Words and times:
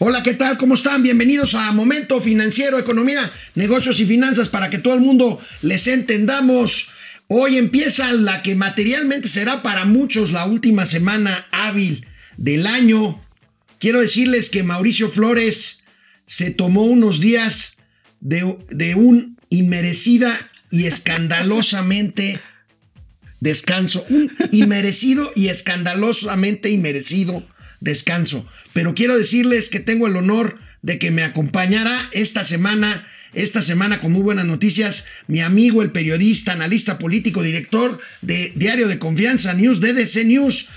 Hola, 0.00 0.22
¿qué 0.22 0.34
tal? 0.34 0.58
¿Cómo 0.58 0.74
están? 0.74 1.02
Bienvenidos 1.02 1.56
a 1.56 1.72
Momento 1.72 2.20
Financiero, 2.20 2.78
Economía, 2.78 3.32
Negocios 3.56 3.98
y 3.98 4.06
Finanzas 4.06 4.48
para 4.48 4.70
que 4.70 4.78
todo 4.78 4.94
el 4.94 5.00
mundo 5.00 5.40
les 5.60 5.88
entendamos. 5.88 6.90
Hoy 7.26 7.58
empieza 7.58 8.12
la 8.12 8.44
que 8.44 8.54
materialmente 8.54 9.26
será 9.26 9.60
para 9.60 9.86
muchos 9.86 10.30
la 10.30 10.46
última 10.46 10.86
semana 10.86 11.48
hábil 11.50 12.06
del 12.36 12.68
año. 12.68 13.20
Quiero 13.80 14.00
decirles 14.00 14.50
que 14.50 14.62
Mauricio 14.62 15.08
Flores 15.08 15.82
se 16.26 16.52
tomó 16.52 16.84
unos 16.84 17.18
días 17.18 17.78
de, 18.20 18.44
un 18.94 19.36
inmerecida 19.50 20.38
y 20.70 20.84
escandalosamente 20.84 22.38
descanso. 23.40 24.06
Un 24.10 24.30
inmerecido 24.52 25.32
y 25.34 25.48
escandalosamente 25.48 26.70
inmerecido 26.70 27.44
descanso. 27.80 28.46
Pero 28.72 28.94
quiero 28.94 29.16
decirles 29.16 29.68
que 29.68 29.80
tengo 29.80 30.06
el 30.06 30.16
honor 30.16 30.58
de 30.82 30.98
que 30.98 31.10
me 31.10 31.22
acompañará 31.22 32.08
esta 32.12 32.44
semana, 32.44 33.06
esta 33.34 33.62
semana 33.62 34.00
con 34.00 34.12
muy 34.12 34.22
buenas 34.22 34.46
noticias, 34.46 35.06
mi 35.26 35.40
amigo, 35.40 35.82
el 35.82 35.92
periodista, 35.92 36.52
analista 36.52 36.98
político, 36.98 37.42
director 37.42 37.98
de 38.22 38.52
Diario 38.54 38.88
de 38.88 38.98
Confianza 38.98 39.54
News, 39.54 39.80
DDC 39.80 40.24
News. 40.24 40.68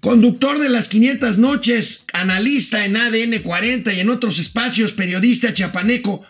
Conductor 0.00 0.58
de 0.58 0.68
las 0.68 0.88
500 0.88 1.38
noches, 1.38 2.04
analista 2.12 2.84
en 2.84 2.96
ADN 2.96 3.42
40 3.42 3.92
y 3.94 4.00
en 4.00 4.10
otros 4.10 4.38
espacios, 4.38 4.92
periodista 4.92 5.52
chiapaneco, 5.52 6.24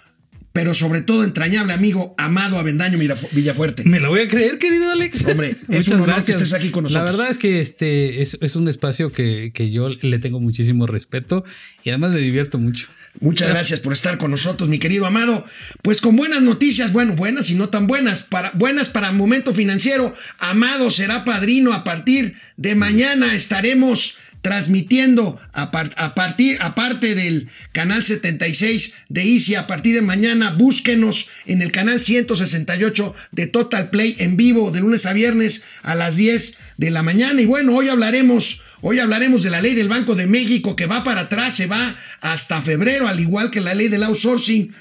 pero 0.56 0.74
sobre 0.74 1.02
todo 1.02 1.23
entrañable 1.23 1.74
amigo 1.74 2.15
Amado 2.16 2.59
Avendaño 2.59 2.96
Villafuerte. 2.96 3.84
Me 3.84 4.01
lo 4.01 4.09
voy 4.09 4.20
a 4.20 4.27
creer, 4.28 4.56
querido 4.56 4.91
Alex. 4.91 5.23
Hombre, 5.30 5.55
es 5.69 5.88
un 5.88 5.96
honor 5.96 6.06
gracias. 6.06 6.38
que 6.38 6.45
estés 6.45 6.59
aquí 6.59 6.70
con 6.70 6.84
nosotros. 6.84 7.05
La 7.05 7.10
verdad 7.10 7.30
es 7.30 7.37
que 7.37 7.60
este 7.60 8.23
es, 8.23 8.57
un 8.57 8.66
espacio 8.66 9.10
que, 9.10 9.51
que, 9.52 9.71
yo 9.71 9.90
le 9.90 10.18
tengo 10.18 10.40
muchísimo 10.40 10.87
respeto 10.87 11.45
y 11.84 11.90
además 11.90 12.12
me 12.12 12.21
divierto 12.21 12.59
mucho. 12.59 12.88
Muchas 13.21 13.49
gracias 13.49 13.80
por 13.80 13.93
estar 13.93 14.16
con 14.16 14.30
nosotros, 14.30 14.71
mi 14.71 14.79
querido 14.79 15.04
Amado. 15.04 15.45
Pues 15.82 16.01
con 16.01 16.16
buenas 16.16 16.40
noticias, 16.40 16.90
bueno, 16.90 17.15
buenas 17.15 17.51
y 17.51 17.54
no 17.54 17.68
tan 17.68 17.87
buenas, 17.87 18.23
para, 18.23 18.51
buenas 18.52 18.88
para 18.88 19.12
Momento 19.12 19.52
Financiero. 19.52 20.15
Amado 20.38 20.90
será 20.90 21.27
padrino 21.27 21.74
a 21.74 21.84
partir 21.84 22.34
de 22.57 22.74
mañana. 22.74 23.34
Estaremos 23.34 24.16
transmitiendo 24.47 25.41
a, 25.52 25.73
partir, 25.73 26.57
aparte 26.61 27.16
del 27.16 27.49
canal 27.73 28.05
76 28.05 28.95
de 29.09 29.23
Easy, 29.25 29.57
a 29.57 29.66
partir 29.66 29.97
de 29.97 30.02
mañana, 30.02 30.52
búsquenos 30.52 31.27
en 31.47 31.63
el 31.63 31.73
canal 31.73 32.01
168 32.01 33.13
de 33.33 33.49
Total 33.49 33.91
Play 33.91 34.15
en 34.21 34.37
vivo 34.37 34.71
de 34.71 34.83
lunes 34.83 35.05
a 35.05 35.15
viernes 35.15 35.65
a 35.83 35.97
las 35.97 36.15
10 36.15 36.59
de 36.77 36.91
la 36.93 37.02
mañana. 37.02 37.43
Y 37.43 37.47
bueno, 37.47 37.74
hoy 37.74 37.89
hablaremos, 37.89 38.61
hoy 38.83 39.01
hablaremos 39.01 39.43
de 39.43 39.51
la 39.51 39.61
ley 39.61 39.74
del 39.74 39.89
Banco 39.89 40.15
de 40.15 40.29
México 40.29 40.77
que 40.77 40.87
va 40.87 41.02
para 41.02 41.23
atrás, 41.23 41.57
se 41.57 41.67
va 41.67 41.97
hasta 42.21 42.63
febrero, 42.63 43.09
al 43.09 43.19
igual 43.19 43.51
que 43.51 43.61
la 43.61 43.74
ley 43.74 43.89
del 43.89 44.05
outsourcing. 44.05 44.73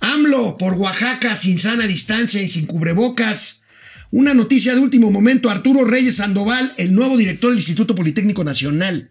AMLO 0.00 0.58
por 0.58 0.74
Oaxaca 0.74 1.36
sin 1.36 1.58
sana 1.58 1.86
distancia 1.86 2.42
y 2.42 2.50
sin 2.50 2.66
cubrebocas. 2.66 3.59
Una 4.12 4.34
noticia 4.34 4.74
de 4.74 4.80
último 4.80 5.10
momento, 5.10 5.50
Arturo 5.50 5.84
Reyes 5.84 6.16
Sandoval, 6.16 6.72
el 6.76 6.94
nuevo 6.94 7.16
director 7.16 7.50
del 7.50 7.58
Instituto 7.58 7.94
Politécnico 7.94 8.42
Nacional, 8.42 9.08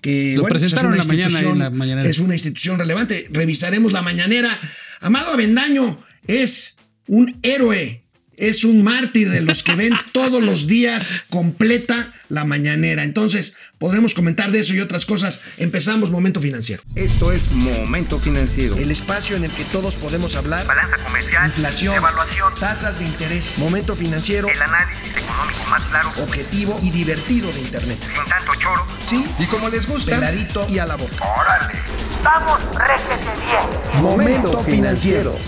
que 0.00 0.34
Lo 0.36 0.42
pues, 0.42 0.50
presentaron 0.50 0.94
es, 0.94 1.06
una 1.42 1.70
mañana, 1.70 2.02
es 2.02 2.18
una 2.20 2.34
institución 2.34 2.78
relevante. 2.78 3.28
Revisaremos 3.32 3.92
la 3.92 4.02
mañanera. 4.02 4.56
Amado 5.00 5.32
Avendaño 5.32 5.98
es 6.26 6.76
un 7.08 7.36
héroe 7.42 8.04
es 8.38 8.64
un 8.64 8.82
mártir 8.82 9.30
de 9.30 9.42
los 9.42 9.62
que 9.62 9.74
ven 9.74 9.94
todos 10.12 10.42
los 10.42 10.66
días 10.66 11.12
completa 11.28 12.12
la 12.28 12.44
mañanera. 12.44 13.02
Entonces, 13.02 13.56
podremos 13.78 14.14
comentar 14.14 14.50
de 14.50 14.60
eso 14.60 14.74
y 14.74 14.80
otras 14.80 15.04
cosas. 15.06 15.40
Empezamos 15.56 16.10
Momento 16.10 16.40
Financiero. 16.40 16.82
Esto 16.94 17.32
es 17.32 17.50
Momento 17.50 18.18
Financiero. 18.20 18.76
El 18.76 18.90
espacio 18.90 19.36
en 19.36 19.44
el 19.44 19.50
que 19.50 19.64
todos 19.64 19.96
podemos 19.96 20.34
hablar. 20.36 20.66
Balanza 20.66 20.96
comercial. 21.04 21.46
Inflación. 21.46 21.96
Evaluación. 21.96 22.54
Tasas 22.60 22.98
de 22.98 23.06
interés. 23.06 23.54
Momento 23.58 23.94
Financiero. 23.94 24.48
El 24.48 24.60
análisis 24.60 25.16
económico 25.16 25.64
más 25.70 25.82
claro. 25.84 26.12
Objetivo 26.22 26.78
y 26.82 26.90
divertido 26.90 27.50
de 27.52 27.60
Internet. 27.60 27.98
Sin 28.00 28.24
tanto 28.28 28.52
choro. 28.60 28.86
Sí. 29.04 29.24
Y 29.38 29.46
como 29.46 29.68
les 29.68 29.86
gusta. 29.86 30.16
Peladito 30.16 30.66
y 30.68 30.78
a 30.78 30.86
la 30.86 30.96
boca. 30.96 31.24
Órale. 31.24 31.80
Vamos, 32.22 32.60
réjete 32.74 33.24
bien. 33.46 34.02
Momento 34.02 34.62
Financiero. 34.64 35.38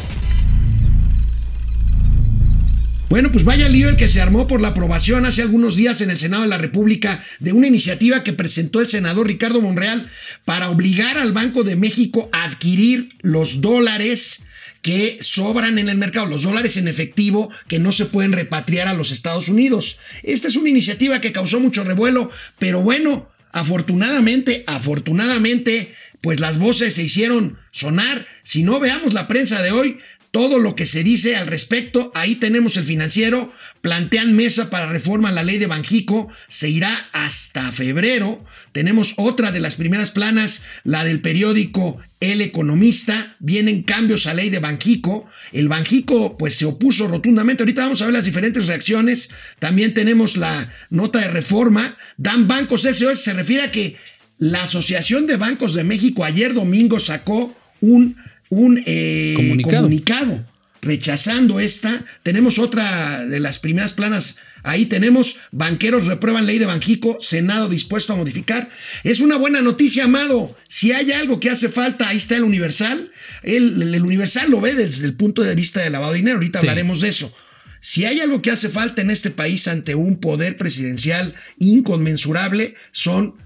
Bueno, 3.11 3.33
pues 3.33 3.43
vaya 3.45 3.69
lío 3.69 3.89
el 3.89 3.97
que 3.97 4.07
se 4.07 4.21
armó 4.21 4.47
por 4.47 4.61
la 4.61 4.69
aprobación 4.69 5.27
hace 5.27 5.43
algunos 5.43 5.75
días 5.75 6.01
en 6.01 6.11
el 6.11 6.19
Senado 6.21 6.45
de 6.45 6.49
la 6.49 6.59
República 6.59 7.21
de 7.41 7.53
una 7.53 7.67
iniciativa 7.67 8.23
que 8.23 8.33
presentó 8.33 8.81
el 8.81 8.87
senador 8.87 9.27
Ricardo 9.27 9.61
Monreal 9.61 10.09
para 10.45 10.71
obligar 10.71 11.19
al 11.19 11.33
Banco 11.33 11.65
de 11.65 11.75
México 11.75 12.29
a 12.31 12.45
adquirir 12.45 13.09
los 13.23 13.61
dólares 13.63 14.45
que 14.81 15.19
sobran 15.23 15.81
en 15.81 15.89
el 15.89 15.99
mercado, 15.99 16.27
los 16.27 16.45
dólares 16.45 16.77
en 16.77 16.87
efectivo 16.87 17.51
que 17.67 17.81
no 17.81 17.91
se 17.91 18.07
pueden 18.07 18.31
repatriar 18.31 18.87
a 18.87 18.95
los 18.95 19.11
Estados 19.11 19.49
Unidos. 19.49 19.99
Esta 20.23 20.47
es 20.47 20.55
una 20.55 20.69
iniciativa 20.69 21.21
que 21.21 21.33
causó 21.33 21.59
mucho 21.59 21.83
revuelo, 21.83 22.31
pero 22.61 22.81
bueno, 22.81 23.29
afortunadamente, 23.51 24.63
afortunadamente, 24.69 25.93
pues 26.21 26.39
las 26.39 26.59
voces 26.59 26.95
se 26.95 27.03
hicieron 27.03 27.59
sonar. 27.73 28.29
Si 28.45 28.63
no 28.63 28.79
veamos 28.79 29.15
la 29.15 29.27
prensa 29.27 29.63
de 29.63 29.73
hoy, 29.73 29.99
todo 30.31 30.59
lo 30.61 30.77
que 30.77 30.87
se 30.87 31.03
dice 31.03 31.37
al 31.37 31.49
respecto. 31.49 32.13
Ahí 32.15 32.37
tenemos 32.37 32.77
el 32.77 32.85
financiero. 32.85 33.53
Plantean 33.81 34.35
mesa 34.35 34.71
para 34.71 34.87
reforma 34.87 35.31
a 35.31 35.33
la 35.33 35.43
ley 35.43 35.59
de 35.59 35.67
Banjico. 35.67 36.29
Se 36.49 36.69
irá 36.69 37.09
hasta 37.13 37.73
febrero. 37.73 38.45
Tenemos 38.73 39.15
otra 39.17 39.51
de 39.51 39.61
las 39.61 39.75
primeras 39.75 40.13
planas, 40.13 40.63
la 40.85 41.05
del 41.05 41.21
periódico 41.21 42.01
El 42.21 42.43
Economista. 42.43 43.35
Vienen 43.41 43.83
cambios 43.83 44.27
a 44.27 44.35
ley 44.35 44.51
de 44.51 44.61
Banjico. 44.61 45.27
El 45.53 45.69
Banjico 45.69 46.37
pues 46.39 46.55
se 46.55 46.67
opuso 46.67 47.09
rotundamente. 47.09 47.65
Ahorita 47.65 47.83
vamos 47.83 48.01
a 48.01 48.05
ver 48.05 48.15
las 48.15 48.25
diferentes 48.25 48.69
reacciones. 48.69 49.31
También 49.59 49.95
tenemos 49.95 50.37
la 50.37 50.71
nota 50.91 51.19
de 51.19 51.29
reforma. 51.29 51.97
Dan 52.17 52.47
Bancos 52.47 52.83
SOS. 52.83 53.21
Se 53.21 53.33
refiere 53.33 53.65
a 53.65 53.73
que 53.73 53.97
la 54.39 54.63
Asociación 54.63 55.27
de 55.27 55.37
Bancos 55.37 55.75
de 55.75 55.83
México 55.83 56.25
ayer 56.25 56.55
domingo 56.55 57.01
sacó 57.01 57.57
un 57.81 58.17
un 58.51 58.83
eh, 58.85 59.33
comunicado. 59.37 60.45
rechazando 60.83 61.61
esta. 61.61 62.05
Tenemos 62.23 62.59
otra 62.59 63.25
de 63.25 63.41
las 63.41 63.59
primeras 63.59 63.95
planas. 63.95 64.37
Ahí 64.63 64.87
tenemos, 64.87 65.37
banqueros 65.53 66.07
reprueban 66.07 66.47
ley 66.47 66.59
de 66.59 66.67
Banjico, 66.67 67.17
Senado 67.21 67.69
dispuesto 67.69 68.13
a 68.13 68.17
modificar. 68.17 68.69
Es 69.05 69.21
una 69.21 69.37
buena 69.37 69.63
noticia, 69.63 70.05
Amado. 70.05 70.55
Si 70.69 70.93
hay 70.93 71.13
algo 71.13 71.41
que 71.41 71.49
hace 71.49 71.71
falta, 71.71 72.09
ahí 72.09 72.19
está 72.19 72.37
el 72.37 72.45
Universal. 72.45 73.11
El, 73.43 73.95
el 73.95 74.03
Universal 74.03 74.51
lo 74.51 74.61
ve 74.61 74.75
desde 74.75 75.07
el 75.07 75.15
punto 75.15 75.43
de 75.43 75.55
vista 75.55 75.81
de 75.81 75.89
lavado 75.89 76.13
de 76.13 76.19
dinero. 76.19 76.37
Ahorita 76.37 76.59
hablaremos 76.59 77.01
de 77.01 77.09
eso. 77.09 77.33
Si 77.81 78.05
hay 78.05 78.21
algo 78.21 78.43
que 78.43 78.51
hace 78.51 78.69
falta 78.69 79.01
en 79.01 79.11
este 79.11 79.31
país 79.31 79.67
ante 79.67 79.95
un 79.95 80.21
poder 80.21 80.59
presidencial 80.59 81.35
inconmensurable, 81.59 82.75
son 82.93 83.37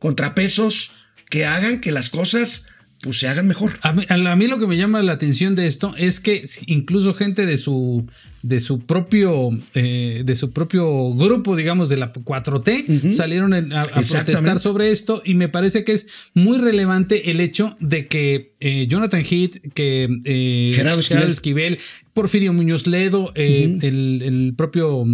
contrapesos 0.00 0.90
que 1.30 1.46
hagan 1.46 1.80
que 1.80 1.92
las 1.92 2.10
cosas 2.10 2.66
pues 3.04 3.18
se 3.18 3.28
hagan 3.28 3.46
mejor. 3.46 3.72
A 3.82 3.92
mí, 3.92 4.46
lo 4.46 4.58
que 4.58 4.66
me 4.66 4.78
llama 4.78 5.02
la 5.02 5.12
atención 5.12 5.54
de 5.54 5.66
esto 5.66 5.94
es 5.98 6.20
que 6.20 6.44
incluso 6.66 7.12
gente 7.12 7.44
de 7.44 7.58
su 7.58 8.06
de 8.42 8.60
su 8.60 8.80
propio 8.80 9.50
eh, 9.74 10.22
de 10.24 10.36
su 10.36 10.52
propio 10.52 11.14
grupo 11.14 11.56
digamos 11.56 11.88
de 11.88 11.96
la 11.96 12.12
4T 12.12 13.10
salieron 13.12 13.54
a, 13.72 13.84
protestar 13.84 14.60
sobre 14.60 14.90
esto 14.90 15.22
y 15.24 15.32
me 15.32 15.48
parece 15.48 15.82
que 15.82 15.92
es 15.92 16.06
muy 16.34 16.58
relevante 16.58 17.30
el 17.30 17.40
hecho 17.40 17.74
de 17.80 18.06
que 18.06 18.52
eh, 18.60 18.86
Jonathan 18.86 19.24
Heath 19.24 19.72
que 19.72 20.08
eh, 20.24 20.72
Gerardo, 20.76 21.00
Esquivel. 21.00 21.78
Porfirio 22.12 22.52
Muñoz 22.52 22.86
Ledo 22.86 23.32
el, 23.34 23.80
el, 23.82 24.54
propio 24.56 25.04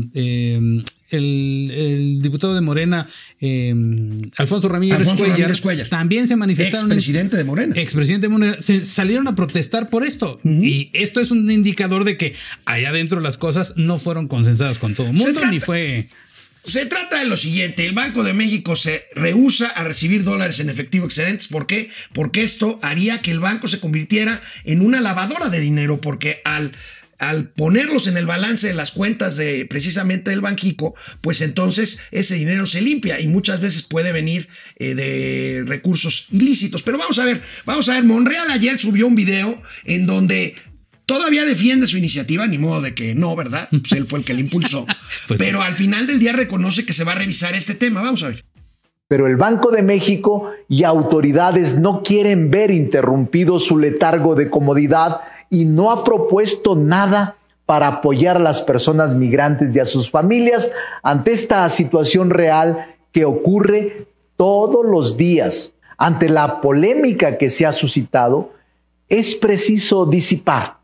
el, 1.11 2.19
diputado 2.21 2.55
de 2.55 2.61
Morena, 2.61 3.07
eh, 3.41 3.75
Alfonso 4.37 4.69
Ramírez, 4.69 5.09
Cuellar, 5.61 5.89
también 5.89 6.29
se 6.29 6.37
manifestaron. 6.37 6.91
Expresidente 6.91 7.37
de 7.37 7.45
Morena. 7.45 7.75
Expresidente 7.77 8.27
de 8.27 8.33
Morena. 8.33 8.57
Se 8.61 8.85
salieron 8.85 9.29
a 9.29 9.35
protestar 9.35 9.91
por 9.91 10.05
esto. 10.05 10.41
Y 10.45 10.91
esto 10.93 11.21
es 11.21 11.31
un 11.31 11.51
indicador 11.51 12.05
de 12.05 12.17
que 12.17 12.35
allá 12.65 12.91
adentro 12.91 13.21
las 13.21 13.37
cosas 13.39 13.75
no 13.77 13.99
fueron 13.99 14.29
consensadas 14.29 14.79
con 14.79 14.95
todo 14.95 15.09
el 15.09 15.15
mundo, 15.15 15.41
ni 15.47 15.61
fue. 15.61 16.09
Se 16.65 16.85
trata 16.85 17.21
de 17.21 17.25
lo 17.25 17.39
siguiente, 17.39 17.87
el 17.87 17.95
Banco 17.95 18.23
de 18.23 18.35
México 18.35 18.77
se 18.77 19.07
rehúsa 19.15 19.69
a 19.69 19.83
recibir 19.83 20.25
dólares 20.25 20.61
en 20.61 20.69
efectivo 20.69 21.07
excedentes. 21.07 21.49
¿Por 21.49 21.67
qué? 21.67 21.89
Porque 22.13 22.43
esto 22.43 22.79
haría 22.83 23.23
que 23.23 23.31
el 23.31 23.41
banco 23.41 23.67
se 23.67 23.81
convirtiera 23.81 24.43
en 24.65 24.83
una 24.83 25.01
lavadora 25.01 25.49
de 25.49 25.61
dinero, 25.61 26.03
porque 26.03 26.43
al 26.45 26.73
al 27.21 27.51
ponerlos 27.51 28.07
en 28.07 28.17
el 28.17 28.27
balance 28.27 28.67
de 28.67 28.75
las 28.75 28.91
cuentas 28.91 29.37
de 29.37 29.67
precisamente 29.67 30.31
del 30.31 30.41
Banjico, 30.41 30.95
pues 31.21 31.43
entonces 31.43 32.01
ese 32.11 32.35
dinero 32.35 32.67
se 32.67 32.81
limpia 32.81 33.21
y 33.21 33.29
muchas 33.29 33.61
veces 33.61 33.83
puede 33.83 34.11
venir 34.13 34.49
eh, 34.77 34.95
de 34.95 35.65
recursos 35.67 36.27
ilícitos. 36.31 36.83
Pero 36.83 36.99
vamos 36.99 37.19
a 37.19 37.27
ver, 37.27 37.43
vamos 37.67 37.89
a 37.89 37.95
ver, 37.95 38.05
Monreal 38.05 38.51
ayer 38.51 38.79
subió 38.79 39.07
un 39.07 39.15
video 39.15 39.63
en 39.85 40.07
donde 40.07 40.57
todavía 41.05 41.45
defiende 41.45 41.87
su 41.87 41.99
iniciativa, 41.99 42.47
ni 42.47 42.57
modo 42.57 42.81
de 42.81 42.95
que 42.95 43.15
no, 43.15 43.37
¿verdad? 43.37 43.69
Pues 43.71 43.93
él 43.93 44.07
fue 44.07 44.21
el 44.21 44.25
que 44.25 44.35
le 44.35 44.41
impulsó. 44.41 44.87
Pues 45.29 45.39
pero 45.39 45.61
al 45.63 45.75
final 45.75 46.07
del 46.07 46.19
día 46.19 46.33
reconoce 46.33 46.87
que 46.87 46.93
se 46.93 47.05
va 47.05 47.13
a 47.13 47.17
revisar 47.17 47.55
este 47.55 47.75
tema. 47.75 48.01
Vamos 48.01 48.23
a 48.23 48.29
ver. 48.29 48.45
pero 49.09 49.27
el 49.27 49.37
Banco 49.37 49.71
de 49.71 49.83
México 49.83 50.53
y 50.69 50.85
autoridades 50.85 51.77
no 51.79 52.03
quieren 52.03 52.51
ver 52.51 52.71
interrumpido 52.71 53.59
su 53.59 53.79
letargo 53.79 54.35
de 54.37 54.51
comodidad 54.51 55.21
y 55.51 55.65
no 55.65 55.91
ha 55.91 56.05
propuesto 56.05 56.77
nada 56.77 57.37
para 57.67 57.89
apoyar 57.89 58.37
a 58.37 58.41
las 58.41 58.63
personas 58.63 59.15
migrantes 59.15 59.75
y 59.77 59.81
a 59.81 59.85
sus 59.85 60.11
familias 60.11 60.73
ante 61.03 61.33
esta 61.33 61.69
situación 61.69 62.31
real 62.31 62.87
que 63.13 63.25
ocurre 63.25 64.07
todos 64.37 64.87
los 64.87 65.17
días. 65.17 65.73
Ante 65.99 66.29
la 66.29 66.61
polémica 66.61 67.37
que 67.37 67.51
se 67.51 67.67
ha 67.67 67.73
suscitado, 67.73 68.53
es 69.09 69.35
preciso 69.35 70.07
disipar 70.07 70.79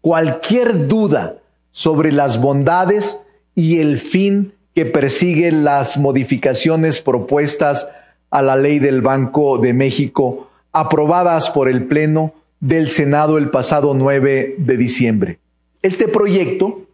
cualquier 0.00 0.88
duda 0.88 1.36
sobre 1.70 2.10
las 2.10 2.40
bondades 2.40 3.20
y 3.54 3.78
el 3.78 3.98
fin 3.98 4.54
que 4.74 4.86
persiguen 4.86 5.64
las 5.64 5.98
modificaciones 5.98 7.00
propuestas 7.00 7.88
a 8.30 8.42
la 8.42 8.56
ley 8.56 8.78
del 8.78 9.02
Banco 9.02 9.58
de 9.58 9.72
México 9.72 10.48
aprobadas 10.72 11.48
por 11.48 11.68
el 11.68 11.86
Pleno 11.86 12.34
del 12.60 12.90
Senado 12.90 13.38
el 13.38 13.50
pasado 13.50 13.94
9 13.94 14.56
de 14.58 14.76
diciembre. 14.76 15.38
Este 15.82 16.08
proyecto 16.08 16.86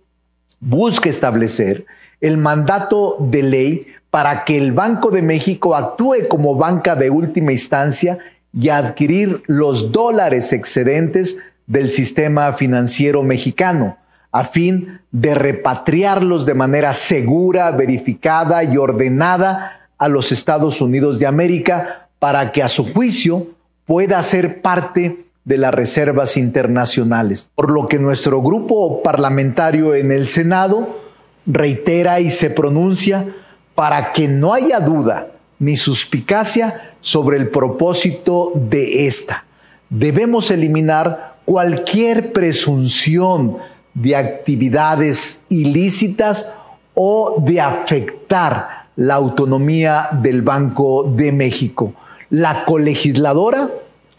busca 0.61 1.09
establecer 1.09 1.87
el 2.21 2.39
mandato 2.39 3.17
de 3.21 3.43
ley 3.43 3.87
para 4.11 4.45
que 4.45 4.59
el 4.59 4.73
Banco 4.73 5.11
de 5.11 5.23
México 5.23 5.75
actúe 5.75 6.29
como 6.29 6.55
banca 6.55 6.95
de 6.95 7.11
última 7.11 7.53
instancia 7.53 8.19
y 8.53 8.69
adquirir 8.69 9.43
los 9.47 9.93
dólares 9.93 10.53
excedentes 10.53 11.39
del 11.67 11.91
sistema 11.91 12.53
financiero 12.53 13.23
mexicano 13.23 13.97
a 14.31 14.45
fin 14.45 15.01
de 15.11 15.35
repatriarlos 15.35 16.47
de 16.47 16.55
manera 16.55 16.93
segura, 16.95 17.71
verificada 17.71 18.65
y 18.65 18.77
ordenada 18.79 19.89
a 19.99 20.09
los 20.09 20.33
Estados 20.33 20.81
Unidos 20.81 21.19
de 21.19 21.27
América 21.27 22.09
para 22.19 22.51
que 22.51 22.63
a 22.63 22.69
su 22.69 22.85
juicio 22.85 23.49
pueda 23.85 24.23
ser 24.23 24.63
parte 24.63 25.25
de 25.45 25.59
las 25.59 25.75
reservas 25.75 26.37
internacionales. 26.37 27.51
Por 27.55 27.71
lo 27.71 27.89
que 27.89 27.99
nuestro 27.99 28.41
grupo 28.43 29.03
parlamentario 29.03 29.95
en 29.95 30.13
el 30.13 30.29
Senado 30.29 31.01
reitera 31.47 32.21
y 32.21 32.31
se 32.31 32.51
pronuncia 32.51 33.35
para 33.75 34.13
que 34.13 34.29
no 34.29 34.53
haya 34.55 34.81
duda 34.81 35.33
ni 35.59 35.77
suspicacia 35.77 36.95
sobre 37.01 37.39
el 37.39 37.49
propósito 37.49 38.53
de 38.55 39.07
esta. 39.07 39.45
Debemos 39.91 40.51
eliminar 40.51 41.37
cualquier 41.45 42.33
presunción 42.33 43.59
de 43.95 44.17
actividades 44.17 45.45
ilícitas 45.49 46.53
o 46.95 47.37
de 47.45 47.61
afectar 47.61 48.89
la 48.97 49.15
autonomía 49.15 50.09
del 50.13 50.43
Banco 50.43 51.05
de 51.05 51.33
México. 51.33 51.95
La 52.31 52.65
colegisladora 52.65 53.71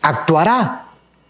actuará 0.02 0.83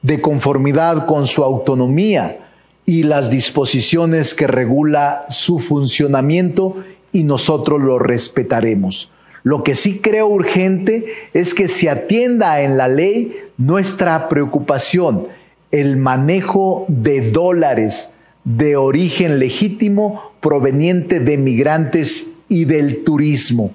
de 0.03 0.21
conformidad 0.21 1.07
con 1.07 1.25
su 1.25 1.43
autonomía 1.43 2.37
y 2.85 3.03
las 3.03 3.31
disposiciones 3.31 4.35
que 4.35 4.45
regula 4.45 5.25
su 5.29 5.59
funcionamiento 5.59 6.75
y 7.11 7.23
nosotros 7.23 7.81
lo 7.81 7.97
respetaremos. 7.97 9.09
Lo 9.43 9.63
que 9.63 9.75
sí 9.75 9.99
creo 9.99 10.27
urgente 10.27 11.05
es 11.33 11.53
que 11.53 11.67
se 11.67 11.89
atienda 11.89 12.61
en 12.61 12.77
la 12.77 12.87
ley 12.87 13.35
nuestra 13.57 14.29
preocupación, 14.29 15.27
el 15.71 15.97
manejo 15.97 16.85
de 16.87 17.31
dólares 17.31 18.11
de 18.43 18.75
origen 18.75 19.39
legítimo 19.39 20.33
proveniente 20.41 21.19
de 21.19 21.37
migrantes 21.37 22.35
y 22.49 22.65
del 22.65 23.03
turismo. 23.03 23.73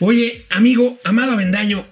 Oye, 0.00 0.44
amigo, 0.50 0.96
amado 1.04 1.32
Avendaño, 1.32 1.84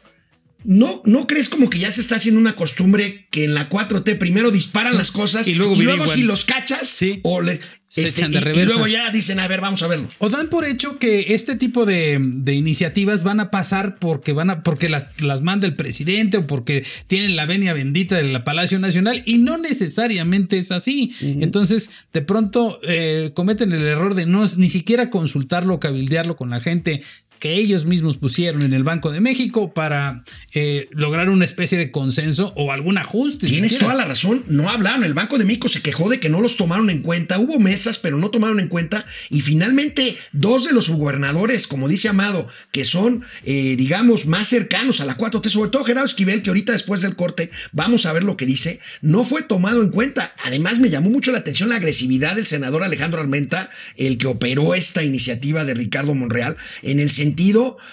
¿no, 0.65 1.03
¿no 1.05 1.27
crees 1.27 1.49
como 1.49 1.71
que 1.71 1.79
ya 1.79 1.91
se 1.91 2.01
está 2.01 2.17
haciendo 2.17 2.41
una 2.41 2.57
costumbre 2.57 3.27
que 3.31 3.45
en 3.45 3.55
la 3.55 3.69
4T 3.69 4.19
primero 4.19 4.51
disparan 4.51 4.97
las 4.97 5.11
cosas 5.11 5.47
y 5.49 5.55
luego, 5.55 5.77
si 6.07 6.23
los 6.23 6.45
cachas 6.45 6.89
sí. 6.89 7.21
o 7.23 7.41
le, 7.41 7.61
se 7.89 8.03
este, 8.03 8.23
echan 8.23 8.33
de 8.33 8.39
y- 8.39 8.63
y, 8.63 8.65
luego 8.65 8.87
ya 8.89 9.11
dicen, 9.11 9.39
a 9.39 9.47
ver, 9.47 9.61
vamos 9.61 9.83
a 9.85 9.87
verlo. 9.87 10.09
O 10.19 10.29
dan 10.29 10.49
por 10.49 10.65
hecho 10.65 10.99
que 10.99 11.33
este 11.35 11.55
tipo 11.55 11.87
de, 11.87 12.19
de 12.21 12.55
iniciativas 12.55 13.23
van 13.23 13.39
a 13.39 13.51
pasar 13.53 13.99
porque 14.01 14.33
van 14.33 14.51
a, 14.51 14.63
porque 14.65 14.89
las, 14.89 15.11
las 15.21 15.43
manda 15.43 15.67
el 15.69 15.77
presidente 15.77 16.39
o 16.39 16.47
porque 16.47 16.85
tienen 17.07 17.37
la 17.37 17.47
venia 17.47 17.73
bendita 17.73 18.17
del 18.17 18.43
Palacio 18.43 18.81
Nacional 18.81 19.23
y 19.27 19.39
no 19.39 19.59
necesariamente 19.59 20.59
es 20.59 20.73
así. 20.73 21.13
Entonces, 21.21 21.91
de 22.13 22.23
pronto 22.23 22.81
eh, 22.83 23.31
cometen 23.35 23.73
el 23.73 23.83
error 23.83 24.15
de 24.15 24.27
no 24.27 24.45
ni 24.57 24.71
siquiera 24.71 25.09
consultarlo, 25.11 25.79
cabildearlo 25.79 26.35
con 26.37 26.51
la 26.51 26.61
gente 26.61 27.03
que 27.39 27.55
ellos 27.57 27.85
mismos 27.85 28.17
pusieron 28.17 28.63
en 28.63 28.73
el 28.73 28.85
Banco 28.85 29.13
de 29.13 29.21
México 29.21 29.75
para 29.75 30.25
eh, 30.53 30.89
lograr 30.93 31.29
una 31.29 31.45
especie 31.45 31.77
de 31.77 31.91
consenso 31.91 32.53
o 32.57 32.73
algún 32.73 32.97
ajuste. 32.97 33.47
Tienes 33.47 33.73
siquiera. 33.73 33.93
toda 33.93 33.99
la 34.03 34.09
razón, 34.09 34.45
no 34.49 34.71
hablaron. 34.71 35.05
El 35.05 35.15
Banco 35.15 35.37
de 35.37 35.45
México 35.45 35.69
se 35.69 35.83
quejó 35.83 36.09
de 36.09 36.21
que 36.21 36.29
no 36.29 36.41
los 36.41 36.57
tomaron 36.57 36.91
en 36.91 37.03
cuenta. 37.03 37.39
Hubo 37.39 37.59
mesas, 37.59 37.99
pero 37.99 38.17
no 38.17 38.31
tomaron 38.31 38.61
en 38.61 38.69
cuenta. 38.69 39.05
Y 39.31 39.43
finalmente, 39.43 40.17
dos 40.33 40.65
de 40.65 40.73
los 40.73 40.89
gobernadores, 40.89 41.67
como 41.67 41.89
dice 41.89 42.09
Amado, 42.09 42.49
que 42.73 42.85
son, 42.85 43.25
eh, 43.45 43.75
digamos, 43.77 44.27
más 44.27 44.49
cercanos 44.49 45.01
a 45.01 45.05
la 45.05 45.19
4T, 45.19 45.49
sobre 45.49 45.71
todo 45.71 45.85
Gerardo 45.85 46.07
Esquivel, 46.07 46.43
que 46.43 46.51
ahorita 46.51 46.73
después 46.73 47.03
del 47.03 47.17
corte 47.17 47.51
vamos 47.73 48.07
a 48.07 48.13
ver 48.13 48.25
lo 48.25 48.37
que 48.37 48.47
dice, 48.47 48.81
no 49.03 49.25
fue 49.25 49.43
tomado 49.43 49.83
en 49.83 49.91
cuenta. 49.91 50.35
Además, 50.45 50.79
me 50.79 50.91
llamó 50.91 51.11
mucho 51.11 51.33
la 51.33 51.39
atención 51.39 51.69
la 51.69 51.77
agresividad 51.77 52.37
del 52.37 52.47
senador 52.47 52.83
Alejandro 52.83 53.21
Armenta, 53.21 53.69
el 53.97 54.19
que 54.19 54.29
operó 54.29 54.75
esta 54.75 55.03
iniciativa 55.03 55.65
de 55.65 55.75
Ricardo 55.75 56.15
Monreal, 56.15 56.57
en 56.83 57.01
el 57.01 57.11
sentido 57.11 57.24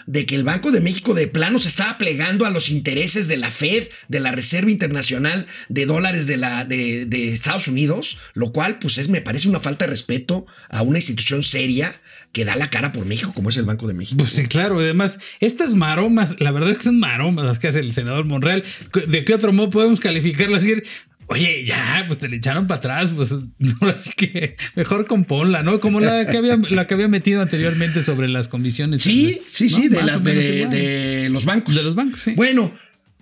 de 0.06 0.26
que 0.26 0.36
el 0.36 0.44
Banco 0.44 0.72
de 0.72 0.82
México 0.82 1.14
de 1.14 1.28
plano 1.28 1.60
se 1.60 1.70
estaba 1.70 1.98
plegando 1.98 2.46
a 2.46 2.50
los 2.50 2.70
intereses 2.70 3.28
de 3.28 3.38
la 3.38 3.50
Fed, 3.50 3.88
de 4.08 4.20
la 4.20 4.32
Reserva 4.32 4.72
Internacional 4.72 5.48
de 5.70 5.86
Dólares 5.86 6.28
de, 6.28 6.38
la, 6.38 6.66
de, 6.66 7.08
Estados 7.32 7.68
Unidos, 7.68 8.18
lo 8.34 8.52
cual 8.52 8.80
pues 8.80 8.98
es, 8.98 9.10
me 9.10 9.22
parece 9.22 9.48
una 9.48 9.60
falta 9.60 9.86
de 9.86 9.92
respeto 9.92 10.46
a 10.70 10.82
una 10.82 11.00
institución 11.00 11.44
seria 11.44 11.94
que 12.32 12.46
da 12.46 12.56
la 12.56 12.70
cara 12.70 12.92
por 12.92 13.06
México 13.06 13.34
como 13.34 13.50
es 13.50 13.58
el 13.58 13.66
Banco 13.66 13.88
de 13.88 13.94
México. 13.94 14.18
Pues 14.18 14.32
sí, 14.32 14.48
claro. 14.48 14.80
Además, 14.80 15.20
estas 15.40 15.74
maromas, 15.74 16.38
la 16.40 16.52
verdad 16.52 16.72
es 16.72 16.78
que 16.78 16.84
son 16.84 17.00
maromas 17.00 17.46
las 17.46 17.60
que 17.60 17.68
hace 17.68 17.80
el 17.80 17.94
senador 17.94 18.26
Monreal. 18.26 18.64
¿De 19.08 19.26
qué 19.26 19.34
otro 19.34 19.52
modo 19.54 19.70
podemos 19.70 20.00
calificarlo? 20.00 20.56
Decir, 20.56 20.84
oye, 21.32 21.66
ya, 21.66 22.04
pues 22.08 22.20
te 22.20 22.28
le 22.28 22.38
echaron 22.38 22.68
para 22.68 22.78
atrás, 22.80 23.14
pues 23.16 23.34
así 23.94 24.12
que 24.16 24.56
mejor 24.76 25.08
componla, 25.08 25.64
¿no? 25.64 25.80
Como 25.80 26.00
la 26.00 26.26
que 26.26 26.38
había, 26.38 26.58
la 26.58 26.88
que 26.88 26.94
había 26.94 27.08
metido 27.08 27.42
anteriormente 27.42 28.04
sobre 28.04 28.28
las 28.28 28.48
comisiones. 28.48 29.02
Sí, 29.02 29.42
sí, 29.52 29.70
sí, 29.70 29.90
¿no? 29.90 29.98
de, 29.98 30.04
las 30.04 30.24
de 30.24 31.30
los 31.32 31.46
bancos. 31.46 31.76
De 31.76 31.84
los 31.84 31.96
bancos, 31.96 32.22
sí. 32.22 32.34
Bueno, 32.36 32.74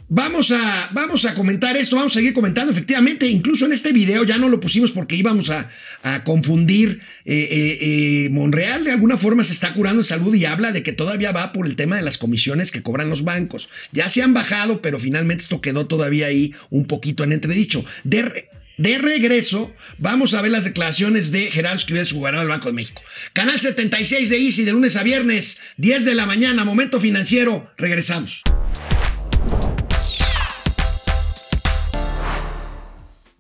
vamos 0.09 0.51
a, 0.51 0.89
vamos 0.91 1.23
a 1.25 1.33
comentar 1.35 1.77
esto, 1.77 1.95
vamos 1.95 2.13
a 2.13 2.19
seguir 2.19 2.33
comentando. 2.33 2.71
Efectivamente, 2.71 3.27
incluso 3.27 3.65
en 3.65 3.73
este 3.73 3.93
video 3.93 4.23
ya 4.23 4.37
no 4.37 4.49
lo 4.49 4.59
pusimos 4.59 4.91
porque 4.91 5.15
íbamos 5.15 5.49
a, 5.49 5.69
a 6.03 6.23
confundir. 6.23 6.99
eh, 7.25 7.47
eh, 7.51 7.77
eh, 7.81 8.29
Monreal 8.29 8.83
de 8.83 8.91
alguna 8.91 9.15
forma 9.17 9.43
se 9.43 9.53
está 9.53 9.73
curando 9.73 9.99
en 10.01 10.03
salud 10.03 10.33
y 10.33 10.45
habla 10.45 10.71
de 10.71 10.83
que 10.83 10.93
todavía 10.93 11.31
va 11.31 11.51
por 11.51 11.67
el 11.67 11.75
tema 11.75 11.95
de 11.95 12.01
las 12.01 12.17
comisiones 12.17 12.71
que 12.71 12.81
cobran 12.81 13.09
los 13.09 13.23
bancos. 13.23 13.69
Ya 13.91 14.09
se 14.09 14.23
han 14.23 14.33
bajado, 14.33 14.81
pero 14.81 14.99
finalmente 14.99 15.43
esto 15.43 15.61
quedó 15.61 15.85
todavía 15.85 16.27
ahí 16.27 16.53
un 16.69 16.85
poquito 16.85 17.23
en 17.23 17.31
entredicho. 17.31 17.85
De, 18.03 18.49
de 18.77 18.97
regreso, 18.97 19.73
vamos 19.99 20.33
a 20.33 20.41
ver 20.41 20.51
las 20.51 20.63
declaraciones 20.63 21.31
de 21.31 21.51
Gerardo 21.51 21.77
Esquivel, 21.77 22.07
su 22.07 22.17
gobernador 22.17 22.47
del 22.47 22.57
Banco 22.57 22.69
de 22.69 22.73
México. 22.73 23.01
Canal 23.33 23.59
76 23.59 24.29
de 24.29 24.37
Easy, 24.37 24.63
de 24.63 24.71
lunes 24.71 24.95
a 24.95 25.03
viernes, 25.03 25.59
10 25.77 26.05
de 26.05 26.15
la 26.15 26.25
mañana, 26.25 26.65
momento 26.65 26.99
financiero. 26.99 27.71
Regresamos. 27.77 28.41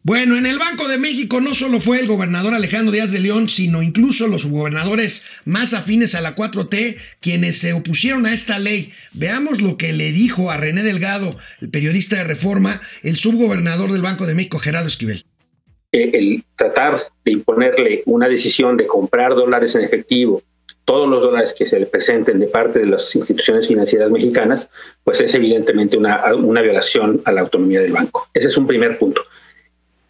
Bueno, 0.01 0.37
en 0.37 0.45
el 0.45 0.57
Banco 0.57 0.87
de 0.87 0.97
México 0.97 1.41
no 1.41 1.53
solo 1.53 1.81
fue 1.81 1.99
el 1.99 2.07
gobernador 2.07 2.53
Alejandro 2.53 2.93
Díaz 2.93 3.11
de 3.11 3.19
León, 3.19 3.49
sino 3.49 3.83
incluso 3.83 4.27
los 4.27 4.45
gobernadores 4.45 5.25
más 5.43 5.73
afines 5.73 6.15
a 6.15 6.21
la 6.21 6.35
4T 6.35 6.95
quienes 7.19 7.57
se 7.57 7.73
opusieron 7.73 8.25
a 8.25 8.33
esta 8.33 8.59
ley. 8.59 8.93
Veamos 9.11 9.61
lo 9.61 9.75
que 9.75 9.91
le 9.91 10.13
dijo 10.13 10.51
a 10.51 10.57
René 10.57 10.83
Delgado, 10.83 11.37
el 11.59 11.69
periodista 11.69 12.15
de 12.15 12.23
Reforma, 12.23 12.79
el 13.03 13.17
subgobernador 13.17 13.91
del 13.91 14.01
Banco 14.01 14.25
de 14.25 14.35
México, 14.35 14.57
Gerardo 14.57 14.87
Esquivel. 14.87 15.25
eh, 15.91 16.09
el 16.13 16.43
tratar 16.55 17.01
de 17.25 17.31
imponerle 17.33 18.03
una 18.05 18.29
decisión 18.29 18.77
de 18.77 18.87
comprar 18.87 19.35
dólares 19.35 19.75
en 19.75 19.83
efectivo, 19.83 20.41
todos 20.85 21.09
los 21.09 21.21
dólares 21.21 21.53
que 21.55 21.65
se 21.65 21.79
le 21.79 21.85
presenten 21.85 22.39
de 22.39 22.47
parte 22.47 22.79
de 22.79 22.85
las 22.85 23.15
instituciones 23.15 23.67
financieras 23.67 24.09
mexicanas, 24.09 24.69
pues 25.03 25.19
es 25.21 25.35
evidentemente 25.35 25.97
una, 25.97 26.33
una 26.33 26.61
violación 26.61 27.21
a 27.25 27.31
la 27.31 27.41
autonomía 27.41 27.81
del 27.81 27.91
banco. 27.91 28.27
Ese 28.33 28.47
es 28.47 28.57
un 28.57 28.65
primer 28.65 28.97
punto. 28.97 29.21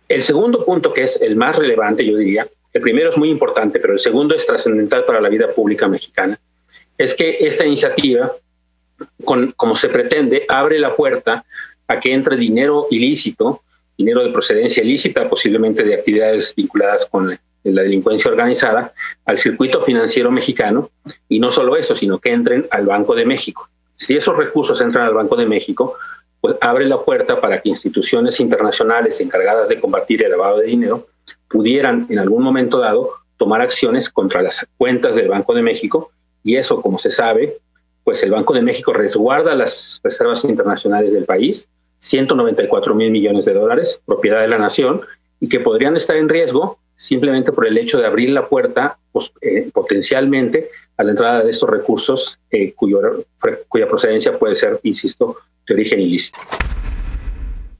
El 0.09 0.21
segundo 0.21 0.65
punto, 0.65 0.91
que 0.91 1.03
es 1.03 1.21
el 1.21 1.37
más 1.37 1.55
relevante, 1.55 2.05
yo 2.05 2.17
diría, 2.17 2.45
el 2.73 2.81
primero 2.81 3.09
es 3.09 3.17
muy 3.17 3.29
importante, 3.29 3.79
pero 3.79 3.93
el 3.93 3.99
segundo 3.99 4.35
es 4.35 4.45
trascendental 4.45 5.05
para 5.05 5.21
la 5.21 5.29
vida 5.29 5.47
pública 5.47 5.87
mexicana, 5.87 6.37
es 6.97 7.15
que 7.15 7.37
esta 7.39 7.65
iniciativa, 7.65 8.31
como 9.55 9.75
se 9.75 9.87
pretende, 9.87 10.45
abre 10.49 10.77
la 10.79 10.93
puerta 10.93 11.45
a 11.87 11.99
que 11.99 12.13
entre 12.13 12.35
dinero 12.35 12.87
ilícito 12.91 13.63
dinero 13.99 14.23
de 14.23 14.31
procedencia 14.31 14.81
ilícita, 14.81 15.27
posiblemente 15.27 15.83
de 15.83 15.93
actividades 15.93 16.55
vinculadas 16.55 17.05
con 17.05 17.37
la 17.63 17.81
delincuencia 17.81 18.31
organizada 18.31 18.93
al 19.25 19.37
circuito 19.37 19.83
financiero 19.83 20.31
mexicano 20.31 20.89
y 21.27 21.37
no 21.37 21.51
solo 21.51 21.75
eso, 21.75 21.93
sino 21.93 22.17
que 22.17 22.31
entren 22.31 22.65
al 22.71 22.85
Banco 22.85 23.13
de 23.13 23.25
México. 23.25 23.67
Si 23.97 24.15
esos 24.15 24.37
recursos 24.37 24.79
entran 24.79 25.05
al 25.05 25.13
Banco 25.13 25.35
de 25.35 25.45
México, 25.45 25.97
pues 26.41 26.55
abre 26.61 26.85
la 26.85 26.99
puerta 26.99 27.41
para 27.41 27.61
que 27.61 27.69
instituciones 27.69 28.39
internacionales 28.39 29.19
encargadas 29.19 29.69
de 29.69 29.79
combatir 29.79 30.23
el 30.23 30.31
lavado 30.31 30.59
de 30.59 30.67
dinero 30.67 31.07
pudieran 31.49 32.05
en 32.09 32.19
algún 32.19 32.43
momento 32.43 32.79
dado 32.79 33.11
tomar 33.37 33.61
acciones 33.61 34.09
contra 34.09 34.41
las 34.41 34.65
cuentas 34.77 35.15
del 35.15 35.29
Banco 35.29 35.53
de 35.53 35.61
México. 35.61 36.11
Y 36.43 36.55
eso, 36.55 36.81
como 36.81 36.99
se 36.99 37.11
sabe, 37.11 37.57
pues 38.03 38.23
el 38.23 38.31
Banco 38.31 38.53
de 38.53 38.61
México 38.61 38.93
resguarda 38.93 39.55
las 39.55 39.99
reservas 40.03 40.43
internacionales 40.45 41.11
del 41.11 41.25
país, 41.25 41.67
194 41.99 42.95
mil 42.95 43.11
millones 43.11 43.45
de 43.45 43.53
dólares, 43.53 44.01
propiedad 44.05 44.41
de 44.41 44.47
la 44.47 44.57
nación, 44.57 45.01
y 45.39 45.49
que 45.49 45.59
podrían 45.59 45.95
estar 45.95 46.15
en 46.15 46.29
riesgo 46.29 46.79
simplemente 46.95 47.53
por 47.53 47.65
el 47.65 47.77
hecho 47.77 47.97
de 47.97 48.05
abrir 48.05 48.29
la 48.29 48.47
puerta 48.47 48.97
pues, 49.13 49.31
eh, 49.41 49.69
potencialmente 49.73 50.69
a 50.97 51.03
la 51.03 51.11
entrada 51.11 51.43
de 51.43 51.51
estos 51.51 51.69
recursos 51.69 52.37
eh, 52.51 52.73
cuya 52.73 53.87
procedencia 53.87 54.37
puede 54.37 54.55
ser, 54.55 54.81
insisto, 54.83 55.37
de 55.69 55.75
origen 55.75 56.01
ilícito. 56.01 56.39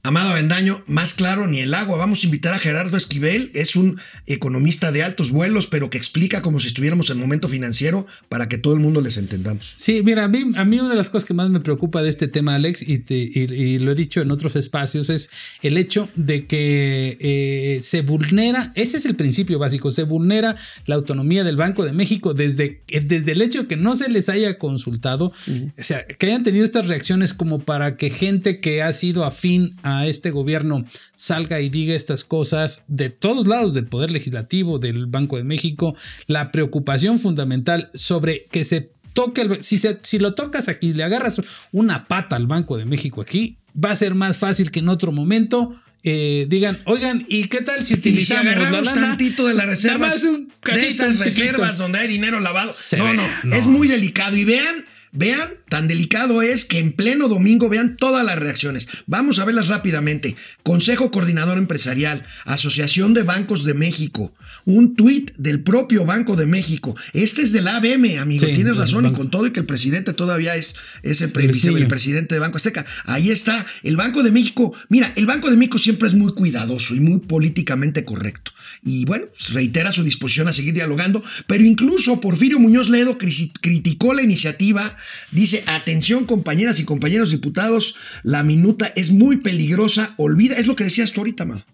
Amado 0.02 0.30
Avendaño, 0.30 0.82
más 0.86 1.12
claro 1.12 1.46
ni 1.46 1.58
el 1.60 1.74
agua. 1.74 1.98
Vamos 1.98 2.22
a 2.22 2.26
invitar 2.26 2.54
a 2.54 2.58
Gerardo 2.58 2.96
Esquivel, 2.96 3.50
es 3.52 3.76
un 3.76 4.00
economista 4.26 4.92
de 4.92 5.02
altos 5.02 5.30
vuelos, 5.30 5.66
pero 5.66 5.90
que 5.90 5.98
explica 5.98 6.40
como 6.40 6.58
si 6.58 6.68
estuviéramos 6.68 7.10
en 7.10 7.18
momento 7.18 7.48
financiero 7.48 8.06
para 8.30 8.48
que 8.48 8.56
todo 8.56 8.72
el 8.72 8.80
mundo 8.80 9.02
les 9.02 9.18
entendamos. 9.18 9.74
Sí, 9.76 10.00
mira, 10.02 10.24
a 10.24 10.28
mí, 10.28 10.52
a 10.56 10.64
mí 10.64 10.80
una 10.80 10.88
de 10.88 10.96
las 10.96 11.10
cosas 11.10 11.26
que 11.26 11.34
más 11.34 11.50
me 11.50 11.60
preocupa 11.60 12.00
de 12.02 12.08
este 12.08 12.28
tema, 12.28 12.54
Alex, 12.54 12.80
y, 12.80 13.04
y, 13.12 13.78
lo 13.78 13.92
he 13.92 13.94
dicho 13.94 14.22
en 14.22 14.30
otros 14.30 14.56
espacios, 14.56 15.10
es 15.10 15.30
el 15.60 15.76
hecho 15.76 16.08
de 16.14 16.46
que 16.46 17.18
eh, 17.20 17.80
se 17.82 18.00
vulnera, 18.00 18.72
ese 18.76 18.96
es 18.96 19.04
el 19.04 19.16
principio 19.16 19.58
básico, 19.58 19.90
se 19.90 20.04
vulnera 20.04 20.56
la 20.86 20.94
autonomía 20.94 21.44
del 21.44 21.56
Banco 21.56 21.84
de 21.84 21.92
México 21.92 22.32
desde, 22.32 22.80
desde 22.88 23.32
el 23.32 23.42
hecho 23.42 23.62
de 23.62 23.68
que 23.68 23.76
no 23.76 23.94
se 23.94 24.08
les 24.08 24.30
haya 24.30 24.56
consultado, 24.56 25.26
o 25.26 25.82
sea, 25.82 26.06
que 26.06 26.26
hayan 26.26 26.42
tenido 26.42 26.64
estas 26.64 26.88
reacciones 26.88 27.34
como 27.34 27.58
para 27.58 27.98
que 27.98 28.08
gente 28.08 28.60
que 28.60 28.82
ha 28.82 28.94
sido 28.94 29.26
afín 29.26 29.74
a 29.82 29.89
este 30.06 30.30
gobierno 30.30 30.84
salga 31.16 31.60
y 31.60 31.68
diga 31.68 31.94
estas 31.94 32.24
cosas 32.24 32.82
de 32.88 33.10
todos 33.10 33.46
lados 33.46 33.74
del 33.74 33.86
Poder 33.86 34.10
Legislativo, 34.10 34.78
del 34.78 35.06
Banco 35.06 35.36
de 35.36 35.44
México, 35.44 35.94
la 36.26 36.52
preocupación 36.52 37.18
fundamental 37.18 37.90
sobre 37.94 38.46
que 38.50 38.64
se 38.64 38.92
toque, 39.12 39.42
el, 39.42 39.62
si, 39.62 39.78
si 40.02 40.18
lo 40.18 40.34
tocas 40.34 40.68
aquí, 40.68 40.94
le 40.94 41.04
agarras 41.04 41.40
una 41.72 42.06
pata 42.06 42.36
al 42.36 42.46
Banco 42.46 42.76
de 42.76 42.86
México 42.86 43.20
aquí, 43.20 43.58
va 43.72 43.90
a 43.90 43.96
ser 43.96 44.14
más 44.14 44.38
fácil 44.38 44.70
que 44.70 44.80
en 44.80 44.88
otro 44.88 45.12
momento 45.12 45.76
eh, 46.02 46.46
digan, 46.48 46.80
oigan, 46.86 47.26
¿y 47.28 47.44
qué 47.44 47.60
tal 47.60 47.84
si 47.84 47.94
utilizamos 47.94 48.56
la 48.56 48.70
lana? 48.70 48.94
tantito 48.94 49.46
de 49.46 49.54
las 49.54 49.66
reservas, 49.66 50.22
de 50.22 50.86
esas 50.86 51.18
reservas 51.18 51.76
donde 51.76 51.98
hay 51.98 52.08
dinero 52.08 52.40
lavado? 52.40 52.72
no, 52.96 53.12
no, 53.12 53.54
es 53.54 53.66
muy 53.66 53.86
delicado. 53.86 54.36
Y 54.36 54.44
vean 54.44 54.86
Vean, 55.12 55.54
tan 55.68 55.88
delicado 55.88 56.40
es 56.40 56.64
que 56.64 56.78
en 56.78 56.92
pleno 56.92 57.28
domingo 57.28 57.68
vean 57.68 57.96
todas 57.96 58.24
las 58.24 58.38
reacciones. 58.38 58.86
Vamos 59.06 59.40
a 59.40 59.44
verlas 59.44 59.66
rápidamente. 59.66 60.36
Consejo 60.62 61.10
Coordinador 61.10 61.58
Empresarial, 61.58 62.24
Asociación 62.44 63.12
de 63.12 63.24
Bancos 63.24 63.64
de 63.64 63.74
México, 63.74 64.32
un 64.66 64.94
tuit 64.94 65.32
del 65.36 65.64
propio 65.64 66.04
Banco 66.04 66.36
de 66.36 66.46
México. 66.46 66.96
Este 67.12 67.42
es 67.42 67.52
del 67.52 67.66
ABM, 67.66 68.20
amigo, 68.20 68.46
tienes 68.52 68.76
razón, 68.76 69.06
y 69.06 69.12
con 69.12 69.30
todo 69.30 69.46
y 69.46 69.50
que 69.50 69.60
el 69.60 69.66
presidente 69.66 70.12
todavía 70.12 70.54
es, 70.54 70.76
es 71.02 71.22
el, 71.22 71.32
el 71.36 71.88
presidente 71.88 72.36
de 72.36 72.40
Banco 72.40 72.58
Azteca. 72.58 72.86
Ahí 73.04 73.30
está, 73.30 73.66
el 73.82 73.96
Banco 73.96 74.22
de 74.22 74.30
México. 74.30 74.72
Mira, 74.90 75.12
el 75.16 75.26
Banco 75.26 75.50
de 75.50 75.56
México 75.56 75.78
siempre 75.78 76.06
es 76.06 76.14
muy 76.14 76.34
cuidadoso 76.34 76.94
y 76.94 77.00
muy 77.00 77.18
políticamente 77.18 78.04
correcto. 78.04 78.52
Y 78.84 79.06
bueno, 79.06 79.26
pues, 79.36 79.52
reitera 79.54 79.90
su 79.90 80.04
disposición 80.04 80.46
a 80.46 80.52
seguir 80.52 80.74
dialogando, 80.74 81.22
pero 81.48 81.64
incluso 81.64 82.20
Porfirio 82.20 82.60
Muñoz 82.60 82.88
Ledo 82.88 83.18
criticó 83.18 84.14
la 84.14 84.22
iniciativa 84.22 84.96
Dice, 85.30 85.64
atención 85.66 86.24
compañeras 86.26 86.80
y 86.80 86.84
compañeros 86.84 87.30
diputados, 87.30 87.94
la 88.22 88.42
minuta 88.42 88.92
es 88.96 89.10
muy 89.10 89.38
peligrosa, 89.38 90.14
olvida, 90.16 90.56
es 90.56 90.66
lo 90.66 90.76
que 90.76 90.84
decías 90.84 91.12
tú 91.12 91.20
ahorita, 91.20 91.44
Mal. 91.44 91.64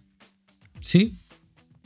Sí. 0.81 1.15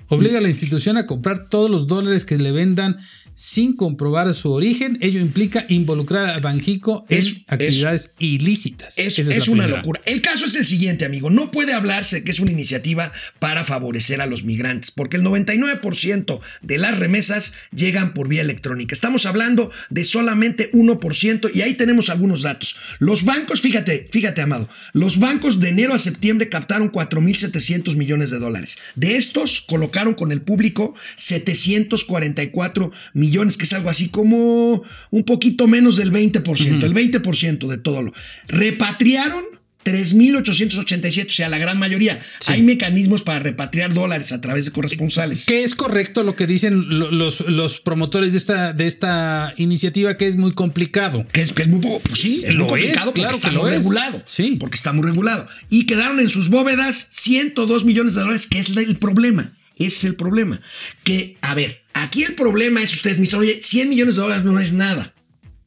Obliga 0.08 0.38
a 0.38 0.40
la 0.40 0.48
institución 0.48 0.96
a 0.96 1.06
comprar 1.06 1.48
todos 1.48 1.70
los 1.70 1.86
dólares 1.86 2.24
que 2.24 2.36
le 2.36 2.50
vendan 2.50 2.98
sin 3.40 3.72
comprobar 3.72 4.34
su 4.34 4.52
origen. 4.52 4.98
Ello 5.00 5.18
implica 5.18 5.64
involucrar 5.70 6.28
a 6.28 6.40
Banjico 6.40 7.06
en 7.08 7.24
actividades 7.46 8.12
ilícitas. 8.18 8.98
Es, 8.98 9.18
es, 9.18 9.48
una 9.48 9.66
locura. 9.66 9.98
El 10.04 10.20
caso 10.20 10.44
es 10.44 10.56
el 10.56 10.66
siguiente, 10.66 11.06
amigo. 11.06 11.30
No 11.30 11.50
puede 11.50 11.72
hablarse 11.72 12.22
que 12.22 12.32
es 12.32 12.40
una 12.40 12.50
iniciativa 12.50 13.10
para 13.38 13.64
favorecer 13.64 14.20
a 14.20 14.26
los 14.26 14.44
migrantes, 14.44 14.90
porque 14.90 15.16
el 15.16 15.24
99% 15.24 16.40
de 16.60 16.76
las 16.76 16.98
remesas 16.98 17.54
llegan 17.74 18.12
por 18.12 18.28
vía 18.28 18.42
electrónica. 18.42 18.94
Estamos 18.94 19.24
hablando 19.24 19.70
de 19.88 20.04
solamente 20.04 20.70
1% 20.72 21.50
y 21.54 21.62
ahí 21.62 21.72
tenemos 21.72 22.10
algunos 22.10 22.42
datos. 22.42 22.76
Los 22.98 23.24
bancos, 23.24 23.62
fíjate, 23.62 24.06
fíjate, 24.12 24.42
amado, 24.42 24.68
los 24.92 25.18
bancos 25.18 25.60
de 25.60 25.70
enero 25.70 25.94
a 25.94 25.98
septiembre 25.98 26.50
captaron 26.50 26.92
4.700 26.92 27.96
millones 27.96 28.28
de 28.28 28.38
dólares. 28.38 28.76
De 28.96 29.16
estos 29.16 29.62
colocaron 29.62 30.12
con 30.12 30.30
el 30.30 30.42
público 30.42 30.94
744 31.16 32.92
millones 33.14 33.29
millones, 33.30 33.56
que 33.56 33.64
es 33.64 33.72
algo 33.72 33.88
así 33.88 34.08
como 34.08 34.82
un 35.10 35.24
poquito 35.24 35.68
menos 35.68 35.96
del 35.96 36.12
20%, 36.12 36.82
el 36.82 36.94
20% 36.94 37.68
de 37.68 37.78
todo 37.78 38.02
lo. 38.02 38.12
Repatriaron 38.48 39.44
3.887, 39.84 41.28
o 41.28 41.30
sea, 41.30 41.48
la 41.48 41.58
gran 41.58 41.78
mayoría. 41.78 42.20
Hay 42.46 42.62
mecanismos 42.62 43.22
para 43.22 43.38
repatriar 43.38 43.94
dólares 43.94 44.32
a 44.32 44.40
través 44.40 44.66
de 44.66 44.72
corresponsales. 44.72 45.46
Que 45.46 45.64
es 45.64 45.74
correcto 45.74 46.22
lo 46.22 46.36
que 46.36 46.46
dicen 46.46 46.84
los, 46.88 47.40
los 47.48 47.80
promotores 47.80 48.32
de 48.32 48.38
esta, 48.38 48.72
de 48.72 48.86
esta 48.86 49.54
iniciativa, 49.56 50.16
que 50.16 50.26
es 50.26 50.36
muy 50.36 50.52
complicado. 50.52 51.24
Que 51.32 51.42
es, 51.42 51.54
muy 51.68 51.80
pues 51.80 52.18
sí, 52.18 52.42
es 52.44 52.54
muy 52.56 52.66
complicado 52.66 53.14
porque 53.14 53.34
está 53.34 53.50
muy 53.52 53.70
regulado. 53.70 54.22
Sí. 54.26 54.56
Porque 54.60 54.76
está 54.76 54.92
muy 54.92 55.06
regulado. 55.06 55.46
Y 55.70 55.86
quedaron 55.86 56.20
en 56.20 56.28
sus 56.28 56.50
bóvedas 56.50 57.08
102 57.12 57.84
millones 57.84 58.14
de 58.14 58.20
dólares, 58.20 58.46
que 58.46 58.58
es 58.58 58.68
el 58.76 58.96
problema. 58.96 59.52
Ese 59.76 59.96
es 59.96 60.04
el 60.04 60.16
problema. 60.16 60.60
Que, 61.04 61.38
a 61.40 61.54
ver, 61.54 61.79
aquí 61.94 62.24
el 62.24 62.34
problema 62.34 62.82
es, 62.82 62.94
ustedes 62.94 63.18
me 63.18 63.22
dicen, 63.22 63.40
oye, 63.40 63.60
100 63.62 63.88
millones 63.88 64.16
de 64.16 64.22
dólares 64.22 64.44
no 64.44 64.58
es 64.58 64.72
nada 64.72 65.14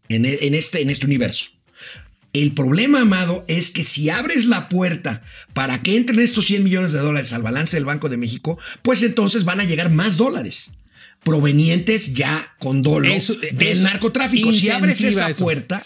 en, 0.10 0.26
en, 0.26 0.54
este, 0.54 0.82
en 0.82 0.90
este 0.90 1.06
universo. 1.06 1.46
El 2.34 2.54
problema, 2.54 3.02
amado, 3.02 3.46
es 3.48 3.70
que 3.70 3.84
si 3.84 4.10
abres 4.10 4.46
la 4.46 4.68
puerta 4.68 5.22
para 5.54 5.84
que 5.84 5.96
entren 5.96 6.20
estos 6.20 6.46
100 6.46 6.64
millones 6.64 6.92
de 6.92 7.00
dólares 7.00 7.32
al 7.34 7.44
balance 7.44 7.78
del 7.78 7.86
Banco 7.86 8.10
de 8.10 8.18
México, 8.18 8.58
pues 8.82 9.04
entonces 9.04 9.46
van 9.46 9.60
a 9.60 9.66
llegar 9.66 9.92
más 9.92 10.18
dólares 10.18 10.72
provenientes 11.24 12.14
ya 12.14 12.54
con 12.60 12.82
dolo 12.82 13.14
del 13.54 13.84
narcotráfico. 13.84 14.54
Si 14.54 14.70
abres 14.70 15.02
esa 15.02 15.30
puerta, 15.30 15.84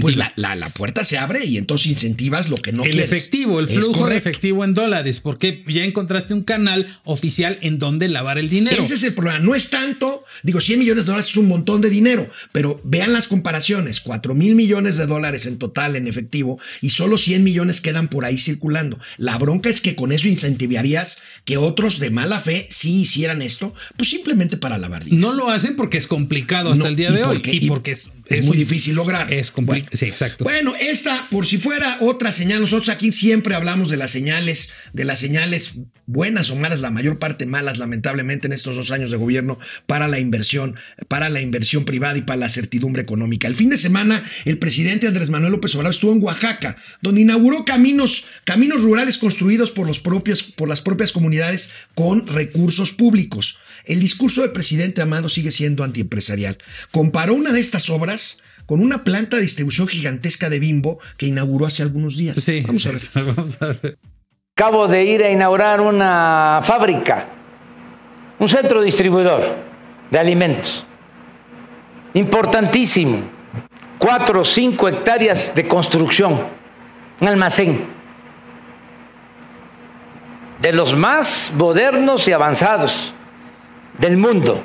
pues 0.00 0.16
la, 0.16 0.32
la, 0.36 0.68
puerta 0.70 1.04
se 1.04 1.18
abre 1.18 1.44
y 1.44 1.58
entonces 1.58 1.88
incentivas 1.88 2.48
lo 2.48 2.56
que 2.56 2.72
no 2.72 2.84
el 2.84 3.00
efectivo, 3.00 3.60
el 3.60 3.68
flujo 3.68 4.08
de 4.08 4.16
efectivo 4.16 4.64
en 4.64 4.74
dólares, 4.74 5.20
porque 5.20 5.64
ya 5.66 5.84
encontraste 5.84 6.34
un 6.34 6.42
canal 6.42 6.86
oficial 7.04 7.58
en 7.62 7.78
donde 7.78 8.08
lavar 8.08 8.38
el 8.38 8.48
dinero. 8.48 8.80
Ese 8.82 8.94
es 8.94 9.02
el 9.04 9.14
problema. 9.14 9.40
No 9.40 9.54
es 9.54 9.70
tanto, 9.70 10.24
digo, 10.42 10.60
100 10.60 10.78
millones 10.78 11.06
de 11.06 11.12
dólares 11.12 11.30
es 11.30 11.36
un 11.36 11.48
montón 11.48 11.80
de 11.80 11.90
dinero, 11.90 12.28
pero 12.52 12.80
vean 12.84 13.12
las 13.12 13.28
comparaciones: 13.28 14.00
4 14.00 14.34
mil 14.34 14.54
millones 14.54 14.96
de 14.96 15.06
dólares 15.06 15.46
en 15.46 15.58
total 15.58 15.96
en 15.96 16.06
efectivo 16.06 16.60
y 16.80 16.90
solo 16.90 17.18
100 17.18 17.42
millones 17.42 17.80
quedan 17.80 18.08
por 18.08 18.24
ahí 18.24 18.38
circulando. 18.38 18.98
La 19.16 19.38
bronca 19.38 19.68
es 19.68 19.80
que 19.80 19.96
con 19.96 20.12
eso 20.12 20.28
incentivarías 20.28 21.18
que 21.44 21.56
otros 21.56 21.98
de 21.98 22.10
mala 22.10 22.38
fe 22.40 22.68
sí 22.70 23.00
hicieran 23.02 23.42
esto, 23.42 23.74
pues 23.96 24.10
simplemente 24.10 24.56
para 24.56 24.67
lavar 24.76 25.04
No 25.10 25.32
lo 25.32 25.48
hacen 25.48 25.76
porque 25.76 25.96
es 25.96 26.06
complicado 26.06 26.72
hasta 26.72 26.88
el 26.88 26.96
día 26.96 27.10
de 27.10 27.22
hoy 27.22 27.40
y 27.44 27.66
porque 27.66 27.92
es, 27.92 28.10
es, 28.26 28.44
muy 28.44 28.56
difícil 28.56 28.94
lograr. 28.94 29.32
Es 29.32 29.50
complicado. 29.50 29.96
sí, 29.96 30.06
exacto. 30.06 30.44
Bueno, 30.44 30.74
esta, 30.78 31.26
por 31.30 31.46
si 31.46 31.56
fuera 31.56 31.96
otra 32.00 32.32
señal, 32.32 32.60
nosotros 32.60 32.90
aquí 32.90 33.12
siempre 33.12 33.54
hablamos 33.54 33.88
de 33.88 33.96
las 33.96 34.10
señales, 34.10 34.70
de 34.92 35.04
las 35.04 35.20
señales 35.20 35.74
buenas 36.06 36.50
o 36.50 36.56
malas, 36.56 36.80
la 36.80 36.90
mayor 36.90 37.18
parte 37.18 37.46
malas, 37.46 37.78
lamentablemente, 37.78 38.46
en 38.46 38.52
estos 38.52 38.76
dos 38.76 38.90
años 38.90 39.10
de 39.10 39.16
gobierno 39.16 39.58
para 39.86 40.08
la 40.08 40.18
inversión, 40.18 40.74
para 41.06 41.28
la 41.28 41.40
inversión 41.40 41.84
privada 41.84 42.18
y 42.18 42.22
para 42.22 42.38
la 42.38 42.48
certidumbre 42.48 43.02
económica. 43.02 43.46
El 43.46 43.54
fin 43.54 43.70
de 43.70 43.76
semana, 43.76 44.24
el 44.44 44.58
presidente 44.58 45.06
Andrés 45.06 45.30
Manuel 45.30 45.52
López 45.52 45.74
Obrador 45.74 45.92
estuvo 45.92 46.12
en 46.12 46.22
Oaxaca, 46.22 46.76
donde 47.02 47.20
inauguró 47.20 47.64
caminos, 47.64 48.24
caminos 48.44 48.82
rurales 48.82 49.18
construidos 49.18 49.70
por, 49.70 49.86
los 49.86 50.00
propios, 50.00 50.42
por 50.42 50.68
las 50.68 50.80
propias 50.80 51.12
comunidades 51.12 51.70
con 51.94 52.26
recursos 52.26 52.92
públicos. 52.92 53.58
El 53.84 54.00
discurso 54.00 54.42
del 54.42 54.52
presidente 54.58 55.00
Amado 55.00 55.28
sigue 55.28 55.52
siendo 55.52 55.84
antiempresarial. 55.84 56.58
Comparó 56.90 57.34
una 57.34 57.52
de 57.52 57.60
estas 57.60 57.88
obras 57.90 58.42
con 58.66 58.80
una 58.80 59.04
planta 59.04 59.36
de 59.36 59.42
distribución 59.42 59.86
gigantesca 59.86 60.50
de 60.50 60.58
Bimbo 60.58 60.98
que 61.16 61.26
inauguró 61.26 61.66
hace 61.66 61.84
algunos 61.84 62.16
días. 62.16 62.42
Sí, 62.42 62.64
vamos 62.66 62.84
a 62.86 62.90
ver. 62.90 63.02
Vamos 63.36 63.62
a 63.62 63.66
ver. 63.68 63.98
Acabo 64.56 64.88
de 64.88 65.04
ir 65.04 65.22
a 65.22 65.30
inaugurar 65.30 65.80
una 65.80 66.60
fábrica, 66.64 67.28
un 68.40 68.48
centro 68.48 68.82
distribuidor 68.82 69.44
de 70.10 70.18
alimentos, 70.18 70.84
importantísimo, 72.14 73.22
cuatro 73.96 74.40
o 74.40 74.44
cinco 74.44 74.88
hectáreas 74.88 75.54
de 75.54 75.68
construcción, 75.68 76.40
un 77.20 77.28
almacén 77.28 77.86
de 80.60 80.72
los 80.72 80.96
más 80.96 81.52
modernos 81.54 82.26
y 82.26 82.32
avanzados 82.32 83.14
del 83.98 84.16
mundo 84.16 84.62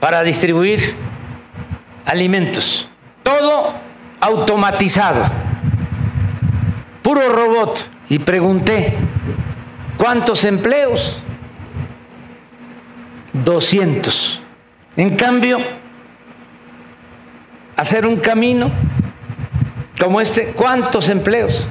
para 0.00 0.22
distribuir 0.22 0.94
alimentos. 2.04 2.88
Todo 3.22 3.74
automatizado, 4.20 5.24
puro 7.02 7.28
robot. 7.28 7.90
Y 8.08 8.20
pregunté, 8.20 8.96
¿cuántos 9.96 10.44
empleos? 10.44 11.20
200. 13.32 14.40
En 14.96 15.16
cambio, 15.16 15.58
hacer 17.76 18.06
un 18.06 18.16
camino 18.16 18.70
como 20.00 20.20
este, 20.20 20.52
¿cuántos 20.52 21.08
empleos? 21.08 21.66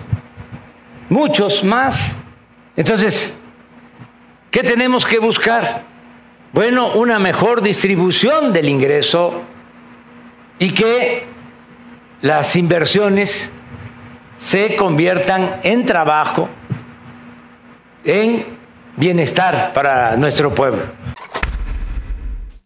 Muchos 1.10 1.64
más. 1.64 2.18
Entonces, 2.76 3.38
¿qué 4.52 4.62
tenemos 4.62 5.06
que 5.06 5.20
buscar? 5.20 5.95
Bueno, 6.56 6.94
una 6.94 7.20
mejor 7.20 7.62
distribución 7.62 8.54
del 8.54 8.70
ingreso 8.70 9.42
y 10.58 10.74
que 10.74 11.26
las 12.22 12.56
inversiones 12.56 13.52
se 14.38 14.78
conviertan 14.78 15.60
en 15.64 15.86
trabajo, 15.86 16.48
en 18.06 18.46
bienestar 18.96 19.74
para 19.74 20.16
nuestro 20.16 20.56
pueblo. 20.56 20.84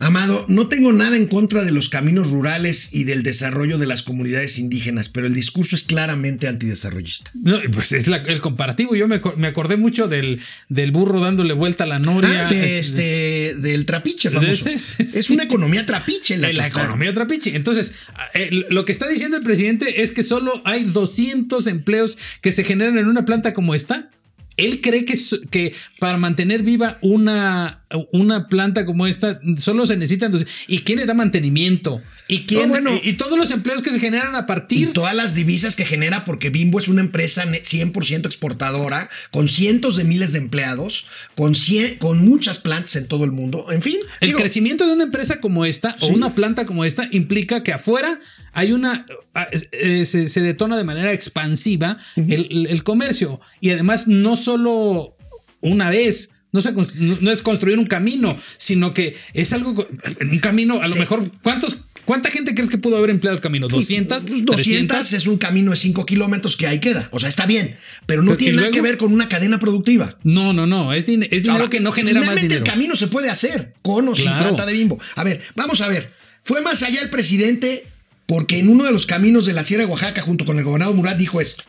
Amado, 0.01 0.45
no 0.47 0.69
tengo 0.69 0.93
nada 0.93 1.17
en 1.17 1.27
contra 1.27 1.65
de 1.65 1.71
los 1.73 1.89
caminos 1.89 2.29
rurales 2.31 2.87
y 2.93 3.03
del 3.03 3.21
desarrollo 3.21 3.77
de 3.77 3.85
las 3.85 4.01
comunidades 4.01 4.57
indígenas, 4.57 5.09
pero 5.09 5.27
el 5.27 5.33
discurso 5.33 5.75
es 5.75 5.83
claramente 5.83 6.47
antidesarrollista. 6.47 7.31
No, 7.33 7.59
pues 7.73 7.91
es 7.91 8.07
la- 8.07 8.17
el 8.17 8.39
comparativo. 8.39 8.95
Yo 8.95 9.09
me, 9.09 9.19
me 9.35 9.47
acordé 9.47 9.75
mucho 9.75 10.07
del, 10.07 10.39
del 10.69 10.91
burro 10.91 11.19
dándole 11.19 11.53
vuelta 11.53 11.83
a 11.83 11.87
la 11.87 11.99
noria. 11.99 12.47
Ah, 12.47 12.49
de 12.49 12.79
Este- 12.79 13.49
este, 13.49 13.55
del 13.59 13.85
trapiche 13.85 14.29
De 14.29 14.35
famoso. 14.35 14.69
ese, 14.69 15.03
es 15.03 15.25
sí. 15.25 15.33
una 15.33 15.43
economía 15.43 15.85
trapiche 15.85 16.37
la, 16.37 16.53
la 16.53 16.65
economía 16.67 17.13
trapiche. 17.13 17.53
Entonces, 17.57 17.91
eh, 18.33 18.49
lo 18.69 18.85
que 18.85 18.93
está 18.93 19.05
diciendo 19.05 19.35
el 19.35 19.43
presidente 19.43 20.01
es 20.01 20.13
que 20.13 20.23
solo 20.23 20.61
hay 20.63 20.85
200 20.85 21.67
empleos 21.67 22.17
que 22.39 22.53
se 22.53 22.63
generan 22.63 22.97
en 22.99 23.07
una 23.09 23.25
planta 23.25 23.51
como 23.51 23.75
esta. 23.75 24.09
Él 24.55 24.79
cree 24.79 25.03
que, 25.03 25.19
que 25.51 25.73
para 25.99 26.17
mantener 26.17 26.63
viva 26.63 26.99
una, 27.01 27.78
una 28.11 28.47
planta 28.47 28.85
como 28.85 29.07
esta 29.07 29.39
solo 29.57 29.85
se 29.87 29.97
necesitan 29.97 30.31
¿Y 30.67 30.79
quién 30.79 30.99
le 30.99 31.05
da 31.07 31.13
mantenimiento? 31.15 32.01
¿Y 32.27 32.41
quién? 32.45 32.63
No, 32.63 32.67
bueno. 32.69 32.91
y, 33.03 33.09
y 33.09 33.13
todos 33.13 33.37
los 33.37 33.49
empleos 33.49 33.81
que 33.81 33.91
se 33.91 33.99
generan 33.99 34.35
a 34.35 34.39
Y 34.41 34.43
partir. 34.43 34.93
todas 34.93 35.15
las 35.15 35.33
divisas 35.33 35.75
que 35.75 35.85
genera, 35.85 36.23
porque 36.23 36.51
Bimbo 36.51 36.77
es 36.77 36.87
una 36.87 37.01
empresa 37.01 37.45
ne- 37.45 37.63
100% 37.63 38.25
exportadora, 38.27 39.09
con 39.31 39.47
cientos 39.47 39.95
de 39.95 40.03
miles 40.03 40.33
de 40.33 40.37
empleados, 40.39 41.07
con, 41.35 41.55
cien- 41.55 41.97
con 41.97 42.23
muchas 42.23 42.59
plantas 42.59 42.95
en 42.95 43.07
todo 43.07 43.23
el 43.25 43.31
mundo. 43.31 43.65
En 43.71 43.81
fin, 43.81 43.97
El 44.21 44.27
digo, 44.29 44.39
crecimiento 44.39 44.85
de 44.85 44.93
una 44.93 45.05
empresa 45.05 45.39
como 45.39 45.65
esta 45.65 45.95
o 46.01 46.07
una 46.07 46.35
planta 46.35 46.65
como 46.65 46.85
esta 46.85 47.07
implica 47.11 47.63
que 47.63 47.73
afuera 47.73 48.19
hay 48.53 48.71
una 48.71 49.05
ah, 49.33 49.47
eh, 49.71 50.05
se, 50.05 50.29
se 50.29 50.41
detona 50.41 50.77
de 50.77 50.83
manera 50.83 51.11
expansiva 51.13 51.97
el 52.15 52.83
comercio 52.83 53.41
y 53.61 53.71
además 53.71 54.07
no 54.07 54.35
solo 54.35 55.15
una 55.61 55.89
vez. 55.89 56.29
No, 56.51 56.61
se 56.61 56.73
constru- 56.73 56.95
no- 56.95 57.17
no 57.21 57.31
es 57.31 57.41
construir 57.41 57.77
un 57.77 57.85
camino, 57.85 58.35
sino 58.57 58.93
que 58.93 59.15
es 59.33 59.53
algo, 59.53 59.87
un 60.21 60.39
camino, 60.39 60.79
a 60.81 60.87
lo 60.87 60.95
mejor, 60.95 61.29
¿cuántos, 61.43 61.77
¿cuánta 62.05 62.31
gente 62.31 62.55
crees 62.55 62.71
que 62.71 62.79
pudo 62.79 62.97
haber 62.97 63.11
empleado 63.11 63.35
el 63.35 63.41
camino? 63.41 63.67
¿200? 63.69 64.25
pues, 64.27 64.45
200 64.45 64.55
300? 64.55 65.13
es 65.13 65.27
un 65.27 65.37
camino 65.37 65.69
de 65.71 65.77
5 65.77 66.05
kilómetros 66.07 66.57
que 66.57 66.65
ahí 66.65 66.79
queda. 66.79 67.07
O 67.11 67.19
sea, 67.19 67.29
está 67.29 67.45
bien, 67.45 67.75
pero 68.07 68.23
no 68.23 68.29
Pero, 68.29 68.37
tiene 68.37 68.53
¿y 68.53 68.55
nada 68.55 68.67
luego? 68.69 68.73
que 68.83 68.89
ver 68.89 68.97
con 68.97 69.13
una 69.13 69.29
cadena 69.29 69.59
productiva. 69.59 70.17
No, 70.23 70.51
no, 70.53 70.65
no, 70.65 70.91
es, 70.93 71.05
din- 71.07 71.21
es 71.23 71.43
dinero 71.43 71.53
Ahora, 71.53 71.69
que 71.69 71.79
no 71.79 71.91
genera 71.91 72.15
más 72.21 72.23
finalmente 72.29 72.47
dinero. 72.55 72.65
el 72.65 72.71
camino 72.71 72.95
se 72.95 73.07
puede 73.07 73.29
hacer 73.29 73.73
con 73.83 74.07
o 74.07 74.15
sin 74.15 74.25
Claro. 74.25 74.43
planta 74.45 74.65
de 74.65 74.73
bimbo. 74.73 74.99
A 75.15 75.23
ver, 75.23 75.41
vamos 75.55 75.81
a 75.81 75.87
ver. 75.87 76.11
Fue 76.43 76.61
más 76.61 76.81
allá 76.81 77.01
el 77.01 77.11
presidente 77.11 77.83
porque 78.25 78.57
en 78.57 78.69
uno 78.69 78.85
de 78.85 78.91
los 78.91 79.05
caminos 79.05 79.45
de 79.45 79.53
la 79.53 79.61
Sierra 79.63 79.83
de 79.85 79.91
Oaxaca, 79.91 80.21
junto 80.23 80.45
con 80.45 80.57
el 80.57 80.63
gobernador 80.63 80.95
Murat, 80.95 81.17
dijo 81.17 81.41
esto. 81.41 81.63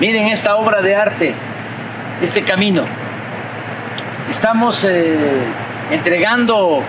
Miren 0.00 0.26
esta 0.28 0.56
obra 0.56 0.82
de 0.82 0.94
arte, 0.96 1.34
este 2.22 2.42
camino. 2.42 2.84
Estamos 4.28 4.84
eh, 4.84 5.16
entregando 5.90 6.82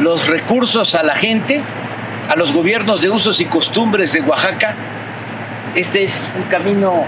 los 0.00 0.28
recursos 0.28 0.96
a 0.96 1.04
la 1.04 1.14
gente, 1.14 1.62
a 2.28 2.34
los 2.34 2.52
gobiernos 2.52 3.00
de 3.00 3.10
usos 3.10 3.40
y 3.40 3.44
costumbres 3.44 4.12
de 4.12 4.20
Oaxaca. 4.22 4.74
Este 5.76 6.02
es 6.02 6.28
un 6.36 6.42
camino 6.44 7.04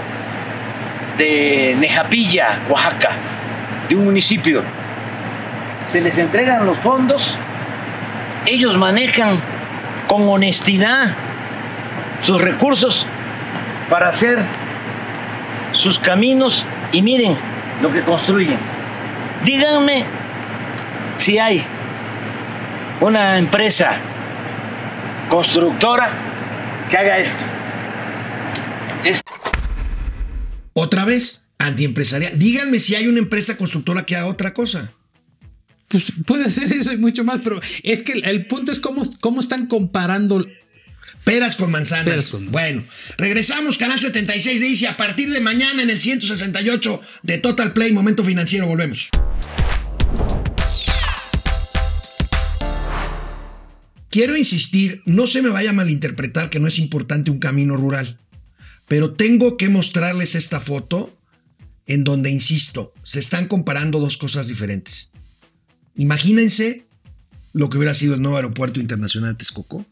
de 1.17 1.75
Nejapilla, 1.79 2.59
Oaxaca, 2.69 3.09
de 3.89 3.95
un 3.97 4.05
municipio. 4.05 4.63
Se 5.91 5.99
les 5.99 6.17
entregan 6.17 6.65
los 6.65 6.77
fondos, 6.79 7.37
ellos 8.45 8.77
manejan 8.77 9.37
con 10.07 10.27
honestidad 10.29 11.13
sus 12.21 12.39
recursos 12.41 13.05
para 13.89 14.07
hacer 14.07 14.39
sus 15.73 15.99
caminos 15.99 16.65
y 16.93 17.01
miren 17.01 17.35
lo 17.81 17.91
que 17.91 18.01
construyen. 18.01 18.72
Díganme 19.45 20.05
si 21.17 21.37
hay 21.37 21.63
una 23.01 23.37
empresa 23.37 23.97
constructora 25.29 26.87
que 26.89 26.97
haga 26.97 27.17
esto. 27.19 27.43
Es 29.03 29.21
Otra 30.73 31.03
vez, 31.03 31.49
antiempresarial. 31.57 32.39
Díganme 32.39 32.79
si 32.79 32.95
hay 32.95 33.07
una 33.07 33.19
empresa 33.19 33.57
constructora 33.57 34.05
que 34.05 34.15
haga 34.15 34.27
otra 34.27 34.53
cosa. 34.53 34.91
Pues 35.89 36.11
puede 36.25 36.49
ser 36.49 36.71
eso 36.71 36.93
y 36.93 36.97
mucho 36.97 37.23
más, 37.23 37.41
pero 37.43 37.59
es 37.83 38.01
que 38.01 38.13
el, 38.13 38.25
el 38.25 38.47
punto 38.47 38.71
es 38.71 38.79
cómo, 38.79 39.03
cómo 39.19 39.41
están 39.41 39.67
comparando 39.67 40.45
Peras 41.23 41.55
con 41.55 41.71
manzanas. 41.71 42.05
Peras 42.05 42.27
con 42.29 42.45
manzanas. 42.45 42.51
Bueno, 42.51 42.87
regresamos, 43.17 43.77
Canal 43.77 43.99
76 43.99 44.59
de 44.59 44.67
Easy. 44.67 44.85
A 44.85 44.97
partir 44.97 45.29
de 45.31 45.39
mañana 45.39 45.81
en 45.81 45.89
el 45.89 45.99
168 45.99 47.01
de 47.23 47.37
Total 47.37 47.73
Play, 47.73 47.93
Momento 47.93 48.23
Financiero, 48.23 48.67
volvemos. 48.67 49.09
Quiero 54.09 54.37
insistir, 54.37 55.01
no 55.05 55.25
se 55.25 55.41
me 55.41 55.49
vaya 55.49 55.71
a 55.71 55.73
malinterpretar 55.73 56.51
que 56.51 56.59
no 56.59 56.67
es 56.67 56.77
importante 56.77 57.31
un 57.31 57.39
camino 57.39 57.77
rural, 57.77 58.19
pero 58.87 59.13
tengo 59.13 59.57
que 59.57 59.69
mostrarles 59.69 60.35
esta 60.35 60.59
foto 60.59 61.17
en 61.87 62.03
donde, 62.03 62.29
insisto, 62.29 62.93
se 63.03 63.19
están 63.19 63.47
comparando 63.47 63.99
dos 63.99 64.17
cosas 64.17 64.47
diferentes. 64.49 65.09
Imagínense 65.95 66.85
lo 67.53 67.69
que 67.69 67.77
hubiera 67.77 67.95
sido 67.95 68.13
el 68.13 68.21
nuevo 68.21 68.37
aeropuerto 68.37 68.79
internacional 68.79 69.31
de 69.31 69.37
Texcoco. 69.37 69.85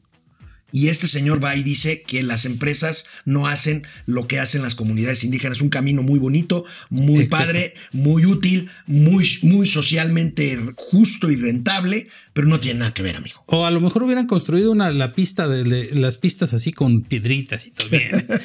Y 0.71 0.87
este 0.87 1.07
señor 1.07 1.43
va 1.43 1.55
y 1.55 1.63
dice 1.63 2.01
que 2.01 2.23
las 2.23 2.45
empresas 2.45 3.05
no 3.25 3.47
hacen 3.47 3.85
lo 4.05 4.27
que 4.27 4.39
hacen 4.39 4.61
las 4.61 4.75
comunidades 4.75 5.23
indígenas. 5.23 5.61
Un 5.61 5.69
camino 5.69 6.03
muy 6.03 6.19
bonito, 6.19 6.63
muy 6.89 7.23
Exacto. 7.23 7.37
padre, 7.45 7.73
muy 7.91 8.25
útil, 8.25 8.69
muy, 8.87 9.27
muy 9.43 9.67
socialmente 9.67 10.59
justo 10.75 11.29
y 11.29 11.35
rentable, 11.35 12.07
pero 12.33 12.47
no 12.47 12.59
tiene 12.59 12.79
nada 12.79 12.93
que 12.93 13.03
ver, 13.03 13.17
amigo. 13.17 13.43
O 13.47 13.65
a 13.65 13.71
lo 13.71 13.79
mejor 13.81 14.03
hubieran 14.03 14.25
construido 14.27 14.71
una, 14.71 14.91
la 14.91 15.11
pista 15.13 15.47
de, 15.47 15.63
de- 15.63 15.89
las 15.95 16.17
pistas 16.17 16.53
así 16.53 16.71
con 16.71 17.01
piedritas 17.01 17.65
y 17.67 17.71
todo 17.71 17.89
bien. 17.89 18.27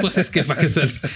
Pues 0.00 0.18
es 0.18 0.28
que 0.30 0.42
para 0.44 0.60
que 0.60 0.68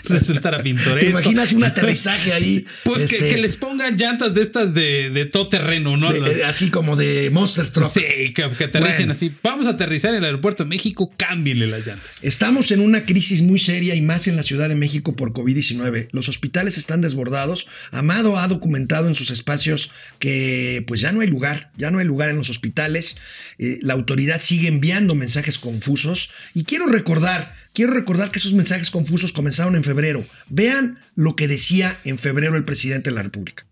resultara 0.05 0.63
pintoresco. 0.63 1.01
¿Te 1.01 1.07
imaginas 1.11 1.53
un 1.53 1.65
aterrizaje 1.65 2.33
ahí? 2.33 2.65
Pues 2.85 3.05
que, 3.05 3.17
este, 3.17 3.29
que 3.29 3.37
les 3.39 3.57
pongan 3.57 3.97
llantas 3.97 4.35
de 4.35 4.41
estas 4.43 4.75
de, 4.75 5.11
de 5.11 5.27
todo 5.27 5.49
terreno, 5.49 5.97
¿no? 5.97 6.13
de- 6.13 6.21
de- 6.21 6.45
así 6.45 6.71
como 6.71 6.97
de 6.97 7.31
Monster 7.31 7.69
Truck. 7.69 7.91
sí, 7.93 8.01
que, 8.35 8.49
que 8.57 8.65
aterricen 8.65 8.97
Bueno. 9.07 9.13
así. 9.13 9.33
Vamos 9.43 9.67
a 9.67 9.71
aterrizar 9.71 10.11
en 10.13 10.19
el 10.19 10.25
aeropuerto 10.25 10.65
de 10.65 10.69
México, 10.71 11.13
cámbienle 11.17 11.67
las 11.67 11.87
llantas. 11.87 12.19
Estamos 12.23 12.71
en 12.71 12.81
una 12.81 13.05
crisis 13.05 13.43
muy 13.43 13.59
seria 13.59 13.95
y 13.95 14.01
más 14.01 14.27
en 14.29 14.37
la 14.37 14.43
Ciudad 14.43 14.69
de 14.69 14.75
México 14.77 15.15
por 15.17 15.33
COVID-19. 15.33 16.09
Los 16.13 16.29
hospitales 16.29 16.79
están 16.79 17.01
desbordados. 17.01 17.67
Amado 17.93 18.39
ha 18.39 18.49
documentado 18.49 19.09
en 19.09 19.15
sus 19.15 19.31
espacios 19.31 19.91
que 20.19 20.83
pues 20.87 21.01
ya 21.01 21.13
no 21.13 21.21
hay 21.21 21.29
lugar, 21.29 21.71
ya 21.77 21.91
no 21.91 21.99
hay 21.99 22.07
lugar 22.11 22.29
en 22.29 22.37
los 22.37 22.51
hospitales. 22.51 23.17
Eh, 23.59 23.79
la 23.81 23.95
autoridad 23.95 24.43
sigue 24.43 24.69
enviando 24.69 25.15
mensajes 25.15 25.59
confusos 25.59 26.31
y 26.53 26.65
quiero 26.65 26.87
recordar, 26.87 27.55
quiero 27.73 27.95
recordar 27.95 28.31
que 28.31 28.39
esos 28.39 28.53
mensajes 28.53 28.91
confusos 28.91 29.33
comenzaron 29.33 29.77
en 29.77 29.85
febrero. 29.85 30.27
Vean 30.49 30.99
lo 31.15 31.37
que 31.37 31.49
decía 31.49 31.99
en 32.05 32.19
febrero 32.19 32.57
el 32.57 32.65
presidente 32.65 33.11
de 33.11 33.17
la 33.17 33.23
República. 33.23 33.65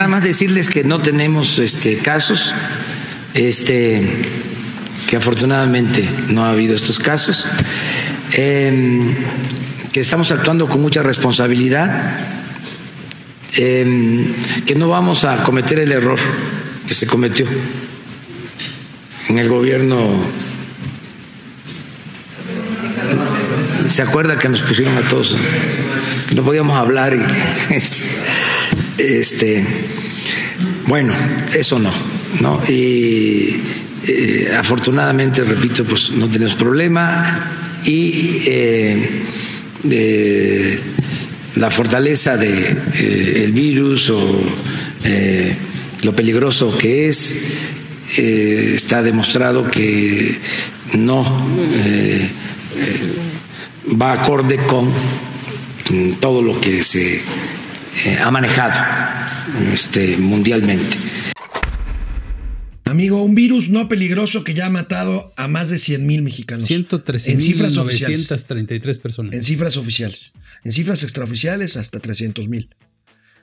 Nada 0.00 0.12
más 0.12 0.24
decirles 0.24 0.70
que 0.70 0.82
no 0.82 1.02
tenemos 1.02 1.58
este, 1.58 1.98
casos, 1.98 2.54
este, 3.34 4.08
que 5.06 5.16
afortunadamente 5.16 6.08
no 6.28 6.44
ha 6.44 6.52
habido 6.52 6.74
estos 6.74 6.98
casos, 6.98 7.46
em, 8.32 9.14
que 9.92 10.00
estamos 10.00 10.32
actuando 10.32 10.68
con 10.68 10.80
mucha 10.80 11.02
responsabilidad, 11.02 12.16
em, 13.56 14.32
que 14.64 14.74
no 14.74 14.88
vamos 14.88 15.24
a 15.24 15.42
cometer 15.42 15.80
el 15.80 15.92
error 15.92 16.18
que 16.90 16.94
se 16.94 17.06
cometió 17.06 17.46
en 19.28 19.38
el 19.38 19.48
gobierno. 19.48 19.96
¿Se 23.88 24.02
acuerda 24.02 24.36
que 24.36 24.48
nos 24.48 24.62
pusieron 24.62 24.98
a 24.98 25.08
todos? 25.08 25.36
Que 26.28 26.34
no 26.34 26.42
podíamos 26.42 26.76
hablar 26.76 27.14
y 27.14 27.20
este, 27.72 28.02
este, 28.98 29.64
bueno, 30.88 31.14
eso 31.54 31.78
no. 31.78 31.92
¿no? 32.40 32.60
Y 32.68 33.60
eh, 34.08 34.52
afortunadamente, 34.58 35.44
repito, 35.44 35.84
pues 35.84 36.10
no 36.10 36.28
tenemos 36.28 36.56
problema 36.56 37.52
y 37.86 38.42
eh, 38.46 39.08
eh, 39.88 40.80
la 41.54 41.70
fortaleza 41.70 42.36
del 42.36 42.74
de, 42.94 43.44
el 43.44 43.52
virus 43.52 44.10
o 44.10 44.42
lo 46.02 46.14
peligroso 46.14 46.76
que 46.76 47.08
es, 47.08 47.36
está 48.16 49.02
demostrado 49.02 49.70
que 49.70 50.38
no 50.94 51.24
va 54.00 54.12
acorde 54.12 54.56
con 54.66 54.90
todo 56.20 56.42
lo 56.42 56.60
que 56.60 56.82
se 56.82 57.22
ha 58.22 58.30
manejado 58.30 58.80
este, 59.72 60.16
mundialmente. 60.16 60.96
Amigo, 62.90 63.22
un 63.22 63.36
virus 63.36 63.68
no 63.68 63.88
peligroso 63.88 64.42
que 64.42 64.52
ya 64.52 64.66
ha 64.66 64.70
matado 64.70 65.32
a 65.36 65.46
más 65.46 65.70
de 65.70 65.78
100 65.78 66.04
mil 66.04 66.22
mexicanos. 66.22 66.66
113 66.66 67.32
en 67.32 67.40
cifras 67.40 67.76
933 67.76 68.98
personas. 68.98 69.32
En 69.32 69.44
cifras 69.44 69.76
oficiales. 69.76 70.32
En 70.64 70.72
cifras 70.72 71.04
extraoficiales, 71.04 71.76
hasta 71.76 72.00
300 72.00 72.48
mil. 72.48 72.68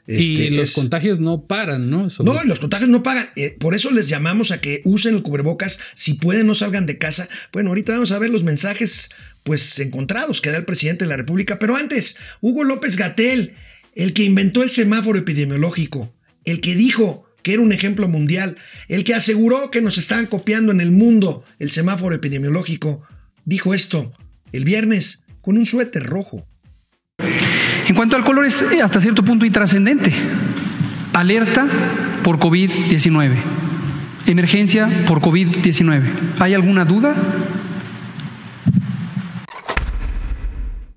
Este, 0.08 0.24
y 0.24 0.50
los 0.52 0.74
contagios 0.74 1.20
no 1.20 1.44
paran, 1.48 1.90
¿no? 1.90 2.10
Sobre... 2.10 2.32
No, 2.32 2.44
los 2.46 2.60
contagios 2.60 2.90
no 2.90 3.04
paran. 3.04 3.30
Eh, 3.36 3.58
por 3.60 3.76
eso 3.76 3.92
les 3.92 4.08
llamamos 4.08 4.52
a 4.52 4.62
que 4.62 4.82
usen 4.86 5.16
el 5.16 5.22
cubrebocas. 5.22 5.80
Si 5.96 6.14
pueden, 6.14 6.48
no 6.48 6.56
salgan 6.56 6.86
de 6.86 6.98
casa. 6.98 7.28
Bueno, 7.52 7.70
ahorita 7.70 7.92
vamos 7.92 8.14
a 8.14 8.20
ver 8.20 8.30
los 8.30 8.44
mensajes 8.44 9.10
pues 9.44 9.80
encontrados 9.80 10.40
que 10.40 10.50
da 10.50 10.58
el 10.58 10.66
presidente 10.66 11.04
de 11.04 11.10
la 11.10 11.18
República. 11.18 11.60
Pero 11.60 11.76
antes, 11.76 12.18
Hugo 12.40 12.64
López 12.64 12.96
Gatel, 12.96 13.56
el 13.96 14.14
que 14.14 14.24
inventó 14.24 14.64
el 14.64 14.72
semáforo 14.72 15.20
epidemiológico, 15.20 16.14
el 16.46 16.62
que 16.62 16.76
dijo 16.76 17.28
que 17.44 17.54
era 17.54 17.62
un 17.62 17.74
ejemplo 17.74 18.08
mundial, 18.08 18.58
el 18.88 19.04
que 19.04 19.14
aseguró 19.14 19.72
que 19.72 19.82
nos 19.82 19.98
estaban 19.98 20.26
copiando 20.26 20.72
en 20.72 20.80
el 20.82 20.92
mundo 20.92 21.44
el 21.60 21.72
semáforo 21.72 22.16
epidemiológico, 22.16 23.04
dijo 23.46 23.74
esto 23.74 24.14
el 24.54 24.64
viernes 24.64 25.26
con 25.42 25.58
un 25.58 25.66
suéter 25.66 26.04
rojo. 26.04 26.48
En 27.88 27.96
cuanto 27.96 28.18
al 28.18 28.24
color 28.24 28.46
es 28.46 28.62
eh, 28.64 28.82
hasta 28.82 29.00
cierto 29.00 29.24
punto 29.24 29.46
intrascendente. 29.46 30.14
Alerta 31.14 31.66
por 32.22 32.38
COVID-19. 32.38 33.36
Emergencia 34.26 34.90
por 35.08 35.22
COVID-19. 35.22 36.02
¿Hay 36.40 36.54
alguna 36.54 36.84
duda? 36.84 37.16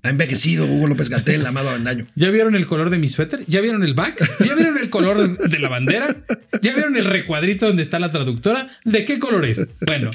envejecido 0.11 0.65
Hugo 0.65 0.87
López 0.87 1.09
Gatel, 1.09 1.45
amado 1.45 1.69
Avendaño. 1.69 2.07
¿Ya 2.15 2.29
vieron 2.29 2.55
el 2.55 2.65
color 2.67 2.89
de 2.89 2.97
mi 2.97 3.07
suéter? 3.07 3.43
¿Ya 3.47 3.61
vieron 3.61 3.83
el 3.83 3.93
back? 3.93 4.45
¿Ya 4.45 4.55
vieron 4.55 4.77
el 4.77 4.89
color 4.89 5.37
de 5.37 5.59
la 5.59 5.69
bandera? 5.69 6.15
¿Ya 6.61 6.73
vieron 6.73 6.95
el 6.95 7.05
recuadrito 7.05 7.67
donde 7.67 7.81
está 7.81 7.99
la 7.99 8.11
traductora? 8.11 8.69
¿De 8.85 9.05
qué 9.05 9.19
color 9.19 9.45
es? 9.45 9.67
Bueno, 9.85 10.11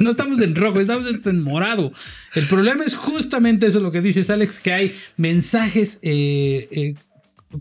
no 0.00 0.10
estamos 0.10 0.40
en 0.40 0.54
rojo, 0.54 0.80
estamos 0.80 1.06
en 1.26 1.42
morado. 1.42 1.92
El 2.34 2.44
problema 2.46 2.84
es 2.84 2.94
justamente 2.94 3.66
eso 3.66 3.80
lo 3.80 3.90
que 3.90 4.00
dices, 4.00 4.30
Alex, 4.30 4.58
que 4.58 4.72
hay 4.72 4.96
mensajes 5.16 5.98
eh, 6.02 6.68
eh, 6.70 6.94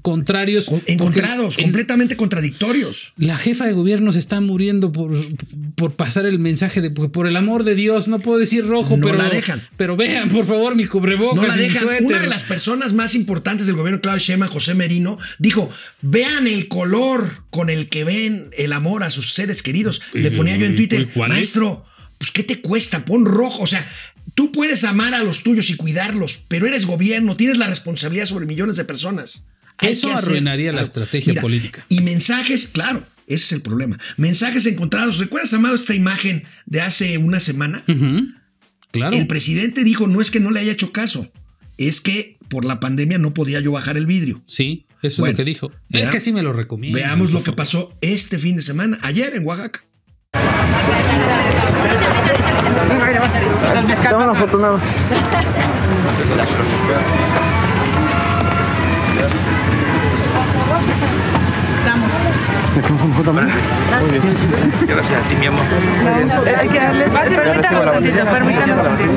contrarios. 0.02 0.69
Encontrados, 0.86 1.58
completamente 1.58 2.17
contradictorios. 2.17 3.13
La 3.17 3.38
jefa 3.38 3.65
de 3.65 3.73
gobierno 3.73 4.12
se 4.12 4.19
está 4.19 4.41
muriendo 4.41 4.91
por, 4.91 5.15
por 5.76 5.93
pasar 5.93 6.26
el 6.26 6.39
mensaje 6.39 6.82
de 6.82 6.91
por 6.91 7.28
el 7.28 7.36
amor 7.36 7.63
de 7.63 7.76
Dios, 7.76 8.08
no 8.08 8.19
puedo 8.19 8.38
decir 8.38 8.65
rojo, 8.65 9.00
pero 9.02 9.13
la 9.15 9.30
dejan. 9.30 9.62
Pero 9.78 9.95
vean, 9.95 10.30
por 10.30 10.45
favor, 10.45 10.76
mi 10.76 10.86
cubrebocas. 10.86 11.36
No 11.36 11.47
la 11.47 11.56
dejan. 11.56 11.88
Una 12.04 12.19
de 12.19 12.28
las 12.28 12.43
personas 12.43 12.93
más 12.93 13.15
importantes 13.15 13.67
del 13.67 13.76
gobierno, 13.76 14.02
Claudio 14.02 14.19
Shema, 14.19 14.47
José 14.47 14.73
Merino, 14.73 15.17
dijo: 15.39 15.69
vean 16.02 16.47
el 16.47 16.67
color 16.67 17.43
con 17.50 17.69
el 17.69 17.88
que 17.89 18.04
ven 18.04 18.50
el 18.58 18.73
amor 18.73 19.04
a 19.04 19.10
sus 19.10 19.34
seres 19.34 19.63
queridos. 19.63 20.02
Le 20.13 20.32
ponía 20.32 20.58
yo 20.58 20.65
en 20.65 20.76
Twitter, 20.76 21.10
maestro, 21.15 21.86
pues 22.17 22.32
¿qué 22.32 22.43
te 22.43 22.62
cuesta? 22.62 23.06
Pon 23.06 23.26
rojo. 23.26 23.63
O 23.63 23.67
sea, 23.67 23.88
tú 24.36 24.52
puedes 24.52 24.84
amar 24.84 25.13
a 25.13 25.23
los 25.23 25.43
tuyos 25.43 25.69
y 25.69 25.76
cuidarlos, 25.76 26.41
pero 26.47 26.67
eres 26.67 26.86
gobierno, 26.86 27.36
tienes 27.36 27.58
la 27.58 27.67
responsabilidad 27.67 28.26
sobre 28.26 28.45
millones 28.45 28.76
de 28.76 28.86
personas. 28.86 29.45
Eso 29.81 30.13
arruinaría 30.15 30.71
la 30.71 30.81
estrategia 30.81 31.39
política. 31.41 31.85
Y 31.89 32.01
mensajes, 32.01 32.67
claro, 32.67 33.03
ese 33.27 33.45
es 33.45 33.51
el 33.51 33.61
problema. 33.61 33.99
Mensajes 34.17 34.65
encontrados. 34.65 35.19
¿Recuerdas, 35.19 35.53
Amado, 35.53 35.75
esta 35.75 35.93
imagen 35.93 36.43
de 36.65 36.81
hace 36.81 37.17
una 37.17 37.39
semana? 37.39 37.83
Claro. 38.91 39.15
El 39.15 39.27
presidente 39.27 39.83
dijo, 39.83 40.07
no 40.07 40.21
es 40.21 40.31
que 40.31 40.39
no 40.39 40.49
le 40.51 40.61
haya 40.61 40.71
hecho 40.71 40.91
caso, 40.91 41.29
es 41.77 42.01
que 42.01 42.37
por 42.47 42.65
la 42.65 42.79
pandemia 42.79 43.17
no 43.17 43.33
podía 43.33 43.59
yo 43.59 43.71
bajar 43.71 43.97
el 43.97 44.05
vidrio. 44.05 44.41
Sí, 44.47 44.85
eso 45.01 45.25
es 45.25 45.31
lo 45.31 45.35
que 45.35 45.43
dijo. 45.43 45.71
es 45.91 46.09
que 46.09 46.19
sí 46.19 46.31
me 46.31 46.41
lo 46.41 46.53
recomiendo. 46.53 46.97
Veamos 46.97 47.31
lo 47.31 47.43
que 47.43 47.51
pasó 47.51 47.95
este 48.01 48.39
fin 48.39 48.55
de 48.55 48.61
semana, 48.61 48.97
ayer 49.01 49.35
en 49.35 49.45
Oaxaca. 49.45 49.83
Estamos 53.89 54.35
afortunados. 54.35 54.81
Estamos. 61.77 62.66
Gracias. 62.77 64.23
Gracias 64.87 65.25
a 65.25 65.27
ti, 65.27 65.35
mi 65.35 65.47
amor. 65.47 65.63
Hay 66.59 66.67
que 66.69 66.79
darles. 66.79 67.09
Permítanos 67.11 67.85
un 67.85 67.91
tantito, 67.91 68.25
permítanos 68.25 68.77
un 68.77 68.83
tantito. 68.83 69.11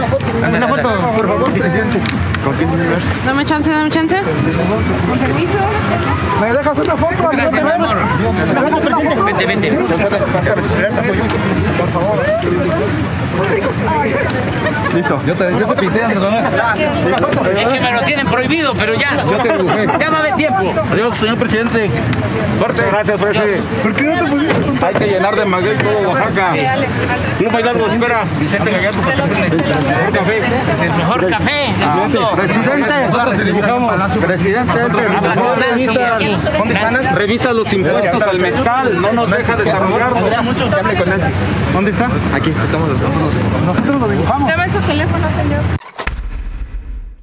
Una 0.48 0.68
foto, 0.68 1.12
por 1.16 1.26
favor, 1.28 1.52
presidente. 1.52 2.00
¿Con 2.44 2.54
quién 2.56 2.70
Dame 3.26 3.44
chance, 3.44 3.70
dame 3.70 3.90
chance. 3.90 4.16
Con 4.16 5.18
permiso. 5.18 5.58
¿Me 6.40 6.52
dejas 6.52 6.78
una 6.78 6.96
foto? 6.96 7.28
Gracias, 7.32 7.64
mi 7.64 7.70
amor. 7.70 7.96
¿Me 8.54 8.60
dejas 8.60 8.84
una 8.86 9.00
foto? 9.10 9.24
Vente, 9.24 9.46
vente. 9.46 9.70
Por 11.78 11.88
favor. 11.90 12.20
Listo. 14.94 15.20
Yo 15.26 15.35
te, 15.35 15.44
yo 15.59 15.66
te 15.66 15.87
Es 17.62 17.68
que 17.68 17.81
me 17.81 17.92
lo 17.92 18.03
tienen 18.03 18.26
prohibido, 18.26 18.72
pero 18.74 18.94
ya. 18.94 19.24
Yo 19.24 19.38
te 19.38 19.53
dibujé. 19.57 19.87
Ya 19.98 20.11
va 20.11 20.16
a 20.16 20.20
haber 20.20 20.35
tiempo. 20.35 20.74
Adiós, 20.92 21.16
señor 21.16 21.38
presidente. 21.38 21.90
Fuerte. 22.59 22.85
Gracias, 22.90 23.20
presidente. 23.20 23.62
¿Por 23.83 23.94
qué 23.94 24.03
no 24.03 24.14
te 24.14 24.31
pusiste? 24.31 24.87
Hay 24.87 24.94
que 24.94 25.07
llenar 25.07 25.37
de 25.37 25.44
maguey 25.44 25.76
todo 25.79 26.09
Oaxaca. 26.09 26.55
No 27.40 27.50
me 27.50 27.59
algo, 27.59 27.87
espera. 27.87 28.24
Vicente 28.40 28.70
Gallardo, 28.70 29.00
por 29.00 29.16
mejor 29.16 30.12
café. 30.12 30.37
El 30.85 30.92
mejor 30.92 31.29
café 31.29 31.74
del 31.79 31.88
mundo. 31.88 32.33
Presidente. 32.37 33.07
Nosotros 33.07 33.37
te 33.37 33.44
dibujamos. 33.44 34.12
Presidente. 34.12 34.72
Revisa, 35.57 36.18
¿Dónde 36.59 36.74
están? 36.74 37.16
Revisa 37.16 37.53
los 37.53 37.72
impuestos 37.72 38.22
al 38.22 38.40
mezcal. 38.40 39.00
No 39.00 39.12
nos 39.12 39.31
deja 39.31 39.57
desarrollarlo. 39.57 40.20
¿Dónde 41.72 41.90
está? 41.90 42.09
Aquí, 42.35 42.50
estamos 42.50 42.88
los 42.88 43.00
Nosotros 43.66 44.00
lo 44.00 44.08
dibujamos. 44.08 44.48
Dame 44.48 44.72
su 44.72 44.86
teléfono, 44.86 45.28
señor. 45.36 45.80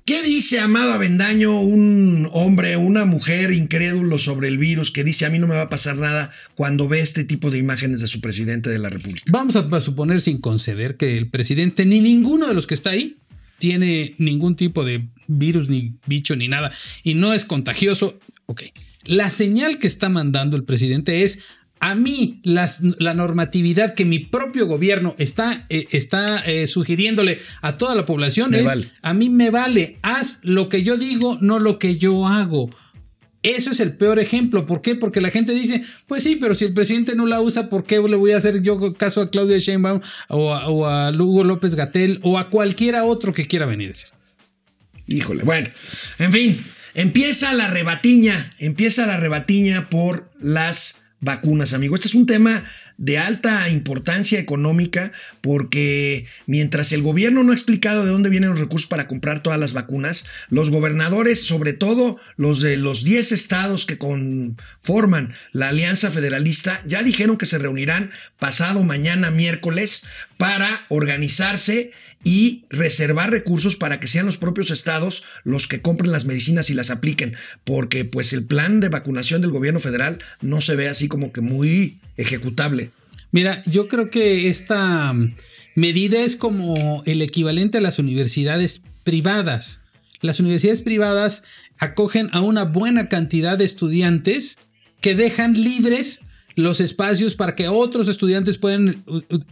¿Qué 0.07 0.23
dice 0.23 0.61
Amado 0.61 0.93
Avendaño, 0.93 1.59
un 1.59 2.29
hombre, 2.31 2.77
una 2.77 3.03
mujer 3.03 3.51
incrédulo 3.51 4.17
sobre 4.17 4.47
el 4.47 4.57
virus 4.57 4.89
que 4.91 5.03
dice 5.03 5.25
a 5.25 5.29
mí 5.29 5.37
no 5.37 5.47
me 5.47 5.55
va 5.55 5.63
a 5.63 5.69
pasar 5.69 5.97
nada 5.97 6.31
cuando 6.55 6.87
ve 6.87 7.01
este 7.01 7.25
tipo 7.25 7.51
de 7.51 7.57
imágenes 7.57 7.99
de 7.99 8.07
su 8.07 8.21
presidente 8.21 8.69
de 8.69 8.79
la 8.79 8.89
República? 8.89 9.25
Vamos 9.29 9.57
a 9.57 9.79
suponer 9.81 10.21
sin 10.21 10.39
conceder 10.39 10.95
que 10.95 11.17
el 11.17 11.27
presidente 11.27 11.85
ni 11.85 11.99
ninguno 11.99 12.47
de 12.47 12.53
los 12.53 12.67
que 12.67 12.73
está 12.73 12.91
ahí 12.91 13.17
tiene 13.57 14.15
ningún 14.17 14.55
tipo 14.55 14.85
de 14.85 15.05
virus, 15.27 15.67
ni 15.67 15.95
bicho, 16.05 16.37
ni 16.37 16.47
nada, 16.47 16.71
y 17.03 17.15
no 17.15 17.33
es 17.33 17.43
contagioso. 17.43 18.17
Ok. 18.45 18.63
La 19.03 19.29
señal 19.29 19.77
que 19.77 19.87
está 19.87 20.07
mandando 20.07 20.55
el 20.55 20.63
presidente 20.63 21.23
es 21.23 21.39
a 21.79 21.95
mí 21.95 22.39
la 22.43 23.13
normatividad 23.13 23.93
que 23.93 24.05
mi 24.05 24.19
propio 24.19 24.67
gobierno 24.67 25.15
está, 25.17 25.65
eh, 25.69 25.87
está 25.91 26.39
eh, 26.45 26.67
sugiriéndole 26.67 27.39
a 27.61 27.77
toda 27.77 27.95
la 27.95 28.05
población 28.05 28.53
es, 28.55 28.91
a 29.01 29.13
mí 29.13 29.29
me 29.29 29.49
vale, 29.49 29.97
haz 30.01 30.39
lo 30.41 30.69
que 30.69 30.83
yo 30.83 30.97
digo, 30.97 31.37
no 31.41 31.59
lo 31.59 31.79
que 31.79 31.97
yo 31.97 32.27
hago. 32.27 32.69
Eso 33.43 33.71
es 33.71 33.79
el 33.79 33.95
peor 33.95 34.19
ejemplo. 34.19 34.65
¿Por 34.65 34.81
qué? 34.81 34.95
Porque 34.95 35.21
la 35.21 35.29
gente 35.29 35.53
dice, 35.53 35.81
pues 36.07 36.23
sí, 36.23 36.35
pero 36.35 36.53
si 36.53 36.65
el 36.65 36.73
presidente 36.73 37.15
no 37.15 37.25
la 37.25 37.39
usa, 37.39 37.69
¿por 37.69 37.85
qué 37.85 37.99
le 37.99 38.15
voy 38.15 38.31
a 38.31 38.37
hacer 38.37 38.61
yo 38.61 38.93
caso 38.93 39.21
a 39.21 39.29
Claudia 39.29 39.57
Sheinbaum 39.57 40.01
o 40.29 40.53
a, 40.53 40.67
o 40.67 40.85
a 40.85 41.11
Lugo 41.11 41.43
López 41.43 41.75
Gatel 41.75 42.19
o 42.23 42.37
a 42.37 42.49
cualquiera 42.49 43.05
otro 43.05 43.33
que 43.33 43.45
quiera 43.45 43.65
venir 43.65 43.87
a 43.87 43.91
decir? 43.91 44.09
Híjole, 45.07 45.43
bueno, 45.43 45.69
en 46.19 46.33
fin, 46.33 46.65
empieza 46.93 47.53
la 47.53 47.69
rebatiña, 47.69 48.51
empieza 48.57 49.05
la 49.05 49.17
rebatiña 49.17 49.87
por 49.89 50.29
las 50.41 51.06
vacunas, 51.19 51.73
amigo. 51.73 51.95
Este 51.95 52.07
es 52.07 52.15
un 52.15 52.25
tema 52.25 52.63
de 52.97 53.17
alta 53.19 53.69
importancia 53.69 54.39
económica 54.39 55.11
porque 55.41 56.25
mientras 56.45 56.91
el 56.91 57.01
gobierno 57.01 57.43
no 57.43 57.51
ha 57.51 57.55
explicado 57.55 58.03
de 58.03 58.11
dónde 58.11 58.29
vienen 58.29 58.49
los 58.49 58.59
recursos 58.59 58.87
para 58.87 59.07
comprar 59.07 59.43
todas 59.43 59.59
las 59.59 59.73
vacunas, 59.73 60.25
los 60.49 60.69
gobernadores, 60.69 61.43
sobre 61.43 61.73
todo 61.73 62.19
los 62.35 62.59
de 62.61 62.77
los 62.77 63.03
10 63.03 63.31
estados 63.31 63.85
que 63.85 63.97
conforman 63.97 65.33
la 65.51 65.69
Alianza 65.69 66.11
Federalista, 66.11 66.81
ya 66.85 67.03
dijeron 67.03 67.37
que 67.37 67.45
se 67.45 67.59
reunirán 67.59 68.11
pasado 68.39 68.83
mañana 68.83 69.31
miércoles 69.31 70.03
para 70.37 70.85
organizarse 70.89 71.91
y 72.23 72.65
reservar 72.69 73.29
recursos 73.29 73.75
para 73.75 73.99
que 73.99 74.07
sean 74.07 74.25
los 74.25 74.37
propios 74.37 74.71
estados 74.71 75.23
los 75.43 75.67
que 75.67 75.81
compren 75.81 76.11
las 76.11 76.25
medicinas 76.25 76.69
y 76.69 76.73
las 76.73 76.89
apliquen, 76.89 77.35
porque 77.63 78.05
pues 78.05 78.33
el 78.33 78.45
plan 78.45 78.79
de 78.79 78.89
vacunación 78.89 79.41
del 79.41 79.51
gobierno 79.51 79.79
federal 79.79 80.19
no 80.41 80.61
se 80.61 80.75
ve 80.75 80.89
así 80.89 81.07
como 81.07 81.31
que 81.31 81.41
muy 81.41 81.99
ejecutable. 82.17 82.91
Mira, 83.31 83.61
yo 83.65 83.87
creo 83.87 84.09
que 84.09 84.49
esta 84.49 85.13
medida 85.75 86.19
es 86.21 86.35
como 86.35 87.03
el 87.05 87.21
equivalente 87.21 87.77
a 87.77 87.81
las 87.81 87.99
universidades 87.99 88.81
privadas. 89.03 89.81
Las 90.21 90.39
universidades 90.39 90.81
privadas 90.81 91.43
acogen 91.77 92.29
a 92.33 92.41
una 92.41 92.63
buena 92.63 93.09
cantidad 93.09 93.57
de 93.57 93.65
estudiantes 93.65 94.57
que 95.01 95.15
dejan 95.15 95.53
libres 95.53 96.21
los 96.57 96.81
espacios 96.81 97.35
para 97.35 97.55
que 97.55 97.67
otros 97.67 98.09
estudiantes 98.09 98.57
puedan 98.57 99.03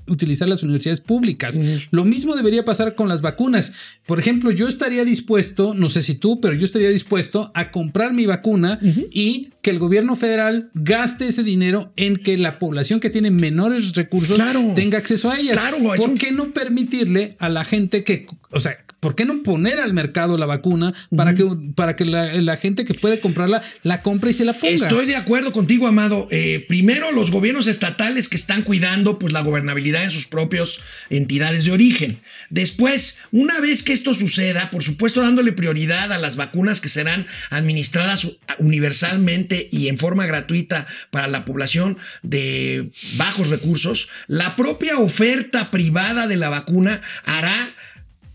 utilizar 0.08 0.50
las 0.50 0.64
universidades 0.64 1.02
públicas. 1.02 1.62
Lo 1.92 2.04
mismo 2.04 2.36
debería 2.36 2.66
pasar 2.66 2.96
con 2.96 3.08
las 3.08 3.22
vacunas. 3.22 3.74
Por 4.08 4.20
ejemplo, 4.20 4.50
yo 4.50 4.68
estaría 4.68 5.06
dispuesto, 5.06 5.76
no 5.76 5.90
sé 5.90 6.02
si 6.02 6.16
tú, 6.16 6.42
pero 6.42 6.56
yo 6.56 6.66
estaría 6.66 6.90
dispuesto 6.90 7.52
a 7.54 7.70
comprar 7.70 8.12
mi 8.12 8.26
vacuna 8.26 8.80
y 9.12 9.50
que 9.62 9.70
el 9.70 9.78
gobierno 9.78 10.16
federal 10.16 10.72
gaste 10.74 11.28
ese 11.28 11.44
dinero 11.44 11.94
en 11.96 12.18
que 12.18 12.40
la 12.40 12.58
población 12.58 13.00
que 13.00 13.12
tiene 13.12 13.30
menores 13.30 13.94
recursos 13.94 14.42
tenga 14.74 14.98
acceso 14.98 15.30
a 15.30 15.40
ellas. 15.40 15.60
Claro, 15.60 15.78
¿Por 15.78 16.16
qué 16.16 16.32
no 16.32 16.54
permitirle 16.54 17.36
a 17.38 17.50
la 17.50 17.66
gente 17.66 18.04
que, 18.04 18.26
o 18.56 18.62
sea, 18.62 18.78
¿por 19.02 19.16
qué 19.16 19.26
no 19.26 19.44
poner 19.44 19.82
al 19.82 19.94
mercado 19.94 20.38
la 20.38 20.46
vacuna 20.46 20.94
para 21.14 21.34
que, 21.34 21.46
para 21.76 21.98
que 21.98 22.06
la, 22.06 22.56
gente 22.56 22.86
que 22.86 22.94
puede 22.94 23.20
comprarla 23.20 23.62
la 23.84 24.02
compre 24.02 24.32
y 24.32 24.34
se 24.34 24.46
la 24.46 24.54
ponga? 24.54 24.74
Estoy 24.74 25.06
de 25.06 25.18
acuerdo 25.18 25.52
contigo, 25.52 25.88
Amado. 25.88 26.30
Eh, 26.32 26.64
primero, 26.70 27.12
los 27.12 27.32
gobiernos 27.32 27.68
estatales 27.68 28.30
que 28.30 28.38
están 28.38 28.62
cuidando 28.64 29.20
pues, 29.20 29.34
la 29.34 29.42
gobernabilidad 29.42 30.06
en 30.06 30.12
sus 30.12 30.26
propias 30.26 30.80
entidades 31.10 31.66
de 31.66 31.74
origen. 31.74 32.18
Después, 32.50 33.18
una 33.34 33.60
vez 33.60 33.84
que 33.84 33.92
esto 33.92 34.14
suceda, 34.14 34.70
por 34.72 34.84
supuesto 34.84 35.22
dándole 35.22 35.52
prioridad 35.52 36.14
a 36.14 36.18
las 36.18 36.38
vacunas 36.38 36.80
que 36.80 36.88
serán 36.88 37.28
administradas 37.50 38.38
universalmente 38.60 39.68
y 39.70 39.90
en 39.90 39.98
forma 39.98 40.28
gratuita 40.28 40.88
para 41.12 41.28
la 41.28 41.44
población 41.44 41.98
de 42.24 42.90
bajos 43.18 43.50
recursos, 43.50 44.08
la 44.28 44.56
propia 44.56 44.98
oferta 44.98 45.72
privada 45.72 46.28
de 46.28 46.38
la 46.38 46.48
vacuna 46.48 47.02
hará 47.26 47.76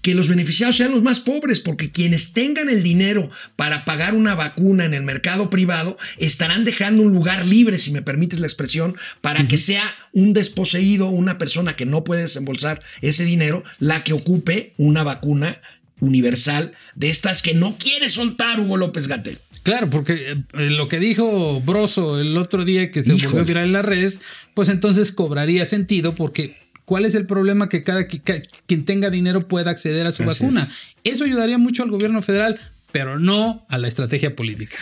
que 0.02 0.14
los 0.14 0.28
beneficiados 0.28 0.76
sean 0.76 0.92
los 0.92 1.02
más 1.02 1.20
pobres, 1.20 1.60
porque 1.60 1.90
quienes 1.90 2.32
tengan 2.32 2.68
el 2.68 2.82
dinero 2.82 3.30
para 3.56 3.84
pagar 3.84 4.14
una 4.14 4.34
vacuna 4.34 4.84
en 4.84 4.94
el 4.94 5.02
mercado 5.02 5.50
privado 5.50 5.98
estarán 6.18 6.64
dejando 6.64 7.02
un 7.02 7.12
lugar 7.12 7.46
libre, 7.46 7.78
si 7.78 7.90
me 7.90 8.02
permites 8.02 8.40
la 8.40 8.46
expresión, 8.46 8.96
para 9.20 9.46
que 9.48 9.58
sea 9.58 9.84
un 10.12 10.32
desposeído, 10.32 11.08
una 11.08 11.38
persona 11.38 11.76
que 11.76 11.86
no 11.86 12.04
puede 12.04 12.22
desembolsar 12.22 12.82
ese 13.02 13.24
dinero, 13.24 13.62
la 13.78 14.04
que 14.04 14.12
ocupe 14.12 14.74
una 14.76 15.02
vacuna 15.02 15.60
universal 16.00 16.72
de 16.94 17.10
estas 17.10 17.42
que 17.42 17.54
no 17.54 17.76
quiere 17.78 18.08
soltar 18.08 18.58
Hugo 18.58 18.76
López 18.76 19.06
Gatel. 19.06 19.38
Claro, 19.62 19.90
porque 19.90 20.38
eh, 20.54 20.70
lo 20.70 20.88
que 20.88 20.98
dijo 20.98 21.60
Broso 21.60 22.18
el 22.18 22.36
otro 22.38 22.64
día 22.64 22.90
que 22.90 23.02
se 23.02 23.12
volvió 23.12 23.40
a 23.40 23.44
virar 23.44 23.64
en 23.64 23.72
las 23.72 23.84
redes, 23.84 24.20
pues 24.54 24.70
entonces 24.70 25.12
cobraría 25.12 25.66
sentido 25.66 26.14
porque 26.14 26.56
¿Cuál 26.90 27.04
es 27.04 27.14
el 27.14 27.24
problema 27.24 27.68
que 27.68 27.84
cada 27.84 28.04
quien 28.04 28.84
tenga 28.84 29.10
dinero 29.10 29.46
pueda 29.46 29.70
acceder 29.70 30.08
a 30.08 30.10
su 30.10 30.24
vacuna? 30.24 30.68
Eso 31.04 31.22
ayudaría 31.22 31.56
mucho 31.56 31.84
al 31.84 31.88
gobierno 31.88 32.20
federal, 32.20 32.58
pero 32.90 33.16
no 33.16 33.64
a 33.68 33.78
la 33.78 33.86
estrategia 33.86 34.34
política. 34.34 34.76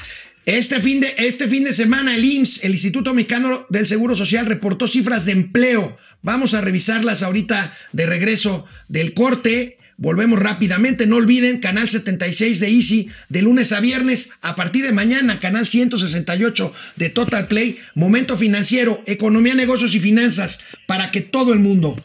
Este 0.47 0.81
fin, 0.81 1.01
de, 1.01 1.15
este 1.19 1.49
fin 1.49 1.65
de 1.65 1.75
semana 1.75 2.17
el 2.17 2.25
IMSS, 2.25 2.65
el 2.65 2.73
Instituto 2.73 3.13
Mexicano 3.13 3.67
del 3.69 3.87
Seguro 3.87 4.17
Social, 4.17 4.47
reportó 4.47 4.89
cifras 4.89 5.27
de 5.27 5.33
empleo. 5.33 5.99
Vamos 6.23 6.55
a 6.55 6.63
revisarlas 6.63 7.23
ahorita 7.23 7.75
de 7.93 8.07
regreso 8.07 8.65
del 8.89 9.13
corte. 9.13 9.77
Volvemos 9.99 10.39
rápidamente. 10.39 11.07
No 11.09 11.17
olviden, 11.17 11.59
canal 11.59 11.89
76 11.89 12.61
de 12.61 12.69
Easy, 12.69 13.11
de 13.29 13.43
lunes 13.43 13.73
a 13.73 13.81
viernes. 13.81 14.31
A 14.41 14.55
partir 14.55 14.85
de 14.85 14.93
mañana, 14.93 15.41
canal 15.41 15.67
168 15.67 16.73
de 16.95 17.11
Total 17.11 17.49
Play. 17.49 17.79
Momento 17.97 18.37
financiero, 18.37 19.03
economía, 19.07 19.57
negocios 19.57 19.97
y 19.97 20.01
finanzas, 20.01 20.61
para 20.87 21.11
que 21.11 21.21
todo 21.21 21.53
el 21.53 21.59
mundo 21.59 21.97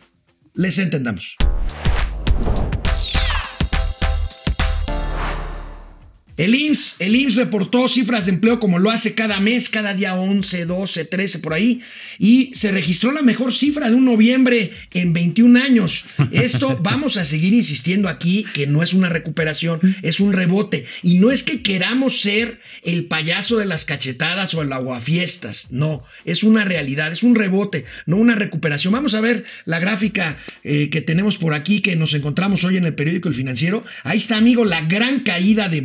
les 0.55 0.79
entendamos. 0.79 1.37
El 6.35 6.55
IMSS, 6.55 6.95
el 6.99 7.15
IMSS 7.15 7.35
reportó 7.35 7.87
cifras 7.87 8.25
de 8.25 8.31
empleo 8.31 8.59
como 8.59 8.79
lo 8.79 8.89
hace 8.89 9.13
cada 9.13 9.39
mes, 9.39 9.69
cada 9.69 9.93
día 9.93 10.15
11, 10.15 10.65
12, 10.65 11.05
13 11.05 11.39
por 11.39 11.53
ahí, 11.53 11.81
y 12.17 12.51
se 12.53 12.71
registró 12.71 13.11
la 13.11 13.21
mejor 13.21 13.53
cifra 13.53 13.89
de 13.89 13.95
un 13.95 14.05
noviembre 14.05 14.71
en 14.93 15.13
21 15.13 15.59
años. 15.59 16.05
Esto 16.31 16.79
vamos 16.81 17.17
a 17.17 17.25
seguir 17.25 17.53
insistiendo 17.53 18.09
aquí 18.09 18.45
que 18.53 18.65
no 18.65 18.81
es 18.81 18.93
una 18.93 19.09
recuperación, 19.09 19.79
es 20.01 20.19
un 20.19 20.33
rebote. 20.33 20.85
Y 21.03 21.19
no 21.19 21.31
es 21.31 21.43
que 21.43 21.61
queramos 21.61 22.21
ser 22.21 22.59
el 22.83 23.05
payaso 23.05 23.57
de 23.57 23.65
las 23.65 23.85
cachetadas 23.85 24.53
o 24.55 24.61
el 24.61 24.73
aguafiestas, 24.73 25.71
no, 25.71 26.03
es 26.25 26.43
una 26.43 26.65
realidad, 26.65 27.11
es 27.11 27.23
un 27.23 27.35
rebote, 27.35 27.85
no 28.05 28.17
una 28.17 28.35
recuperación. 28.35 28.93
Vamos 28.93 29.13
a 29.13 29.21
ver 29.21 29.45
la 29.65 29.79
gráfica 29.79 30.37
eh, 30.63 30.89
que 30.89 31.01
tenemos 31.01 31.37
por 31.37 31.53
aquí, 31.53 31.81
que 31.81 31.95
nos 31.95 32.13
encontramos 32.13 32.63
hoy 32.63 32.77
en 32.77 32.85
el 32.85 32.95
periódico 32.95 33.29
El 33.29 33.35
Financiero. 33.35 33.83
Ahí 34.03 34.17
está, 34.17 34.37
amigo, 34.37 34.65
la 34.65 34.81
gran 34.81 35.19
caída 35.19 35.69
de 35.69 35.77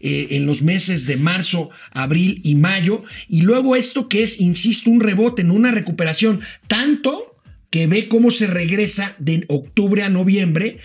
eh, 0.00 0.28
en 0.30 0.46
los 0.46 0.62
meses 0.62 1.06
de 1.06 1.16
marzo, 1.16 1.70
abril 1.92 2.40
y 2.44 2.54
mayo. 2.54 3.02
Y 3.28 3.42
luego 3.42 3.76
esto 3.76 4.08
que 4.08 4.22
es, 4.22 4.40
insisto, 4.40 4.90
un 4.90 5.00
rebote, 5.00 5.42
en 5.42 5.50
una 5.50 5.70
recuperación, 5.70 6.40
tanto 6.66 7.29
que 7.70 7.86
ve 7.86 8.08
cómo 8.08 8.32
se 8.32 8.48
regresa 8.48 9.14
de 9.18 9.44
octubre 9.46 10.02
a 10.02 10.08
noviembre 10.08 10.78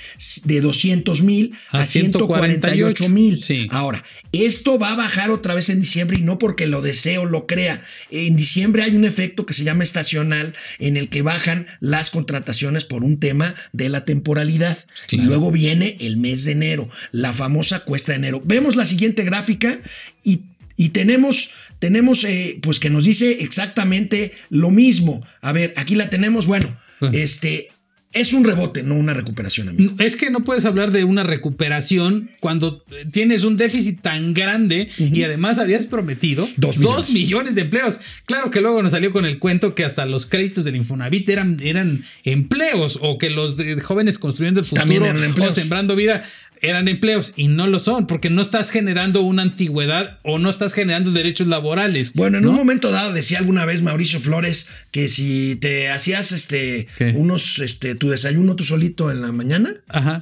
de 0.44 0.62
200 0.62 1.24
mil 1.24 1.56
a, 1.72 1.84
148 1.84 3.10
mil. 3.10 3.44
Ahora, 3.72 4.04
esto 4.32 4.78
va 4.78 4.92
a 4.92 4.96
bajar 4.96 5.32
otra 5.32 5.56
vez 5.56 5.70
en 5.70 5.82
diciembre 5.82 6.18
y 6.20 6.22
no 6.22 6.38
porque 6.38 6.68
lo 6.68 6.84
deseo, 6.84 7.26
lo 7.26 7.48
crea. 7.48 7.84
En 8.12 8.36
diciembre 8.36 8.84
hay 8.84 8.96
un 8.96 9.04
efecto 9.04 9.48
que 9.48 9.56
se 9.56 9.64
llama 9.64 9.84
estacional 9.84 10.54
en 10.78 10.96
el 10.96 11.10
que 11.10 11.24
bajan 11.24 11.66
las 11.80 12.12
contrataciones 12.12 12.86
por 12.86 13.04
un 13.04 13.20
tema 13.20 13.56
de 13.74 13.90
la 13.90 14.06
temporalidad. 14.06 14.78
Y 15.10 15.18
luego 15.18 15.52
viene 15.52 15.98
el 16.00 16.18
mes 16.18 16.44
de 16.44 16.52
enero, 16.52 16.90
la 17.12 17.34
famosa 17.34 17.80
cuesta 17.80 18.12
de 18.12 18.18
enero. 18.20 18.42
Vemos 18.46 18.76
la 18.76 18.86
siguiente 18.86 19.24
gráfica 19.24 19.80
y, 20.24 20.42
y 20.78 20.90
tenemos 20.90 21.50
tenemos 21.86 22.24
eh, 22.24 22.58
pues 22.64 22.80
que 22.80 22.90
nos 22.90 23.06
dice 23.06 23.44
exactamente 23.44 24.32
lo 24.50 24.72
mismo. 24.72 25.24
A 25.40 25.52
ver, 25.52 25.72
aquí 25.78 25.94
la 25.94 26.10
tenemos, 26.10 26.48
bueno, 26.48 26.76
este, 27.14 27.70
es 28.12 28.34
un 28.34 28.44
rebote, 28.44 28.82
no 28.82 28.96
una 28.96 29.14
recuperación. 29.14 29.70
Amigo. 29.70 29.94
Es 30.00 30.16
que 30.16 30.32
no 30.32 30.44
puedes 30.44 30.66
hablar 30.66 30.90
de 30.90 31.04
una 31.04 31.22
recuperación 31.22 32.32
cuando 32.40 32.84
tienes 33.12 33.44
un 33.44 33.56
déficit 33.56 34.02
tan 34.02 34.34
grande 34.34 34.90
y 34.98 35.22
además 35.22 35.60
habías 35.60 35.86
prometido 35.86 36.50
dos 36.58 37.12
millones. 37.12 37.54
de 37.54 37.62
empleos. 37.62 38.00
Claro 38.26 38.50
que 38.50 38.62
luego 38.62 38.82
nos 38.82 38.94
salió 38.94 39.12
con 39.12 39.26
el 39.26 39.38
cuento 39.38 39.76
que 39.76 39.86
hasta 39.86 40.08
los 40.08 40.26
créditos 40.26 40.66
del 40.66 40.78
Infonavit 40.78 41.30
eran, 41.30 41.60
eran 41.62 42.04
empleos 42.24 42.98
o 43.00 43.20
que 43.20 43.30
los 43.30 43.58
jóvenes 43.84 44.18
construyendo 44.18 44.62
el 44.62 44.66
futuro 44.66 45.06
o 45.40 45.52
sembrando 45.52 45.96
vida 45.96 46.24
eran 46.70 46.88
empleos 46.88 47.34
y 47.36 47.48
no 47.48 47.68
lo 47.68 47.80
son 47.80 48.08
porque 48.08 48.30
no 48.30 48.42
estás 48.42 48.70
generando 48.70 49.22
una 49.22 49.42
antigüedad 49.42 50.20
o 50.24 50.40
no 50.40 50.50
estás 50.50 50.74
generando 50.74 51.12
derechos 51.12 51.48
laborales. 51.48 52.14
Bueno, 52.14 52.38
en 52.38 52.48
un 52.48 52.56
momento 52.56 52.92
dado 52.92 53.14
decía 53.14 53.40
alguna 53.40 53.66
vez 53.66 53.82
Mauricio 53.82 54.20
Flores 54.20 54.68
que 54.92 55.10
si 55.10 55.58
te 55.60 55.90
hacías 55.90 56.32
este 56.32 56.88
unos 57.16 57.60
este 57.60 57.96
tu 57.96 58.10
desayuno 58.10 58.56
tú 58.56 58.64
solito 58.64 59.12
en 59.12 59.22
la 59.22 59.32
mañana, 59.32 59.74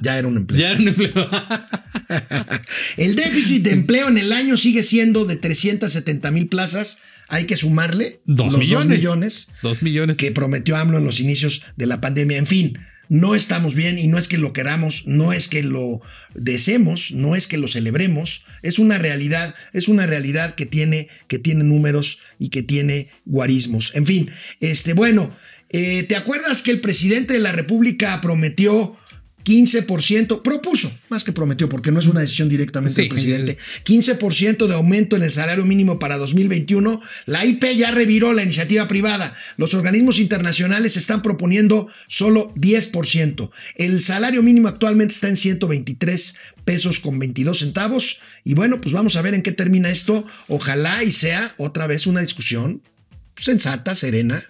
ya 0.02 0.18
era 0.18 0.28
un 0.28 0.36
empleo. 0.36 0.60
Ya 0.60 0.70
era 0.70 0.80
un 0.80 0.88
empleo. 0.88 1.12
el 2.96 3.16
déficit 3.16 3.62
de 3.62 3.72
empleo 3.72 4.08
en 4.08 4.18
el 4.18 4.32
año 4.32 4.56
sigue 4.56 4.82
siendo 4.82 5.24
de 5.24 5.36
370 5.36 6.30
mil 6.30 6.48
plazas. 6.48 6.98
Hay 7.28 7.44
que 7.44 7.56
sumarle 7.56 8.20
dos 8.26 8.52
los 8.52 8.58
millones. 8.58 8.88
dos 8.88 8.96
millones, 8.96 9.48
dos 9.62 9.82
millones 9.82 10.16
que 10.16 10.30
prometió 10.30 10.76
AMLO 10.76 10.98
en 10.98 11.04
los 11.04 11.20
inicios 11.20 11.62
de 11.76 11.86
la 11.86 12.00
pandemia. 12.00 12.36
En 12.36 12.46
fin, 12.46 12.78
no 13.08 13.34
estamos 13.34 13.74
bien 13.74 13.98
y 13.98 14.08
no 14.08 14.18
es 14.18 14.28
que 14.28 14.38
lo 14.38 14.52
queramos, 14.52 15.06
no 15.06 15.32
es 15.32 15.48
que 15.48 15.62
lo 15.62 16.00
deseemos, 16.34 17.12
no 17.12 17.36
es 17.36 17.46
que 17.46 17.58
lo 17.58 17.68
celebremos, 17.68 18.44
es 18.62 18.78
una 18.78 18.98
realidad, 18.98 19.54
es 19.72 19.88
una 19.88 20.06
realidad 20.06 20.54
que 20.54 20.66
tiene, 20.66 21.08
que 21.28 21.38
tiene 21.38 21.64
números 21.64 22.20
y 22.38 22.48
que 22.48 22.62
tiene 22.62 23.08
guarismos. 23.24 23.92
En 23.94 24.06
fin, 24.06 24.30
este, 24.60 24.94
bueno, 24.94 25.34
eh, 25.70 26.04
¿te 26.04 26.16
acuerdas 26.16 26.62
que 26.62 26.70
el 26.70 26.80
presidente 26.80 27.34
de 27.34 27.40
la 27.40 27.52
República 27.52 28.20
prometió 28.20 28.96
15%, 29.44 30.42
propuso, 30.42 30.90
más 31.10 31.22
que 31.22 31.32
prometió, 31.32 31.68
porque 31.68 31.92
no 31.92 31.98
es 31.98 32.06
una 32.06 32.20
decisión 32.20 32.48
directamente 32.48 33.02
del 33.02 33.10
presidente, 33.10 33.58
15% 33.84 34.66
de 34.66 34.74
aumento 34.74 35.16
en 35.16 35.22
el 35.22 35.32
salario 35.32 35.64
mínimo 35.66 35.98
para 35.98 36.16
2021. 36.16 37.00
La 37.26 37.44
IP 37.44 37.64
ya 37.76 37.90
reviró 37.90 38.32
la 38.32 38.42
iniciativa 38.42 38.88
privada. 38.88 39.36
Los 39.56 39.74
organismos 39.74 40.18
internacionales 40.18 40.96
están 40.96 41.20
proponiendo 41.20 41.88
solo 42.08 42.52
10%. 42.54 43.50
El 43.76 44.00
salario 44.00 44.42
mínimo 44.42 44.68
actualmente 44.68 45.14
está 45.14 45.28
en 45.28 45.36
123 45.36 46.34
pesos 46.64 47.00
con 47.00 47.18
22 47.18 47.58
centavos. 47.58 48.20
Y 48.44 48.54
bueno, 48.54 48.80
pues 48.80 48.94
vamos 48.94 49.16
a 49.16 49.22
ver 49.22 49.34
en 49.34 49.42
qué 49.42 49.52
termina 49.52 49.90
esto. 49.90 50.24
Ojalá 50.48 51.04
y 51.04 51.12
sea 51.12 51.54
otra 51.58 51.86
vez 51.86 52.06
una 52.06 52.22
discusión 52.22 52.80
sensata, 53.36 53.94
serena, 53.94 54.42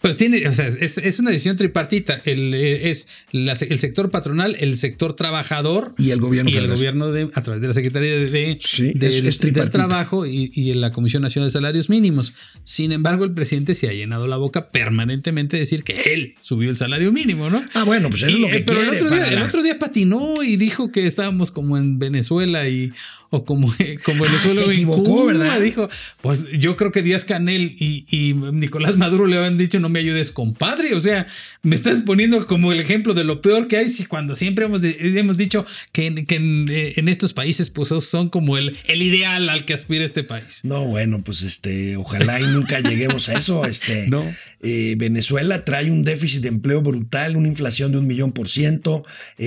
Pues 0.00 0.16
tiene, 0.16 0.48
o 0.48 0.54
sea, 0.54 0.66
es, 0.68 0.96
es 0.98 1.18
una 1.18 1.30
decisión 1.30 1.56
tripartita. 1.56 2.20
El, 2.24 2.54
eh, 2.54 2.88
es 2.88 3.06
la- 3.32 3.52
el 3.52 3.78
sector 3.78 4.10
patronal, 4.10 4.56
el 4.58 4.78
sector 4.78 5.14
trabajador 5.14 5.94
Y 5.98 6.10
el 6.10 6.20
gobierno 6.20 6.50
y 6.50 6.56
el 6.56 6.68
gobierno 6.68 7.12
de, 7.12 7.28
a 7.34 7.40
través 7.42 7.60
de 7.60 7.68
la 7.68 7.74
Secretaría 7.74 8.10
de, 8.16 8.30
de- 8.30 8.58
Sí, 8.64 8.92
del- 8.94 9.10
es- 9.12 9.16
es 9.18 9.24
del 9.24 9.38
tripartita. 9.38 9.78
Trabajo 9.86 10.24
y, 10.26 10.50
y 10.54 10.70
en 10.70 10.80
la 10.80 10.90
Comisión 10.92 11.22
Nacional 11.22 11.48
de 11.48 11.52
Salarios 11.52 11.88
Mínimos. 11.90 12.32
Sin 12.64 12.92
embargo, 12.92 13.24
el 13.24 13.32
presidente 13.32 13.74
se 13.74 13.88
ha 13.88 13.92
llenado 13.92 14.26
la 14.26 14.36
boca 14.38 14.70
permanentemente 14.70 15.56
de 15.56 15.60
decir 15.60 15.82
que 15.84 16.00
él 16.14 16.34
subió 16.40 16.70
el 16.70 16.76
salario 16.78 17.12
mínimo, 17.12 17.50
¿no? 17.50 17.62
Ah, 17.74 17.84
bueno, 17.84 18.08
pues 18.08 18.22
eso 18.22 18.30
es 18.30 18.36
Y, 18.38 18.40
lo 18.40 18.48
que 18.48 18.56
eh, 18.56 18.64
pero 18.66 18.80
el 18.80 18.88
quiere 18.88 19.04
otro, 19.04 19.14
día, 19.16 19.26
el 19.32 19.42
otro 19.42 19.62
día 19.62 19.78
patinó 19.78 20.42
y 20.42 20.56
dijo 20.56 20.90
que 20.92 21.06
estábamos 21.06 21.50
como 21.50 21.76
en 21.76 21.98
Venezuela 21.98 22.68
y 22.68 22.90
o 23.32 23.44
como, 23.44 23.68
como 24.04 24.24
Ah, 24.24 24.28
Venezuela 24.28 24.60
se 24.60 24.64
o 24.66 24.70
en 24.70 24.72
equivocó, 24.72 25.04
Cuba, 25.04 25.24
¿verdad? 25.32 25.60
Dijo, 25.60 25.88
pues 26.22 26.50
yo 26.58 26.76
creo 26.76 26.90
que 26.90 27.02
Díaz 27.02 27.24
Canel 27.24 27.74
y, 27.78 28.04
y 28.10 28.32
Nicolás 28.34 28.96
Maduro 28.96 29.26
le 29.26 29.36
habían 29.36 29.58
dicho 29.58 29.78
no 29.78 29.89
me 29.90 29.98
ayudes, 30.00 30.30
compadre. 30.30 30.94
O 30.94 31.00
sea, 31.00 31.26
me 31.62 31.74
estás 31.76 32.00
poniendo 32.00 32.46
como 32.46 32.72
el 32.72 32.80
ejemplo 32.80 33.12
de 33.14 33.24
lo 33.24 33.42
peor 33.42 33.68
que 33.68 33.76
hay 33.76 33.88
si 33.90 34.06
cuando 34.06 34.34
siempre 34.34 34.64
hemos, 34.64 34.80
de- 34.82 34.96
hemos 35.18 35.36
dicho 35.36 35.66
que, 35.92 36.06
en, 36.06 36.26
que 36.26 36.36
en, 36.36 36.66
eh, 36.70 36.94
en 36.96 37.08
estos 37.08 37.32
países 37.32 37.68
pues 37.70 37.88
son 37.88 38.28
como 38.30 38.56
el, 38.56 38.78
el 38.86 39.02
ideal 39.02 39.48
al 39.50 39.64
que 39.64 39.74
aspira 39.74 40.04
este 40.04 40.24
país. 40.24 40.60
No, 40.62 40.84
bueno, 40.86 41.20
pues 41.24 41.42
este, 41.42 41.96
ojalá 41.96 42.40
y 42.40 42.44
nunca 42.44 42.80
lleguemos 42.80 43.28
a 43.28 43.34
eso. 43.34 43.64
Este, 43.66 44.06
No. 44.08 44.24
eh, 44.62 44.94
Venezuela 44.96 45.64
trae 45.64 45.90
un 45.90 46.02
déficit 46.02 46.42
de 46.42 46.48
empleo 46.48 46.80
brutal, 46.82 47.36
una 47.36 47.48
inflación 47.48 47.92
de 47.92 47.98
un 47.98 48.06
millón 48.06 48.32
por 48.32 48.48
ciento. 48.48 49.04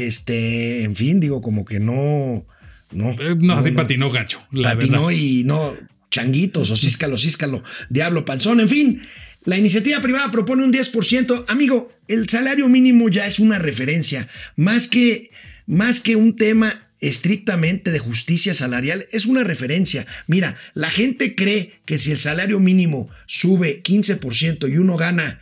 Este, 0.07 0.83
en 0.83 0.95
fin, 0.95 1.19
digo, 1.19 1.41
como 1.41 1.65
que 1.65 1.79
no. 1.79 2.45
No, 2.91 3.11
Eh, 3.13 3.35
No, 3.39 3.61
sí 3.61 3.71
patinó 3.71 4.11
gacho, 4.11 4.41
la 4.51 4.73
patinó 4.73 5.07
verdad. 5.07 5.19
y 5.21 5.43
no, 5.45 5.73
changuitos, 6.11 6.69
o 6.69 6.75
císcalo, 6.75 7.17
císcalo, 7.17 7.63
diablo 7.89 8.23
panzón, 8.25 8.59
en 8.59 8.69
fin. 8.69 9.01
La 9.45 9.57
iniciativa 9.57 10.01
privada 10.01 10.31
propone 10.31 10.63
un 10.63 10.71
10%. 10.73 11.45
Amigo, 11.47 11.91
el 12.07 12.29
salario 12.29 12.67
mínimo 12.69 13.09
ya 13.09 13.27
es 13.27 13.39
una 13.39 13.59
referencia, 13.59 14.29
más 14.55 14.87
que, 14.87 15.31
más 15.65 15.99
que 15.99 16.15
un 16.15 16.35
tema 16.35 16.79
estrictamente 17.01 17.91
de 17.91 17.99
justicia 17.99 18.53
salarial, 18.53 19.05
es 19.11 19.25
una 19.25 19.43
referencia. 19.43 20.07
Mira, 20.27 20.55
la 20.73 20.89
gente 20.89 21.35
cree 21.35 21.73
que 21.85 21.97
si 21.97 22.11
el 22.11 22.19
salario 22.19 22.59
mínimo 22.61 23.09
sube 23.27 23.83
15% 23.83 24.71
y 24.71 24.77
uno 24.77 24.95
gana 24.95 25.41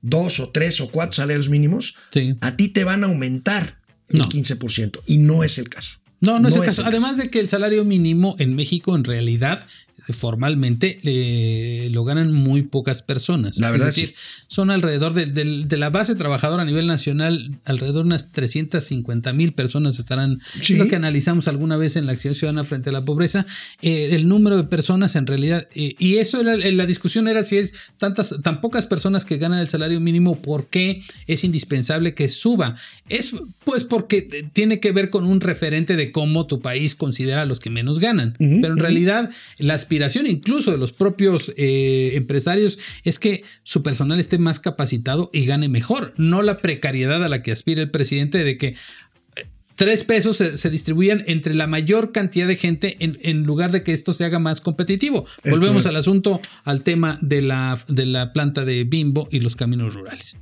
dos 0.00 0.38
o 0.38 0.50
tres 0.50 0.80
o 0.80 0.88
cuatro 0.90 1.14
salarios 1.14 1.48
mínimos, 1.48 1.96
Sí. 2.10 2.36
a 2.40 2.56
ti 2.56 2.68
te 2.68 2.84
van 2.84 3.02
a 3.02 3.08
aumentar 3.08 3.78
el 4.08 4.20
No. 4.20 4.28
15%. 4.28 5.02
Y 5.06 5.18
no 5.18 5.42
es 5.42 5.58
el 5.58 5.68
caso. 5.68 5.98
No, 6.20 6.38
no, 6.38 6.48
es 6.48 6.54
el 6.54 6.62
caso. 6.62 6.84
Además 6.86 7.16
de 7.16 7.30
que 7.30 7.40
el 7.40 7.48
salario 7.48 7.84
mínimo 7.84 8.36
en 8.38 8.54
México 8.54 8.94
en 8.94 9.02
realidad 9.02 9.66
formalmente 10.08 10.98
eh, 11.04 11.88
lo 11.92 12.04
ganan 12.04 12.32
muy 12.32 12.62
pocas 12.62 13.02
personas. 13.02 13.58
La 13.58 13.70
verdad, 13.70 13.88
es 13.88 13.94
decir, 13.96 14.14
son 14.48 14.70
alrededor 14.70 15.14
de, 15.14 15.26
de- 15.26 15.64
de 15.64 15.76
la 15.76 15.90
base 15.90 16.14
trabajadora 16.14 16.62
a 16.62 16.66
nivel 16.66 16.86
nacional, 16.86 17.50
alrededor 17.64 18.02
de 18.04 18.08
unas 18.08 18.32
350 18.32 19.32
mil 19.32 19.52
personas 19.52 19.98
estarán, 19.98 20.40
Sí. 20.60 20.74
es 20.74 20.78
lo 20.78 20.88
que 20.88 20.96
analizamos 20.96 21.48
alguna 21.48 21.76
vez 21.76 21.96
en 21.96 22.06
la 22.06 22.12
acción 22.12 22.34
ciudadana 22.34 22.64
frente 22.64 22.90
a 22.90 22.92
la 22.92 23.04
pobreza, 23.04 23.46
eh, 23.80 24.10
el 24.12 24.28
número 24.28 24.56
de 24.56 24.64
personas 24.64 25.16
en 25.16 25.26
realidad, 25.26 25.68
eh, 25.74 25.94
y 25.98 26.16
eso 26.16 26.40
era, 26.40 26.56
la 26.56 26.86
discusión 26.86 27.28
era 27.28 27.44
si 27.44 27.56
es 27.58 27.72
tantas, 27.98 28.34
tan 28.42 28.60
pocas 28.60 28.86
personas 28.86 29.24
que 29.24 29.38
ganan 29.38 29.58
el 29.60 29.68
salario 29.68 30.00
mínimo, 30.00 30.40
¿por 30.40 30.66
qué 30.66 31.02
es 31.26 31.44
indispensable 31.44 32.14
que 32.14 32.28
suba? 32.28 32.76
Es 33.08 33.34
pues 33.64 33.84
porque 33.84 34.28
eh, 34.32 34.48
tiene 34.52 34.80
que 34.80 34.92
ver 34.92 35.10
con 35.10 35.24
un 35.26 35.40
referente 35.40 35.96
de 35.96 36.12
cómo 36.12 36.46
tu 36.46 36.60
país 36.60 36.94
considera 36.94 37.42
a 37.42 37.46
los 37.46 37.60
que 37.60 37.70
menos 37.70 37.98
ganan. 37.98 38.34
Pero 38.38 38.72
en 38.72 38.78
realidad 38.78 39.30
la 39.58 39.74
aspiración 39.92 40.26
incluso 40.26 40.70
de 40.70 40.78
los 40.78 40.92
propios 40.92 41.52
eh, 41.58 42.12
empresarios 42.14 42.78
es 43.04 43.18
que 43.18 43.44
su 43.62 43.82
personal 43.82 44.18
esté 44.18 44.38
más 44.38 44.58
capacitado 44.58 45.28
y 45.34 45.44
gane 45.44 45.68
mejor, 45.68 46.14
no 46.16 46.40
la 46.40 46.56
precariedad 46.56 47.22
a 47.22 47.28
la 47.28 47.42
que 47.42 47.52
aspira 47.52 47.82
el 47.82 47.90
presidente 47.90 48.42
de 48.42 48.56
que 48.56 48.68
eh, 48.68 49.46
tres 49.74 50.02
pesos 50.04 50.38
se, 50.38 50.56
se 50.56 50.70
distribuyan 50.70 51.24
entre 51.26 51.54
la 51.54 51.66
mayor 51.66 52.10
cantidad 52.10 52.46
de 52.46 52.56
gente 52.56 52.96
en, 53.00 53.18
en 53.20 53.42
lugar 53.42 53.70
de 53.70 53.82
que 53.82 53.92
esto 53.92 54.14
se 54.14 54.24
haga 54.24 54.38
más 54.38 54.62
competitivo. 54.62 55.26
Volvemos 55.44 55.84
al 55.84 55.96
asunto, 55.96 56.40
al 56.64 56.80
tema 56.80 57.18
de 57.20 57.42
la, 57.42 57.78
de 57.88 58.06
la 58.06 58.32
planta 58.32 58.64
de 58.64 58.84
Bimbo 58.84 59.28
y 59.30 59.40
los 59.40 59.56
caminos 59.56 59.92
rurales. 59.92 60.38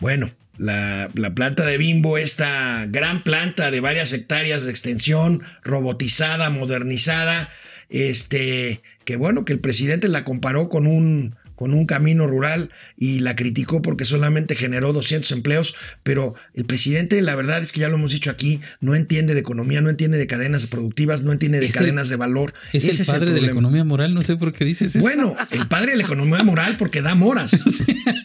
Bueno, 0.00 0.30
la, 0.56 1.10
la 1.12 1.34
planta 1.34 1.66
de 1.66 1.76
Bimbo, 1.76 2.16
esta 2.16 2.86
gran 2.88 3.22
planta 3.22 3.70
de 3.70 3.80
varias 3.80 4.14
hectáreas 4.14 4.64
de 4.64 4.70
extensión, 4.70 5.42
robotizada, 5.62 6.48
modernizada, 6.48 7.50
este, 7.90 8.80
que 9.04 9.16
bueno, 9.16 9.44
que 9.44 9.52
el 9.52 9.58
presidente 9.60 10.08
la 10.08 10.24
comparó 10.24 10.68
con 10.68 10.86
un, 10.86 11.34
con 11.54 11.72
un 11.72 11.86
camino 11.86 12.26
rural 12.26 12.70
y 12.96 13.20
la 13.20 13.36
criticó 13.36 13.80
porque 13.80 14.04
solamente 14.04 14.56
generó 14.56 14.92
200 14.92 15.30
empleos, 15.32 15.74
pero 16.02 16.34
el 16.54 16.64
presidente, 16.64 17.20
la 17.22 17.34
verdad 17.36 17.62
es 17.62 17.70
que 17.72 17.80
ya 17.80 17.88
lo 17.88 17.94
hemos 17.94 18.12
dicho 18.12 18.30
aquí, 18.30 18.60
no 18.80 18.94
entiende 18.96 19.34
de 19.34 19.40
economía, 19.40 19.80
no 19.80 19.88
entiende 19.88 20.18
de 20.18 20.26
cadenas 20.26 20.66
productivas, 20.66 21.22
no 21.22 21.30
entiende 21.32 21.60
de 21.60 21.66
Es 21.66 21.76
el- 21.76 21.80
cadenas 21.82 22.08
de 22.08 22.16
valor. 22.16 22.54
Es 22.72 22.84
Ese 22.86 23.02
el 23.02 23.06
padre 23.08 23.32
de 23.32 23.40
la 23.40 23.48
economía 23.52 23.84
moral, 23.84 24.14
no 24.14 24.22
sé 24.22 24.36
por 24.36 24.52
qué 24.52 24.64
dices 24.64 24.96
eso. 24.96 25.00
Bueno, 25.00 25.34
el 25.52 25.68
padre 25.68 25.92
de 25.92 25.98
la 25.98 26.04
economía 26.04 26.42
moral 26.42 26.76
porque 26.78 27.02
da 27.02 27.14
moras. 27.14 27.52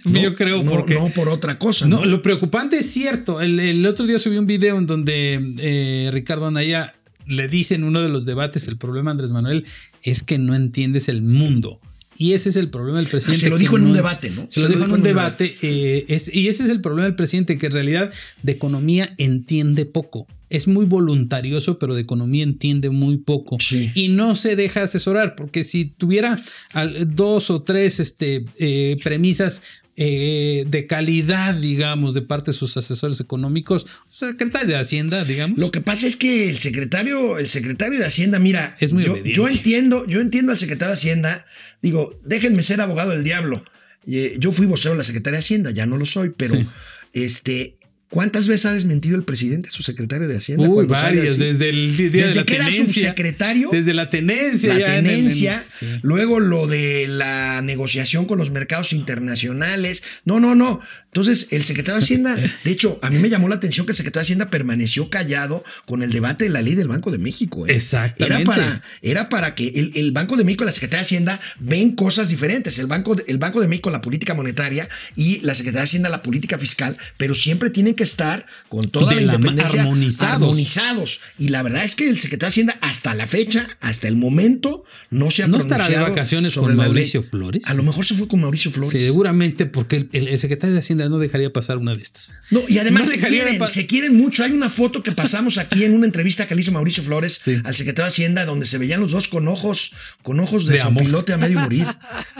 No, 0.05 0.19
Yo 0.21 0.33
creo 0.33 0.63
no, 0.63 0.71
porque 0.71 0.95
no 0.95 1.09
por 1.09 1.29
otra 1.29 1.59
cosa. 1.59 1.85
No, 1.87 1.97
¿no? 1.99 2.05
lo 2.05 2.21
preocupante 2.23 2.79
es 2.79 2.89
cierto. 2.91 3.41
El, 3.41 3.59
el 3.59 3.85
otro 3.85 4.07
día 4.07 4.17
subí 4.17 4.37
un 4.37 4.47
video 4.47 4.77
en 4.79 4.87
donde 4.87 5.39
eh, 5.59 6.09
Ricardo 6.11 6.47
Anaya 6.47 6.93
le 7.29 7.47
dice 7.47 7.75
en 7.75 7.83
uno 7.85 8.01
de 8.01 8.09
los 8.09 8.25
debates 8.25 8.67
el 8.67 8.77
problema 8.77 9.11
Andrés 9.11 9.31
Manuel 9.31 9.65
es 10.03 10.23
que 10.23 10.37
no 10.37 10.55
entiendes 10.55 11.07
el 11.07 11.21
mundo. 11.21 11.79
Y 12.17 12.33
ese 12.33 12.49
es 12.49 12.57
el 12.57 12.69
problema 12.69 12.97
del 12.97 13.07
presidente. 13.07 13.37
Ah, 13.39 13.43
se 13.45 13.49
lo 13.49 13.57
dijo 13.57 13.77
en 13.77 13.85
un 13.85 13.93
debate, 13.93 14.29
¿no? 14.29 14.45
Se 14.49 14.59
lo 14.59 14.67
dijo 14.67 14.83
en 14.83 14.91
un 14.91 15.03
debate. 15.03 15.55
eh, 15.61 16.03
es- 16.09 16.33
y 16.33 16.49
ese 16.49 16.65
es 16.65 16.69
el 16.69 16.81
problema 16.81 17.05
del 17.05 17.15
presidente, 17.15 17.57
que 17.57 17.67
en 17.67 17.71
realidad 17.71 18.11
de 18.43 18.51
economía 18.51 19.13
entiende 19.17 19.85
poco. 19.85 20.27
Es 20.49 20.67
muy 20.67 20.85
voluntarioso, 20.85 21.79
pero 21.79 21.95
de 21.95 22.01
economía 22.01 22.43
entiende 22.43 22.89
muy 22.89 23.17
poco. 23.19 23.57
Y 23.93 24.09
no 24.09 24.35
se 24.35 24.57
deja 24.57 24.83
asesorar, 24.83 25.35
porque 25.37 25.63
si 25.63 25.85
tuviera 25.85 26.43
al- 26.73 27.15
dos 27.15 27.49
o 27.51 27.61
tres 27.61 28.01
este, 28.01 28.43
eh, 28.59 28.97
premisas 29.01 29.61
eh, 30.01 30.63
de 30.65 30.87
calidad, 30.87 31.55
digamos, 31.55 32.13
de 32.13 32.21
parte 32.21 32.51
de 32.51 32.57
sus 32.57 32.77
asesores 32.77 33.19
económicos, 33.19 33.85
secretario 34.07 34.69
de 34.69 34.77
Hacienda, 34.77 35.25
digamos. 35.25 35.59
Lo 35.59 35.71
que 35.71 35.81
pasa 35.81 36.07
es 36.07 36.15
que 36.15 36.49
el 36.49 36.57
secretario, 36.59 37.37
el 37.37 37.49
secretario 37.49 37.99
de 37.99 38.05
Hacienda, 38.05 38.39
mira, 38.39 38.77
Es 38.79 38.93
muy 38.93 39.03
yo, 39.33 39.47
entiendo, 39.49 40.05
yo 40.07 40.21
entiendo 40.21 40.53
al 40.53 40.57
secretario 40.57 40.91
de 40.91 40.93
Hacienda, 40.93 41.45
digo, 41.81 42.17
déjenme 42.23 42.63
ser 42.63 42.79
abogado 42.79 43.11
del 43.11 43.25
diablo. 43.25 43.61
Eh, 44.07 44.37
yo 44.39 44.53
fui 44.53 44.67
vocero 44.67 44.93
de 44.93 44.99
la 44.99 45.03
Secretaría 45.03 45.39
de 45.39 45.43
Hacienda, 45.43 45.71
ya 45.71 45.85
no 45.85 45.97
lo 45.97 46.05
soy, 46.05 46.29
pero 46.29 46.53
Sí. 46.55 46.65
este, 47.11 47.75
¿cuántas 48.09 48.47
veces 48.47 48.65
ha 48.65 48.73
desmentido 48.73 49.15
el 49.15 49.23
presidente 49.23 49.69
su 49.71 49.83
secretario 49.83 50.27
de 50.27 50.37
Hacienda? 50.37 50.67
Uy, 50.67 50.85
varias, 50.85 51.37
desde 51.37 51.69
el 51.69 51.95
día 51.95 52.09
Desde 52.09 52.27
de 52.29 52.35
la 52.35 52.43
que 52.45 52.55
era 52.55 52.65
tenencia. 52.65 52.93
subsecretario. 53.03 53.69
Desde 53.71 53.93
la 53.93 54.09
tenencia. 54.09 54.73
la 54.73 54.79
ya 54.79 54.97
en 54.97 55.05
el- 55.05 55.11
en- 55.11 55.17
tenencia, 55.17 55.63
sí. 55.67 55.85
luego 56.01 56.39
lo 56.39 56.67
de 56.67 57.07
la 57.07 57.61
negociación 57.61 58.25
con 58.25 58.37
los 58.37 58.51
mercados 58.51 58.93
internacionales. 58.93 60.03
No, 60.25 60.39
no, 60.39 60.55
no. 60.55 60.79
Entonces, 61.07 61.47
el 61.51 61.63
secretario 61.63 61.99
de 61.99 62.03
Hacienda, 62.03 62.35
de 62.63 62.71
hecho, 62.71 62.99
a 63.01 63.09
mí 63.09 63.17
me 63.17 63.29
llamó 63.29 63.49
la 63.49 63.55
atención 63.55 63.85
que 63.85 63.93
el 63.93 63.95
secretario 63.95 64.21
de 64.21 64.25
Hacienda 64.27 64.49
permaneció 64.49 65.09
callado 65.09 65.63
con 65.85 66.03
el 66.03 66.11
debate 66.11 66.43
de 66.45 66.49
la 66.51 66.61
ley 66.61 66.75
del 66.75 66.87
Banco 66.87 67.09
de 67.11 67.17
México. 67.17 67.65
¿eh? 67.67 67.73
Exactamente. 67.75 68.43
Era 68.43 68.43
para, 68.45 68.83
era 69.01 69.29
para 69.29 69.55
que 69.55 69.67
el, 69.69 69.91
el 69.95 70.11
Banco 70.11 70.37
de 70.37 70.43
México 70.43 70.63
y 70.63 70.67
la 70.67 70.71
Secretaría 70.71 70.99
de 70.99 71.05
Hacienda 71.05 71.39
ven 71.59 71.95
cosas 71.95 72.29
diferentes. 72.29 72.77
El 72.79 72.85
Banco, 72.87 73.15
de- 73.15 73.23
el 73.27 73.37
Banco 73.39 73.59
de 73.61 73.67
México 73.67 73.89
la 73.89 74.01
política 74.01 74.33
monetaria 74.35 74.87
y 75.15 75.39
la 75.41 75.55
Secretaría 75.55 75.81
de 75.81 75.85
Hacienda 75.85 76.09
la 76.09 76.21
política 76.21 76.57
fiscal, 76.59 76.95
pero 77.17 77.33
siempre 77.33 77.69
tienen 77.71 77.95
que 77.95 77.98
estar 78.03 78.45
con 78.67 78.89
toda 78.89 79.13
De 79.13 79.21
la 79.21 79.27
la 79.27 79.33
independencia 79.35 79.81
armonizados. 79.81 80.33
armonizados. 80.43 81.19
Y 81.37 81.49
la 81.49 81.63
verdad 81.63 81.83
es 81.83 81.95
que 81.95 82.09
el 82.09 82.19
secretario 82.19 82.47
de 82.49 82.53
Hacienda 82.53 82.77
hasta 82.81 83.13
la 83.15 83.27
fecha, 83.27 83.67
hasta 83.81 84.07
el 84.07 84.15
momento, 84.15 84.83
no 85.09 85.31
se 85.31 85.43
ha 85.43 85.47
¿No 85.47 85.57
estará 85.57 85.83
de 85.83 85.89
pronunciado 85.89 86.09
vacaciones 86.15 86.55
con. 86.55 86.75
Mauricio 86.75 87.21
Flores? 87.23 87.63
A 87.65 87.73
lo 87.73 87.83
mejor 87.83 88.05
se 88.05 88.13
fue 88.15 88.27
con 88.27 88.41
Mauricio 88.41 88.71
Flores. 88.71 88.99
Seguramente 89.01 89.65
porque 89.65 90.07
el, 90.11 90.37
secretario 90.39 90.73
de 90.73 90.79
Hacienda 90.79 91.09
no 91.09 91.17
dejaría 91.19 91.51
pasar 91.51 91.77
una 91.77 91.93
de 91.93 92.01
estas. 92.01 92.33
No, 92.51 92.61
y 92.67 92.77
además 92.77 93.05
No 93.07 93.11
se, 93.11 93.19
quieren, 93.19 93.57
pa- 93.57 93.69
se 93.69 93.85
quieren 93.85 94.15
mucho. 94.17 94.43
Hay 94.43 94.51
una 94.51 94.69
foto 94.69 95.03
que 95.03 95.11
pasamos 95.11 95.57
aquí 95.57 95.83
en 95.83 95.93
una 95.93 96.05
entrevista 96.05 96.47
que 96.47 96.55
le 96.55 96.61
hizo 96.61 96.71
Mauricio 96.71 97.03
Flores 97.03 97.39
Sí. 97.43 97.57
al 97.63 97.75
secretario 97.75 98.05
de 98.05 98.09
Hacienda, 98.09 98.45
donde 98.45 98.65
se 98.65 98.77
veían 98.77 98.99
los 99.01 99.11
dos 99.11 99.27
con 99.27 99.47
ojos, 99.47 99.91
con 100.23 100.39
ojos 100.39 100.65
de, 100.67 100.75
De 100.75 100.81
amor. 100.81 101.03
pilote 101.03 101.33
a 101.33 101.37
medio 101.37 101.59
morir, 101.59 101.85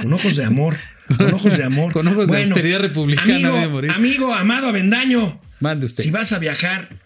con 0.02 0.14
ojos 0.14 0.36
de 0.36 0.46
amor, 0.46 0.78
con 1.18 1.34
ojos 1.34 1.58
de 1.58 1.64
amor. 1.64 1.92
Con 1.94 2.08
ojos 2.08 2.28
de 2.28 2.42
austeridad 2.44 2.80
republicana 2.80 3.64
amigo. 3.64 3.82
Amigo, 3.94 4.34
amado 4.34 4.68
Avendaño, 4.68 5.42
Mande 5.60 5.86
usted. 5.86 6.04
si 6.04 6.12
vas 6.12 6.32
a 6.32 6.40
viajar, 6.40 7.00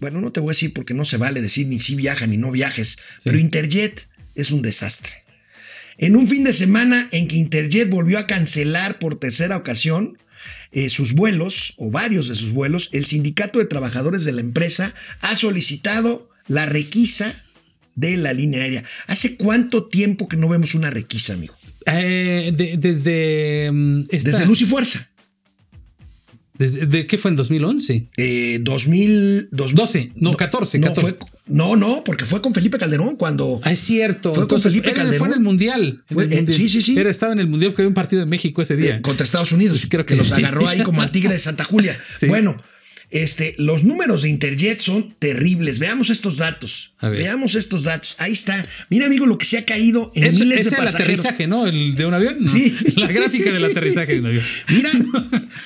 bueno, 0.00 0.20
no 0.20 0.32
te 0.32 0.40
voy 0.40 0.50
a 0.50 0.54
decir 0.56 0.72
porque 0.72 0.94
no 0.94 1.04
se 1.04 1.16
vale 1.16 1.40
decir 1.42 1.66
ni 1.66 1.78
si 1.80 1.94
viaja 1.94 2.26
ni 2.26 2.36
no 2.36 2.50
viajes, 2.50 2.98
pero 3.24 3.38
Interjet 3.38 4.08
es 4.34 4.50
un 4.50 4.62
desastre. 4.62 5.12
En 5.98 6.16
un 6.16 6.26
fin 6.26 6.44
de 6.44 6.52
semana 6.54 7.08
en 7.12 7.28
que 7.28 7.36
Interjet 7.36 7.88
volvió 7.90 8.18
a 8.18 8.26
cancelar 8.26 8.98
por 8.98 9.18
tercera 9.18 9.56
ocasión 9.56 10.16
eh, 10.72 10.88
sus 10.88 11.12
vuelos, 11.14 11.74
o 11.76 11.90
varios 11.90 12.28
de 12.28 12.34
sus 12.36 12.52
vuelos, 12.52 12.88
el 12.92 13.04
sindicato 13.04 13.58
de 13.58 13.66
trabajadores 13.66 14.24
de 14.24 14.32
la 14.32 14.40
empresa 14.40 14.94
ha 15.20 15.34
solicitado 15.36 16.30
la 16.46 16.64
requisa 16.64 17.44
de 17.96 18.16
la 18.16 18.32
línea 18.32 18.62
aérea. 18.62 18.84
¿Hace 19.06 19.36
cuánto 19.36 19.86
tiempo 19.88 20.28
que 20.28 20.36
no 20.38 20.48
vemos 20.48 20.74
una 20.74 20.88
requisa, 20.90 21.34
amigo? 21.34 21.54
Eh, 21.86 22.52
de- 22.56 22.76
desde. 22.78 23.70
mm, 23.72 24.02
esta- 24.10 24.30
Desde 24.30 24.46
Luz 24.46 24.60
y 24.62 24.64
Fuerza. 24.66 25.08
¿Desde, 26.60 26.86
¿De 26.86 27.06
qué 27.06 27.16
fue 27.16 27.30
en 27.30 27.36
2011? 27.38 28.06
Eh, 28.18 28.58
2000, 28.60 29.48
12, 29.50 30.12
no, 30.16 30.36
14, 30.36 30.78
no, 30.78 30.88
14. 30.88 31.00
fue- 31.16 31.18
no, 31.46 31.74
no, 31.74 32.04
porque 32.04 32.26
fue 32.26 32.42
con 32.42 32.52
Felipe 32.52 32.76
Calderón 32.78 33.16
cuando. 33.16 33.60
Ah, 33.64 33.72
es 33.72 33.80
cierto. 33.80 34.34
Fue 34.34 34.46
con 34.46 34.60
Felipe 34.60 34.88
era- 34.90 34.98
Calderón. 34.98 35.18
Fue 35.18 35.28
en 35.28 35.32
el 35.34 35.40
Mundial. 35.40 36.04
en 36.10 36.18
eh, 36.20 36.36
Mundial. 36.36 36.52
sí, 36.52 36.68
sí, 36.68 36.82
sí. 36.82 36.98
Era, 36.98 37.10
estaba 37.10 37.32
en 37.32 37.40
el 37.40 37.46
Mundial 37.46 37.72
porque 37.72 37.82
había 37.82 37.88
un 37.88 37.94
partido 37.94 38.20
de 38.20 38.26
México 38.26 38.60
ese 38.60 38.76
día. 38.76 38.96
Eh, 38.96 39.00
contra 39.00 39.24
Estados 39.24 39.52
Unidos. 39.52 39.86
creo 39.88 40.04
que 40.04 40.12
que 40.14 40.18
los 40.18 40.30
agarró 40.32 40.68
ahí 40.68 40.82
como 40.82 41.00
al 41.00 41.10
tigre 41.10 41.32
de 41.32 41.38
Santa 41.38 41.64
Julia. 41.64 41.98
Sí. 42.14 42.26
Bueno, 42.26 42.56
este, 43.10 43.54
los 43.58 43.82
números 43.82 44.22
de 44.22 44.28
Interjet 44.28 44.78
son 44.78 45.12
terribles. 45.18 45.78
Veamos 45.78 46.10
estos 46.10 46.36
datos. 46.36 46.92
Veamos 47.02 47.54
estos 47.56 47.82
datos. 47.82 48.14
Ahí 48.18 48.32
está. 48.32 48.66
Mira, 48.88 49.06
amigo, 49.06 49.26
lo 49.26 49.36
que 49.36 49.44
se 49.44 49.58
ha 49.58 49.64
caído 49.64 50.12
en 50.14 50.24
Es, 50.24 50.38
miles 50.38 50.60
es 50.60 50.70
de 50.70 50.76
el 50.76 50.84
pasajeros. 50.84 50.94
aterrizaje, 51.20 51.46
¿no? 51.46 51.66
El 51.66 51.96
de 51.96 52.06
un 52.06 52.14
avión. 52.14 52.36
No. 52.38 52.48
Sí. 52.48 52.76
La 52.96 53.08
gráfica 53.08 53.50
del 53.52 53.64
aterrizaje 53.64 54.12
de 54.14 54.20
un 54.20 54.26
avión. 54.26 54.44
Mira, 54.68 54.90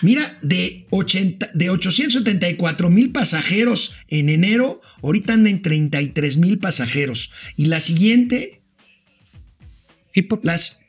mira, 0.03 0.39
de, 0.43 0.87
80, 0.91 1.51
de 1.53 1.71
874 1.71 2.89
mil 2.91 3.11
pasajeros 3.11 3.95
en 4.09 4.29
enero, 4.31 4.81
ahorita 5.03 5.35
andan 5.35 5.55
en 5.55 5.63
33 5.63 6.39
mil 6.39 6.59
pasajeros. 6.59 7.31
Y 7.57 7.67
la 7.67 7.81
siguiente, 7.81 8.63
¿Y 10.15 10.23
por 10.23 10.45
las, 10.45 10.81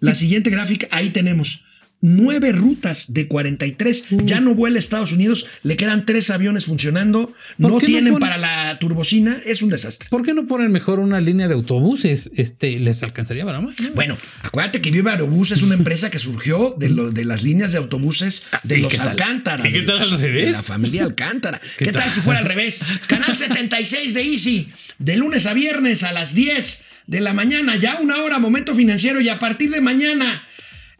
la 0.00 0.14
siguiente 0.14 0.50
gráfica, 0.50 0.88
ahí 0.90 1.10
tenemos 1.10 1.64
nueve 2.02 2.52
rutas 2.52 3.12
de 3.12 3.28
43. 3.28 4.04
Ya 4.24 4.40
no 4.40 4.54
vuela 4.54 4.76
a 4.76 4.78
Estados 4.78 5.12
Unidos, 5.12 5.46
le 5.62 5.76
quedan 5.76 6.06
tres 6.06 6.30
aviones 6.30 6.64
funcionando, 6.64 7.34
¿Por 7.60 7.70
no 7.72 7.78
tienen 7.78 8.18
para 8.18 8.38
la 8.38 8.78
turbocina, 8.78 9.36
es 9.44 9.60
un 9.62 9.68
desastre. 9.70 10.08
¿Por 10.08 10.22
qué 10.22 10.32
no 10.32 10.46
ponen 10.46 10.72
mejor 10.72 10.98
una 10.98 11.20
línea 11.20 11.46
de 11.48 11.54
autobuses? 11.54 12.30
Este, 12.34 12.78
les 12.80 13.02
alcanzaría 13.02 13.44
para 13.44 13.60
más. 13.60 13.78
¿no? 13.80 13.90
Bueno, 13.94 14.16
acuérdate 14.42 14.80
que 14.80 14.90
Viva 14.90 15.12
Aerobús 15.12 15.50
es 15.50 15.62
una 15.62 15.74
empresa 15.74 16.10
que 16.10 16.18
surgió 16.18 16.74
de, 16.78 16.88
lo- 16.88 17.10
de 17.10 17.24
las 17.24 17.42
líneas 17.42 17.72
de 17.72 17.78
autobuses 17.78 18.44
de 18.62 18.78
¿Y 18.78 18.82
los? 18.82 18.98
Alcántara. 18.98 19.68
¿Y 19.68 19.72
qué 19.72 19.80
de- 19.80 19.86
tal 19.86 19.98
al 19.98 20.18
revés? 20.18 20.46
De 20.46 20.52
la 20.52 20.62
familia 20.62 21.04
Alcántara. 21.04 21.60
¿Qué 21.78 21.84
¿Qué, 21.86 21.92
tal? 21.92 22.04
tal? 22.04 22.12
si 22.12 22.20
fuera 22.20 22.40
al 22.40 22.46
revés? 22.46 22.82
Canal 23.08 23.36
76 23.36 24.14
de 24.14 24.22
Easy, 24.22 24.68
de 24.98 25.16
lunes 25.16 25.44
a 25.46 25.52
viernes 25.54 26.02
a 26.02 26.12
las 26.12 26.34
10 26.34 26.82
de 27.06 27.20
la 27.20 27.34
mañana, 27.34 27.76
ya 27.76 27.98
una 28.00 28.22
hora, 28.22 28.38
momento 28.38 28.74
financiero, 28.74 29.20
y 29.20 29.28
a 29.28 29.38
partir 29.38 29.70
de 29.70 29.80
mañana 29.80 30.44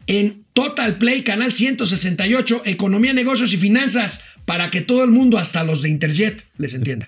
en 0.07 0.40
Total 0.53 0.97
Play, 0.97 1.23
canal 1.23 1.53
168, 1.53 2.63
Economía, 2.65 3.13
Negocios 3.13 3.53
y 3.53 3.57
Finanzas, 3.57 4.21
para 4.45 4.69
que 4.69 4.81
todo 4.81 5.03
el 5.03 5.11
mundo, 5.11 5.37
hasta 5.37 5.63
los 5.63 5.81
de 5.81 5.89
Interjet, 5.89 6.45
les 6.57 6.73
entienda. 6.73 7.07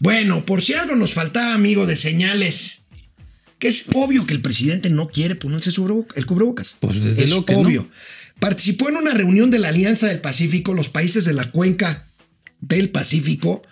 Bueno, 0.00 0.44
por 0.44 0.62
si 0.62 0.74
algo 0.74 0.96
nos 0.96 1.14
faltaba, 1.14 1.54
amigo, 1.54 1.86
de 1.86 1.94
señales, 1.94 2.82
que 3.60 3.68
es 3.68 3.84
obvio 3.94 4.26
que 4.26 4.34
el 4.34 4.42
presidente 4.42 4.90
no 4.90 5.06
quiere 5.06 5.36
ponerse 5.36 5.70
el 5.70 6.26
cubrebocas. 6.26 6.76
Pues 6.80 7.04
desde 7.04 7.22
es 7.22 7.30
luego 7.30 7.46
que 7.46 7.52
no. 7.52 7.60
obvio. 7.60 7.88
Participó 8.40 8.88
en 8.88 8.96
una 8.96 9.14
reunión 9.14 9.52
de 9.52 9.60
la 9.60 9.68
Alianza 9.68 10.08
del 10.08 10.20
Pacífico, 10.20 10.74
los 10.74 10.88
países 10.88 11.24
de 11.24 11.32
la 11.32 11.52
cuenca 11.52 12.08
del 12.60 12.90
Pacífico, 12.90 13.62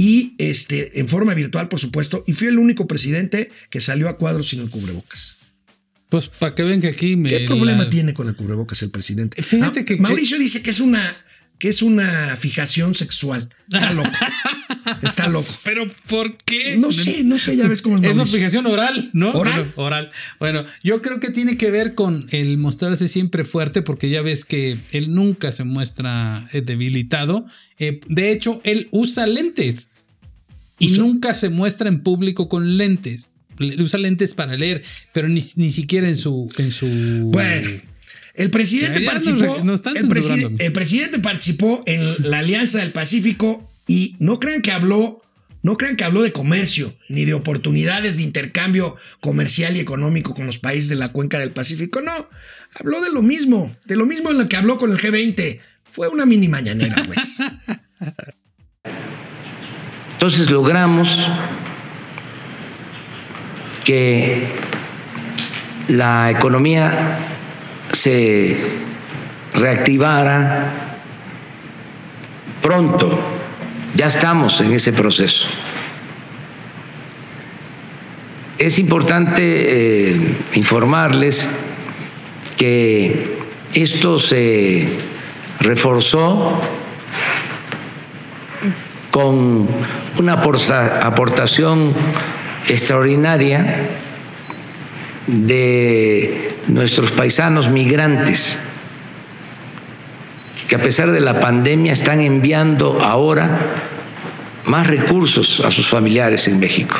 y 0.00 0.36
este, 0.38 1.00
en 1.00 1.08
forma 1.08 1.34
virtual, 1.34 1.68
por 1.68 1.80
supuesto, 1.80 2.22
y 2.28 2.32
fue 2.32 2.46
el 2.48 2.58
único 2.60 2.86
presidente 2.86 3.50
que 3.68 3.80
salió 3.80 4.08
a 4.08 4.16
cuadros 4.16 4.48
sin 4.48 4.60
el 4.60 4.70
cubrebocas. 4.70 5.34
Pues 6.08 6.28
para 6.28 6.54
que 6.54 6.62
vean 6.62 6.80
que 6.80 6.86
aquí 6.86 7.16
me. 7.16 7.30
¿Qué 7.30 7.40
problema 7.46 7.82
la- 7.82 7.90
tiene 7.90 8.14
con 8.14 8.28
el 8.28 8.36
cubrebocas 8.36 8.80
el 8.82 8.90
presidente? 8.90 9.42
Fíjate 9.42 9.80
Ah, 9.80 9.84
que- 9.84 9.96
Mauricio 9.96 10.38
dice 10.38 10.62
que 10.62 10.70
es 10.70 10.78
una 10.78 11.02
que 11.58 11.68
es 11.68 11.82
una 11.82 12.36
fijación 12.36 12.94
sexual. 12.94 13.48
Está 13.68 13.92
loco. 13.92 14.08
Está 15.02 15.28
loco. 15.28 15.48
Pero 15.64 15.86
¿por 16.08 16.36
qué? 16.38 16.76
No 16.76 16.92
sé, 16.92 17.22
no 17.24 17.38
sé, 17.38 17.56
ya 17.56 17.66
ves 17.68 17.82
cómo 17.82 17.98
es 17.98 18.04
Es 18.04 18.12
una 18.12 18.26
fijación 18.26 18.66
oral, 18.66 19.10
¿no? 19.12 19.32
¿Oral? 19.32 19.54
Bueno, 19.60 19.72
oral. 19.76 20.10
Bueno, 20.38 20.64
yo 20.82 21.02
creo 21.02 21.20
que 21.20 21.30
tiene 21.30 21.56
que 21.56 21.70
ver 21.70 21.94
con 21.94 22.26
el 22.30 22.56
mostrarse 22.58 23.08
siempre 23.08 23.44
fuerte, 23.44 23.82
porque 23.82 24.10
ya 24.10 24.22
ves 24.22 24.44
que 24.44 24.76
él 24.92 25.14
nunca 25.14 25.52
se 25.52 25.64
muestra 25.64 26.46
eh, 26.52 26.60
debilitado. 26.60 27.46
Eh, 27.78 28.00
de 28.08 28.32
hecho, 28.32 28.60
él 28.64 28.88
usa 28.90 29.26
lentes 29.26 29.90
y 30.78 30.88
nunca 30.92 31.34
se 31.34 31.48
muestra 31.50 31.88
en 31.88 32.00
público 32.00 32.48
con 32.48 32.76
lentes. 32.76 33.32
Le- 33.58 33.82
Usa 33.82 33.98
lentes 33.98 34.34
para 34.34 34.56
leer, 34.56 34.82
pero 35.12 35.28
ni, 35.28 35.42
ni 35.56 35.72
siquiera 35.72 36.08
en 36.08 36.16
su, 36.16 36.48
en 36.58 36.70
su. 36.70 36.86
Bueno, 37.32 37.68
el 38.34 38.50
presidente 38.50 39.00
participó. 39.00 39.64
nos 39.64 39.80
están 39.80 39.96
el, 39.96 40.06
preside- 40.08 40.54
el 40.64 40.72
presidente 40.72 41.18
participó 41.18 41.82
en 41.86 42.30
la 42.30 42.38
Alianza 42.38 42.78
del 42.78 42.92
Pacífico 42.92 43.67
y 43.88 44.14
no 44.20 44.38
crean 44.38 44.62
que 44.62 44.70
habló, 44.70 45.20
no 45.62 45.76
crean 45.76 45.96
que 45.96 46.04
habló 46.04 46.22
de 46.22 46.30
comercio 46.30 46.94
ni 47.08 47.24
de 47.24 47.34
oportunidades 47.34 48.16
de 48.16 48.22
intercambio 48.22 48.94
comercial 49.20 49.76
y 49.76 49.80
económico 49.80 50.34
con 50.34 50.46
los 50.46 50.58
países 50.58 50.88
de 50.88 50.94
la 50.94 51.10
cuenca 51.10 51.40
del 51.40 51.50
Pacífico. 51.50 52.00
No, 52.00 52.28
habló 52.78 53.00
de 53.00 53.10
lo 53.10 53.22
mismo, 53.22 53.72
de 53.86 53.96
lo 53.96 54.06
mismo 54.06 54.30
en 54.30 54.38
lo 54.38 54.48
que 54.48 54.56
habló 54.56 54.78
con 54.78 54.92
el 54.92 54.98
G20. 54.98 55.58
Fue 55.90 56.06
una 56.06 56.26
mini 56.26 56.46
mañanera, 56.46 57.02
pues. 57.04 57.18
Entonces 60.12 60.50
logramos 60.50 61.28
que 63.84 64.48
la 65.88 66.30
economía 66.30 67.18
se 67.92 68.54
reactivara 69.54 70.98
pronto. 72.60 73.37
Ya 73.94 74.06
estamos 74.06 74.60
en 74.60 74.72
ese 74.72 74.92
proceso. 74.92 75.48
Es 78.58 78.78
importante 78.78 80.10
eh, 80.12 80.36
informarles 80.54 81.48
que 82.56 83.38
esto 83.72 84.18
se 84.18 84.88
reforzó 85.60 86.60
con 89.10 89.68
una 90.18 90.32
aporta- 90.34 91.00
aportación 91.06 91.94
extraordinaria 92.68 93.90
de 95.28 96.48
nuestros 96.66 97.12
paisanos 97.12 97.68
migrantes, 97.68 98.58
que 100.68 100.76
a 100.76 100.82
pesar 100.82 101.10
de 101.10 101.20
la 101.20 101.40
pandemia 101.40 101.92
están 101.92 102.20
enviando 102.20 103.00
ahora 103.00 103.58
más 104.66 104.86
recursos 104.86 105.60
a 105.60 105.70
sus 105.70 105.88
familiares 105.88 106.46
en 106.46 106.60
México. 106.60 106.94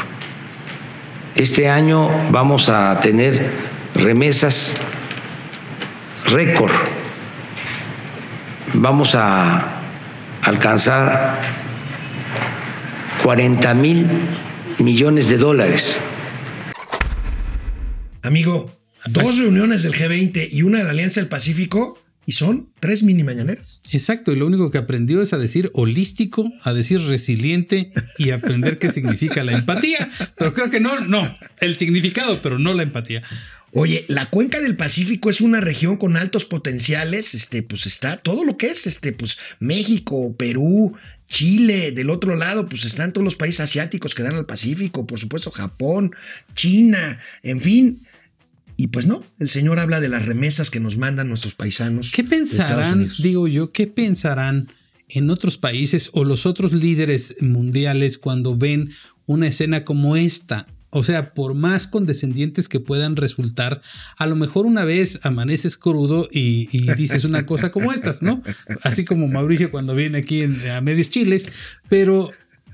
Este 1.35 1.69
año 1.69 2.09
vamos 2.33 2.71
a 2.71 2.99
tener 3.01 3.53
remesas 3.95 4.75
récord. 6.25 6.73
Vamos 8.73 9.15
a 9.15 9.83
alcanzar 10.43 11.41
40 13.23 13.75
mil 13.75 14.09
millones 14.79 15.29
de 15.29 15.37
dólares. 15.37 16.01
Amigo, 18.23 18.71
dos 19.07 19.37
reuniones 19.37 19.83
del 19.83 19.93
G20 19.93 20.49
y 20.53 20.63
una 20.63 20.79
de 20.79 20.85
la 20.85 20.91
Alianza 20.91 21.21
del 21.21 21.29
Pacífico 21.29 21.99
y 22.29 22.33
son 22.33 22.69
tres 22.79 23.05
mini 23.05 23.25
mañaneras. 23.25 23.81
Exacto, 23.91 24.33
y 24.33 24.37
lo 24.37 24.45
único 24.45 24.71
que 24.71 24.77
aprendió 24.77 25.23
es 25.23 25.33
a 25.33 25.39
decir 25.39 25.71
holístico, 25.73 26.53
a 26.63 26.75
decir 26.75 27.01
resiliente 27.01 27.91
y 28.19 28.33
aprender 28.33 28.79
qué 28.79 28.93
significa 28.93 29.43
la 29.43 29.53
empatía. 29.53 30.11
Pero 30.37 30.53
creo 30.53 30.69
que 30.69 30.79
no, 30.79 31.01
no, 31.01 31.35
el 31.63 31.79
significado, 31.79 32.39
pero 32.43 32.59
no 32.59 32.75
la 32.75 32.83
empatía. 32.83 33.23
Oye, 33.73 34.05
la 34.09 34.27
cuenca 34.27 34.61
del 34.61 34.77
Pacífico 34.77 35.31
es 35.31 35.41
una 35.41 35.63
región 35.63 35.97
con 35.97 36.19
altos 36.19 36.45
potenciales, 36.45 37.33
este, 37.33 37.63
pues 37.63 37.87
está 37.87 38.19
todo 38.19 38.45
lo 38.45 38.59
que 38.59 38.67
es, 38.67 38.87
este, 38.87 39.15
pues 39.15 39.39
México, 39.59 40.37
Perú, 40.37 40.93
Chile, 41.29 41.93
del 41.93 42.11
otro 42.11 42.37
lado, 42.37 42.69
pues 42.69 42.85
están 42.85 43.15
todos 43.15 43.25
los 43.25 43.37
países 43.37 43.61
asiáticos 43.61 44.15
que 44.15 44.23
dan 44.23 44.35
al 44.35 44.45
Pacífico, 44.45 45.07
por 45.07 45.19
supuesto 45.19 45.51
Japón, 45.51 46.13
China, 46.55 47.19
en 47.43 47.63
fin. 47.63 48.03
Y 48.81 48.87
pues 48.87 49.09
no, 49.09 49.25
el 49.41 49.51
señor 49.51 49.81
habla 49.81 49.99
de 50.01 50.09
las 50.09 50.25
remesas 50.25 50.71
que 50.71 50.79
nos 50.79 50.97
mandan 50.97 51.29
nuestros 51.29 51.55
paisanos. 51.57 52.13
¿Qué 52.15 52.23
pensarán, 52.23 53.01
digo 53.19 53.49
yo, 53.49 53.73
qué 53.73 53.89
pensarán 53.89 54.69
en 55.09 55.31
otros 55.31 55.59
países 55.59 56.11
o 56.13 56.23
los 56.23 56.47
otros 56.47 56.73
líderes 56.73 57.35
mundiales 57.41 58.19
cuando 58.19 58.57
ven 58.57 58.91
una 59.27 59.49
escena 59.49 59.85
como 59.85 60.17
esta? 60.17 60.69
O 60.91 61.03
sea, 61.03 61.35
por 61.35 61.55
más 61.55 61.89
condescendientes 61.89 62.69
que 62.69 62.79
puedan 62.79 63.17
resultar, 63.17 63.83
a 64.17 64.27
lo 64.29 64.37
mejor 64.37 64.65
una 64.65 64.85
vez 64.85 65.19
amaneces 65.25 65.77
crudo 65.77 66.29
y, 66.33 66.69
y 66.71 66.95
dices 66.95 67.25
una 67.25 67.45
cosa 67.47 67.73
como 67.73 67.93
estas, 67.93 68.23
¿no? 68.23 68.43
Así 68.85 69.05
como 69.05 69.27
Mauricio 69.27 69.73
cuando 69.73 69.95
viene 69.97 70.19
aquí 70.19 70.43
en- 70.43 70.71
a 70.71 70.81
medios 70.81 71.11
chiles, 71.11 71.49
pero 71.89 72.31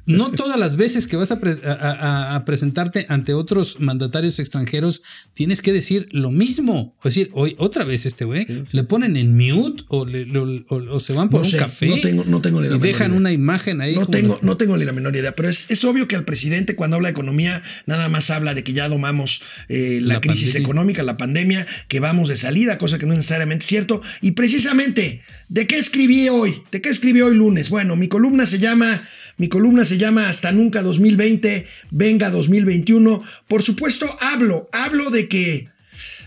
no 0.07 0.31
todas 0.31 0.59
las 0.59 0.77
veces 0.77 1.07
que 1.07 1.17
vas 1.17 1.31
a, 1.33 1.41
pre- 1.41 1.59
a- 1.65 1.73
a- 1.73 2.35
a 2.37 2.45
presentarte 2.45 3.07
ante 3.09 3.33
otros 3.35 3.81
mandatarios 3.81 4.39
extranjeros 4.39 5.03
tienes 5.33 5.63
que 5.63 5.73
decir 5.73 6.09
lo 6.13 6.31
mismo. 6.31 6.95
Es 7.01 7.15
decir, 7.15 7.31
hoy 7.33 7.55
otra 7.59 7.85
vez 7.85 8.05
este 8.07 8.25
güey 8.25 8.47
le 8.73 8.85
ponen 8.85 9.17
en 9.17 9.37
mute 9.37 9.85
o, 9.89 10.05
le- 10.05 10.27
lo- 10.27 10.45
o- 10.69 10.95
o 10.97 11.01
se 11.01 11.13
van 11.13 11.31
por 11.31 11.41
No 11.41 11.47
un 11.47 11.51
sé, 11.51 11.57
café 11.59 11.87
no 11.87 12.01
tengo- 12.01 12.25
no 12.27 12.41
tengo 12.41 12.61
ni 12.61 12.69
la 12.69 12.77
y 12.77 12.79
dejan 12.81 13.09
idea. 13.13 13.19
una 13.19 13.33
imagen 13.33 13.81
ahí. 13.81 13.95
No 13.95 14.07
tengo, 14.07 14.39
no 14.43 14.57
tengo 14.57 14.77
ni 14.77 14.85
la 14.85 14.93
menor 14.93 15.17
idea, 15.17 15.33
pero 15.33 15.49
es, 15.49 15.71
es 15.71 15.85
obvio 15.85 16.07
que 16.09 16.17
el 16.17 16.25
presidente 16.25 16.75
cuando 16.77 16.97
habla 16.97 17.09
de 17.09 17.13
economía 17.13 17.63
nada 17.87 18.09
más 18.09 18.31
habla 18.31 18.55
de 18.55 18.63
que 18.65 18.73
ya 18.75 18.89
domamos 18.89 19.43
eh, 19.69 20.01
la, 20.03 20.15
La 20.15 20.21
crisis 20.21 20.49
pandemia. 20.51 20.65
económica, 20.67 21.03
la 21.03 21.17
pandemia, 21.17 21.67
que 21.89 22.01
vamos 22.01 22.29
de 22.29 22.37
salida, 22.37 22.79
cosa 22.79 22.99
que 22.99 23.07
no 23.07 23.13
es 23.13 23.19
necesariamente 23.19 23.65
cierto. 23.65 24.03
Y 24.21 24.33
precisamente, 24.33 25.23
¿de 25.49 25.67
qué 25.67 25.79
escribí 25.79 26.29
hoy? 26.29 26.63
¿De 26.71 26.81
qué 26.81 26.89
escribí 26.91 27.21
hoy 27.23 27.35
lunes? 27.37 27.71
Bueno, 27.71 27.97
mi 27.97 28.09
columna 28.09 28.45
se 28.47 28.59
llama... 28.59 29.03
Mi 29.37 29.49
columna 29.49 29.85
se 29.85 29.99
llama 29.99 30.28
Hasta 30.28 30.53
Nunca 30.53 30.82
2020, 30.82 31.66
Venga 31.91 32.30
2021. 32.30 33.22
Por 33.49 33.62
supuesto, 33.62 34.16
hablo, 34.20 34.68
hablo 34.72 35.11
de 35.11 35.28
que 35.28 35.68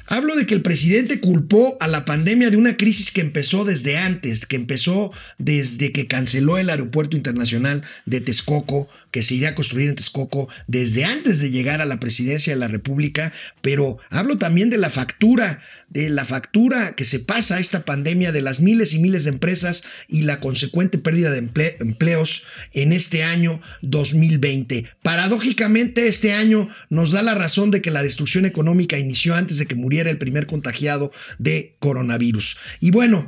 Hablo 0.08 0.36
de 0.36 0.46
que 0.46 0.54
el 0.54 0.62
presidente 0.62 1.20
culpó 1.20 1.78
a 1.82 1.88
la 1.88 2.06
pandemia 2.06 2.50
de 2.50 2.56
una 2.58 2.78
crisis 2.78 3.12
que 3.12 3.22
empezó 3.22 3.66
desde 3.66 3.98
antes, 3.98 4.46
que 4.46 4.56
empezó 4.56 5.12
desde 5.38 5.92
que 5.92 6.08
canceló 6.08 6.58
el 6.58 6.70
aeropuerto 6.70 7.18
internacional 7.18 7.84
de 8.06 8.22
Texcoco, 8.22 8.88
que 9.12 9.22
se 9.22 9.36
iría 9.36 9.50
a 9.50 9.56
construir 9.56 9.90
en 9.90 9.96
Texcoco 9.96 10.48
desde 10.68 11.04
antes 11.04 11.42
de 11.42 11.52
llegar 11.52 11.82
a 11.82 11.86
la 11.86 12.00
presidencia 12.00 12.54
de 12.54 12.60
la 12.60 12.70
República, 12.70 13.34
pero 13.62 13.98
hablo 14.10 14.38
también 14.38 14.70
de 14.70 14.78
la 14.78 14.90
factura, 14.90 15.62
de 15.90 16.10
la 16.10 16.24
factura 16.26 16.96
que 16.96 17.04
se 17.06 17.20
pasa 17.20 17.56
a 17.58 17.60
esta 17.60 17.84
pandemia 17.84 18.32
de 18.32 18.42
las 18.42 18.62
miles 18.62 18.94
y 18.94 19.00
miles 19.00 19.26
de 19.26 19.32
empresas 19.32 19.84
y 20.08 20.24
la 20.24 20.40
consecuente 20.40 20.98
pérdida 20.98 21.32
de 21.32 21.44
emple- 21.44 21.76
empleos 21.80 22.44
en 22.74 22.94
este 22.94 23.24
año 23.24 23.60
2020. 23.82 24.86
Paradójicamente, 25.04 26.08
este 26.08 26.34
año 26.34 26.70
nos 26.90 27.12
da 27.12 27.24
la 27.24 27.36
razón 27.36 27.72
de 27.72 27.82
que 27.82 27.92
la 27.92 28.04
destrucción 28.04 28.46
económica 28.46 28.98
inició 28.98 29.36
antes 29.36 29.58
de 29.58 29.66
que 29.66 29.76
muriera 29.76 29.97
el 30.06 30.20
primer 30.20 30.46
contagiado 30.46 31.12
de 31.40 31.78
coronavirus. 31.80 32.58
Y 32.82 32.92
bueno, 32.92 33.28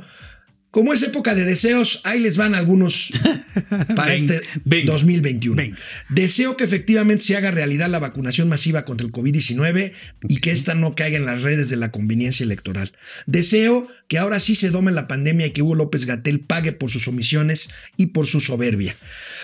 como 0.70 0.92
es 0.92 1.02
época 1.02 1.34
de 1.34 1.44
deseos, 1.44 2.00
ahí 2.04 2.20
les 2.20 2.36
van 2.36 2.54
algunos 2.54 3.10
para 3.96 4.14
este 4.14 4.40
venga, 4.64 4.92
2021. 4.92 5.56
venga. 5.56 5.78
Deseo 6.10 6.56
que 6.56 6.62
efectivamente 6.62 7.24
se 7.24 7.36
haga 7.36 7.50
realidad 7.50 7.90
la 7.90 7.98
vacunación 7.98 8.48
masiva 8.48 8.84
contra 8.84 9.04
el 9.04 9.12
COVID-19 9.12 9.92
y 10.28 10.36
que 10.36 10.52
esta 10.52 10.74
no 10.74 10.94
caiga 10.94 11.16
en 11.16 11.26
las 11.26 11.42
redes 11.42 11.70
de 11.70 11.76
la 11.76 11.90
conveniencia 11.90 12.44
electoral. 12.44 12.92
Deseo 13.26 13.88
que 14.06 14.18
ahora 14.18 14.38
sí 14.38 14.54
se 14.54 14.70
dome 14.70 14.92
la 14.92 15.08
pandemia 15.08 15.46
y 15.46 15.50
que 15.50 15.62
Hugo 15.62 15.74
López 15.74 16.06
Gatel 16.06 16.38
pague 16.38 16.70
por 16.70 16.90
sus 16.90 17.08
omisiones 17.08 17.70
y 17.96 18.06
por 18.06 18.28
su 18.28 18.38
soberbia. 18.38 18.94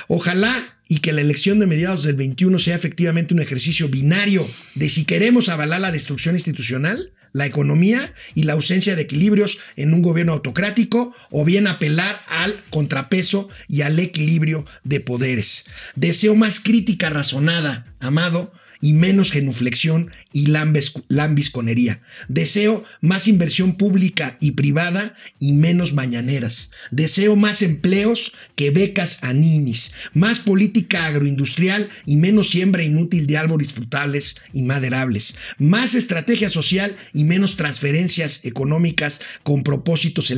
Ojalá 0.06 0.78
y 0.88 0.98
que 0.98 1.12
la 1.12 1.22
elección 1.22 1.58
de 1.58 1.66
mediados 1.66 2.04
del 2.04 2.14
21 2.14 2.56
sea 2.60 2.76
efectivamente 2.76 3.34
un 3.34 3.40
ejercicio 3.40 3.88
binario 3.88 4.48
de 4.76 4.88
si 4.88 5.04
queremos 5.04 5.48
avalar 5.48 5.80
la 5.80 5.90
destrucción 5.90 6.36
institucional, 6.36 7.12
la 7.36 7.44
economía 7.44 8.14
y 8.34 8.44
la 8.44 8.54
ausencia 8.54 8.96
de 8.96 9.02
equilibrios 9.02 9.58
en 9.76 9.92
un 9.92 10.00
gobierno 10.00 10.32
autocrático 10.32 11.14
o 11.30 11.44
bien 11.44 11.66
apelar 11.66 12.24
al 12.28 12.64
contrapeso 12.70 13.50
y 13.68 13.82
al 13.82 13.98
equilibrio 13.98 14.64
de 14.84 15.00
poderes. 15.00 15.66
Deseo 15.96 16.34
más 16.34 16.60
crítica 16.60 17.10
razonada, 17.10 17.94
amado, 18.00 18.54
y 18.80 18.92
menos 18.92 19.30
genuflexión 19.32 20.10
y 20.32 20.46
lambisconería. 21.08 22.00
Deseo 22.28 22.84
más 23.00 23.28
inversión 23.28 23.76
pública 23.76 24.36
y 24.40 24.52
privada 24.52 25.14
y 25.38 25.52
menos 25.52 25.92
mañaneras. 25.92 26.70
Deseo 26.90 27.36
más 27.36 27.62
empleos 27.62 28.32
que 28.54 28.70
becas 28.70 29.22
a 29.22 29.32
ninis. 29.32 29.92
Más 30.14 30.38
política 30.38 31.06
agroindustrial 31.06 31.88
y 32.04 32.16
menos 32.16 32.50
siembra 32.50 32.82
inútil 32.82 33.26
de 33.26 33.36
árboles 33.36 33.72
frutales 33.72 34.36
y 34.52 34.62
maderables. 34.62 35.34
Más 35.58 35.94
estrategia 35.94 36.50
social 36.50 36.96
y 37.12 37.24
menos 37.24 37.56
transferencias 37.56 38.40
económicas 38.44 39.20
con 39.42 39.62
propósitos 39.62 40.32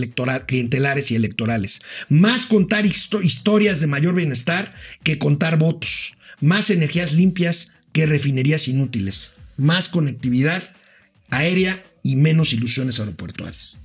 clientelares 0.46 1.10
y 1.10 1.14
electorales. 1.14 1.80
Más 2.08 2.46
contar 2.46 2.84
histo- 2.86 3.22
historias 3.22 3.80
de 3.80 3.86
mayor 3.86 4.14
bienestar 4.14 4.74
que 5.02 5.18
contar 5.18 5.58
votos. 5.58 6.14
Más 6.40 6.70
energías 6.70 7.12
limpias 7.12 7.72
que 7.92 8.06
refinerías 8.06 8.68
inútiles, 8.68 9.32
más 9.56 9.88
conectividad 9.88 10.62
aérea 11.30 11.82
y 12.02 12.16
menos 12.16 12.52
ilusiones 12.52 13.00
aeroportuarias. 13.00 13.76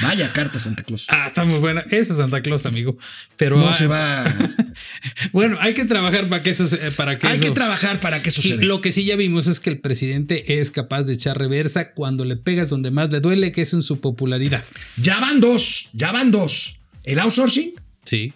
Vaya 0.00 0.32
carta, 0.32 0.58
Santa 0.58 0.84
Claus. 0.84 1.04
Ah, 1.10 1.26
está 1.26 1.44
muy 1.44 1.58
buena. 1.58 1.82
Esa 1.90 2.12
es 2.14 2.18
Santa 2.18 2.40
Claus, 2.40 2.64
amigo. 2.64 2.96
Pero 3.36 3.58
No 3.58 3.68
ah, 3.68 3.74
se 3.74 3.86
va. 3.86 4.24
bueno, 5.32 5.58
hay 5.60 5.74
que 5.74 5.84
trabajar 5.84 6.28
para 6.28 6.42
que 6.42 6.48
eso 6.48 6.66
se- 6.66 6.78
para 6.92 7.18
que 7.18 7.26
Hay 7.26 7.34
eso- 7.34 7.44
que 7.44 7.50
trabajar 7.50 8.00
para 8.00 8.22
que 8.22 8.30
eso 8.30 8.40
se 8.40 8.56
dé. 8.56 8.64
Lo 8.64 8.80
que 8.80 8.90
sí 8.90 9.04
ya 9.04 9.16
vimos 9.16 9.46
es 9.48 9.60
que 9.60 9.68
el 9.68 9.80
presidente 9.80 10.60
es 10.60 10.70
capaz 10.70 11.02
de 11.02 11.12
echar 11.12 11.38
reversa 11.38 11.92
cuando 11.92 12.24
le 12.24 12.36
pegas 12.36 12.70
donde 12.70 12.90
más 12.90 13.10
le 13.10 13.20
duele, 13.20 13.52
que 13.52 13.62
es 13.62 13.72
en 13.74 13.82
su 13.82 14.00
popularidad. 14.00 14.64
Ya 14.96 15.20
van 15.20 15.40
dos, 15.40 15.90
ya 15.92 16.10
van 16.10 16.30
dos. 16.30 16.78
El 17.04 17.18
outsourcing, 17.18 17.72
Sí. 18.04 18.32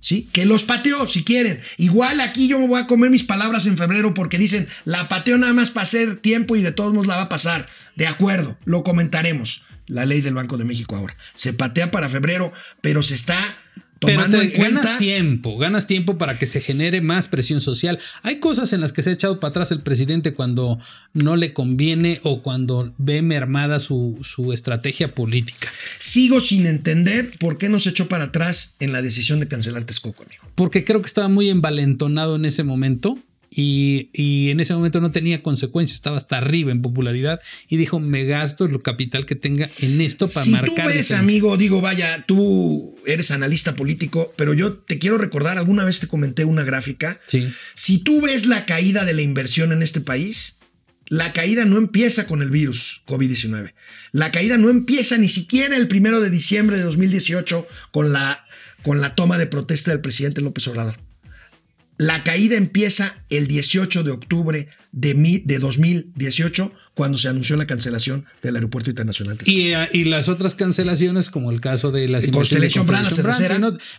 ¿Sí? 0.00 0.28
Que 0.32 0.44
los 0.44 0.64
pateo 0.64 1.06
si 1.06 1.24
quieren. 1.24 1.60
Igual 1.76 2.20
aquí 2.20 2.48
yo 2.48 2.58
me 2.58 2.66
voy 2.66 2.80
a 2.80 2.86
comer 2.86 3.10
mis 3.10 3.24
palabras 3.24 3.66
en 3.66 3.76
febrero 3.76 4.14
porque 4.14 4.38
dicen, 4.38 4.68
la 4.84 5.08
pateo 5.08 5.38
nada 5.38 5.52
más 5.52 5.70
para 5.70 5.84
hacer 5.84 6.16
tiempo 6.16 6.56
y 6.56 6.62
de 6.62 6.72
todos 6.72 6.92
modos 6.92 7.06
la 7.06 7.16
va 7.16 7.22
a 7.22 7.28
pasar. 7.28 7.68
De 7.94 8.06
acuerdo, 8.06 8.58
lo 8.64 8.84
comentaremos. 8.84 9.62
La 9.86 10.04
ley 10.04 10.20
del 10.20 10.34
Banco 10.34 10.58
de 10.58 10.64
México 10.64 10.96
ahora. 10.96 11.16
Se 11.34 11.52
patea 11.52 11.92
para 11.92 12.08
febrero, 12.08 12.52
pero 12.80 13.02
se 13.02 13.14
está 13.14 13.38
Pero 14.00 14.24
te 14.28 14.52
cuenta... 14.52 14.82
ganas 14.82 14.98
tiempo, 14.98 15.56
ganas 15.56 15.86
tiempo 15.86 16.18
para 16.18 16.38
que 16.38 16.46
se 16.46 16.60
genere 16.60 17.00
más 17.00 17.28
presión 17.28 17.60
social. 17.60 17.98
Hay 18.22 18.40
cosas 18.40 18.72
en 18.72 18.80
las 18.80 18.92
que 18.92 19.02
se 19.02 19.10
ha 19.10 19.12
echado 19.12 19.40
para 19.40 19.50
atrás 19.50 19.72
el 19.72 19.80
presidente 19.80 20.34
cuando 20.34 20.78
no 21.14 21.36
le 21.36 21.52
conviene 21.52 22.20
o 22.22 22.42
cuando 22.42 22.92
ve 22.98 23.22
mermada 23.22 23.80
su, 23.80 24.20
su 24.22 24.52
estrategia 24.52 25.14
política. 25.14 25.68
Sigo 25.98 26.40
sin 26.40 26.66
entender 26.66 27.30
por 27.38 27.56
qué 27.58 27.68
no 27.68 27.80
se 27.80 27.90
echó 27.90 28.06
para 28.08 28.24
atrás 28.24 28.76
en 28.80 28.92
la 28.92 29.00
decisión 29.00 29.40
de 29.40 29.48
cancelar 29.48 29.84
Texcoco, 29.84 30.24
amigo. 30.24 30.44
Porque 30.54 30.84
creo 30.84 31.00
que 31.00 31.06
estaba 31.06 31.28
muy 31.28 31.48
envalentonado 31.48 32.36
en 32.36 32.44
ese 32.44 32.64
momento 32.64 33.18
y, 33.50 34.10
y 34.12 34.50
en 34.50 34.60
ese 34.60 34.74
momento 34.74 35.00
no 35.00 35.10
tenía 35.10 35.42
consecuencias, 35.42 35.96
estaba 35.96 36.16
hasta 36.16 36.36
arriba 36.38 36.72
en 36.72 36.82
popularidad 36.82 37.40
y 37.68 37.76
dijo, 37.76 38.00
me 38.00 38.24
gasto 38.24 38.64
el 38.64 38.82
capital 38.82 39.26
que 39.26 39.34
tenga 39.34 39.70
en 39.78 40.00
esto 40.00 40.28
para 40.28 40.44
si 40.44 40.50
marcar. 40.50 40.68
tú 40.68 40.74
ves, 40.74 40.86
diferencia". 40.86 41.18
amigo, 41.18 41.56
digo, 41.56 41.80
vaya, 41.80 42.24
tú 42.26 42.96
eres 43.06 43.30
analista 43.30 43.74
político, 43.76 44.32
pero 44.36 44.54
yo 44.54 44.74
te 44.74 44.98
quiero 44.98 45.18
recordar, 45.18 45.58
alguna 45.58 45.84
vez 45.84 46.00
te 46.00 46.08
comenté 46.08 46.44
una 46.44 46.64
gráfica. 46.64 47.20
Sí. 47.24 47.48
Si 47.74 47.98
tú 47.98 48.20
ves 48.20 48.46
la 48.46 48.66
caída 48.66 49.04
de 49.04 49.14
la 49.14 49.22
inversión 49.22 49.72
en 49.72 49.82
este 49.82 50.00
país, 50.00 50.58
la 51.08 51.32
caída 51.32 51.64
no 51.64 51.78
empieza 51.78 52.26
con 52.26 52.42
el 52.42 52.50
virus 52.50 53.02
COVID-19. 53.06 53.74
La 54.12 54.32
caída 54.32 54.58
no 54.58 54.70
empieza 54.70 55.16
ni 55.18 55.28
siquiera 55.28 55.76
el 55.76 55.88
primero 55.88 56.20
de 56.20 56.30
diciembre 56.30 56.76
de 56.76 56.82
2018 56.82 57.66
con 57.92 58.12
la, 58.12 58.44
con 58.82 59.00
la 59.00 59.14
toma 59.14 59.38
de 59.38 59.46
protesta 59.46 59.92
del 59.92 60.00
presidente 60.00 60.40
López 60.40 60.66
Obrador. 60.68 61.05
La 61.98 62.22
caída 62.24 62.56
empieza 62.56 63.16
el 63.30 63.46
18 63.48 64.02
de 64.04 64.10
octubre 64.10 64.68
de, 64.92 65.14
mi- 65.14 65.38
de 65.38 65.58
2018, 65.58 66.72
cuando 66.94 67.16
se 67.18 67.28
anunció 67.28 67.56
la 67.56 67.66
cancelación 67.66 68.24
del 68.42 68.56
Aeropuerto 68.56 68.90
Internacional. 68.90 69.38
de 69.38 69.50
Y, 69.50 69.72
eh, 69.72 69.88
y 69.92 70.04
las 70.04 70.28
otras 70.28 70.54
cancelaciones, 70.54 71.30
como 71.30 71.50
el 71.50 71.60
caso 71.60 71.90
de 71.92 72.08
las 72.08 72.24
de 72.24 72.32
Constellation. 72.32 72.86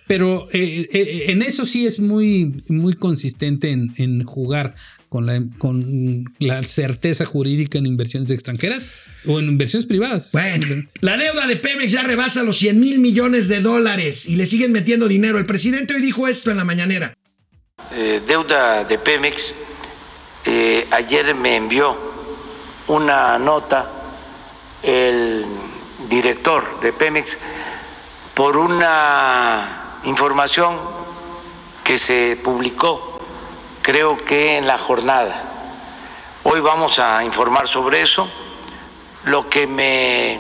Pero 0.08 0.48
eh, 0.54 0.88
eh, 0.92 1.26
en 1.28 1.42
eso 1.42 1.66
sí 1.66 1.86
es 1.86 2.00
muy, 2.00 2.64
muy 2.68 2.94
consistente 2.94 3.72
en, 3.72 3.94
en 3.98 4.24
jugar 4.24 4.76
con 5.10 5.26
la, 5.26 5.42
con 5.58 6.26
la 6.40 6.62
certeza 6.64 7.26
jurídica 7.26 7.78
en 7.78 7.86
inversiones 7.86 8.30
extranjeras 8.30 8.90
o 9.26 9.40
en 9.40 9.46
inversiones 9.48 9.86
privadas. 9.86 10.32
Bueno, 10.34 10.84
la 11.02 11.18
deuda 11.18 11.48
de 11.48 11.56
Pemex 11.56 11.92
ya 11.94 12.04
rebasa 12.04 12.44
los 12.44 12.58
100 12.58 12.80
mil 12.80 13.00
millones 13.00 13.48
de 13.48 13.62
dólares 13.62 14.28
y 14.28 14.36
le 14.36 14.46
siguen 14.46 14.72
metiendo 14.72 15.08
dinero. 15.08 15.38
El 15.40 15.46
presidente 15.46 15.96
hoy 15.96 16.02
dijo 16.02 16.28
esto 16.28 16.52
en 16.52 16.58
la 16.58 16.66
mañanera. 16.66 17.16
Eh, 17.92 18.22
deuda 18.26 18.84
de 18.84 18.98
Pemex, 18.98 19.54
eh, 20.46 20.88
ayer 20.92 21.34
me 21.36 21.56
envió 21.56 21.96
una 22.88 23.38
nota 23.40 23.90
el 24.84 25.46
director 26.08 26.80
de 26.80 26.94
Pemex 26.94 27.38
por 28.34 28.58
una 28.58 30.00
información 30.04 30.78
que 31.84 31.98
se 31.98 32.38
publicó, 32.44 33.20
creo 33.82 34.18
que 34.18 34.58
en 34.58 34.68
la 34.68 34.78
jornada. 34.78 35.44
Hoy 36.44 36.60
vamos 36.60 37.00
a 37.00 37.24
informar 37.24 37.68
sobre 37.68 38.02
eso. 38.02 38.30
Lo 39.26 39.50
que 39.50 39.68
me 39.68 40.40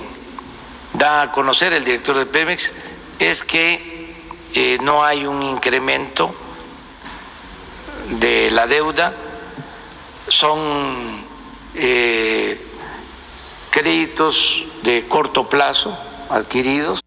da 0.94 1.24
a 1.24 1.32
conocer 1.32 1.74
el 1.74 1.84
director 1.84 2.18
de 2.18 2.26
Pemex 2.26 2.74
es 3.20 3.44
que 3.44 4.16
eh, 4.54 4.78
no 4.82 5.04
hay 5.04 5.26
un 5.26 5.42
incremento 5.44 6.34
de 8.20 8.52
la 8.52 8.68
deuda, 8.68 9.14
son 10.30 11.22
eh, 11.76 12.60
créditos 13.72 14.66
de 14.84 15.06
corto 15.08 15.50
plazo 15.50 15.98
adquiridos. 16.30 17.00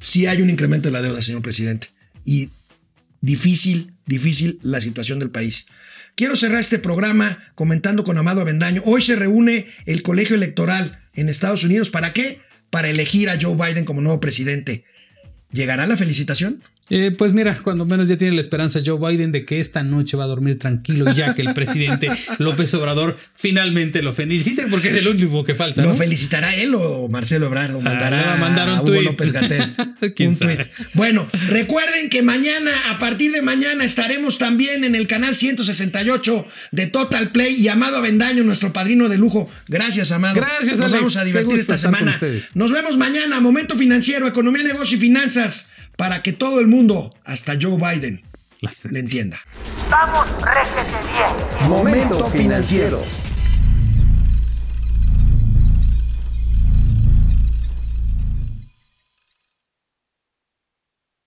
Sí 0.00 0.26
hay 0.26 0.42
un 0.42 0.50
incremento 0.50 0.88
de 0.88 0.92
la 0.92 1.02
deuda, 1.02 1.22
señor 1.22 1.42
presidente. 1.42 1.90
Y 2.24 2.50
difícil 3.20 3.96
difícil 4.06 4.58
la 4.62 4.80
situación 4.80 5.18
del 5.18 5.30
país. 5.30 5.66
Quiero 6.14 6.36
cerrar 6.36 6.60
este 6.60 6.78
programa 6.78 7.52
comentando 7.54 8.04
con 8.04 8.16
Amado 8.16 8.40
Avendaño. 8.40 8.82
Hoy 8.86 9.02
se 9.02 9.16
reúne 9.16 9.66
el 9.84 10.02
colegio 10.02 10.34
electoral 10.36 11.02
en 11.12 11.28
Estados 11.28 11.64
Unidos. 11.64 11.90
¿Para 11.90 12.12
qué? 12.14 12.40
Para 12.70 12.88
elegir 12.88 13.28
a 13.28 13.38
Joe 13.40 13.54
Biden 13.54 13.84
como 13.84 14.00
nuevo 14.00 14.20
presidente. 14.20 14.84
¿Llegará 15.52 15.86
la 15.86 15.96
felicitación? 15.96 16.62
Eh, 16.88 17.10
pues 17.10 17.32
mira, 17.32 17.58
cuando 17.62 17.84
menos 17.84 18.08
ya 18.08 18.16
tiene 18.16 18.34
la 18.36 18.40
esperanza 18.40 18.80
Joe 18.84 18.98
Biden 18.98 19.32
de 19.32 19.44
que 19.44 19.58
esta 19.58 19.82
noche 19.82 20.16
va 20.16 20.24
a 20.24 20.28
dormir 20.28 20.58
tranquilo, 20.58 21.12
ya 21.12 21.34
que 21.34 21.42
el 21.42 21.52
presidente 21.52 22.08
López 22.38 22.72
Obrador 22.74 23.16
finalmente 23.34 24.02
lo 24.02 24.12
felicite, 24.12 24.66
porque 24.68 24.88
es 24.88 24.94
el 24.96 25.08
último 25.08 25.42
que 25.42 25.54
falta. 25.56 25.82
¿Lo 25.82 25.96
felicitará 25.96 26.54
él 26.54 26.74
o 26.76 27.08
Marcelo 27.08 27.46
Ebrard? 27.46 27.74
¿O 27.74 27.80
mandará 27.80 28.34
Ah, 28.34 28.36
mandar 28.36 28.68
un 28.68 28.74
a 28.76 28.82
Hugo. 28.82 29.02
López 29.02 29.32
Gatel 29.32 29.74
¿Quién 30.14 30.30
un 30.30 30.38
tuit? 30.38 30.60
Bueno, 30.94 31.28
recuerden 31.48 32.08
que 32.08 32.22
mañana, 32.22 32.70
a 32.90 32.98
partir 32.98 33.32
de 33.32 33.42
mañana, 33.42 33.84
estaremos 33.84 34.38
también 34.38 34.84
en 34.84 34.94
el 34.94 35.08
canal 35.08 35.36
168 35.36 36.46
de 36.70 36.86
Total 36.86 37.30
Play 37.30 37.56
y 37.56 37.68
Amado 37.68 37.96
Avendaño, 37.96 38.44
nuestro 38.44 38.72
padrino 38.72 39.08
de 39.08 39.18
lujo. 39.18 39.50
Gracias, 39.68 40.12
Amado. 40.12 40.36
Gracias, 40.36 40.78
Nos 40.78 40.80
Alex. 40.80 40.92
vamos 40.92 41.16
a 41.16 41.24
divertir 41.24 41.58
esta 41.58 41.78
semana. 41.78 42.18
Nos 42.54 42.72
vemos 42.72 42.96
mañana. 42.96 43.40
Momento 43.40 43.74
financiero, 43.74 44.26
economía, 44.28 44.62
negocio 44.62 44.96
y 44.96 45.00
finanzas 45.00 45.70
para 45.96 46.22
que 46.22 46.32
todo 46.32 46.60
el 46.60 46.68
mundo, 46.68 47.14
hasta 47.24 47.54
Joe 47.60 47.76
Biden, 47.76 48.22
le 48.90 49.00
entienda. 49.00 49.38
Vamos, 49.90 50.26
réjete 50.42 50.96
bien. 51.12 51.68
Momento 51.70 52.26
financiero. 52.30 53.02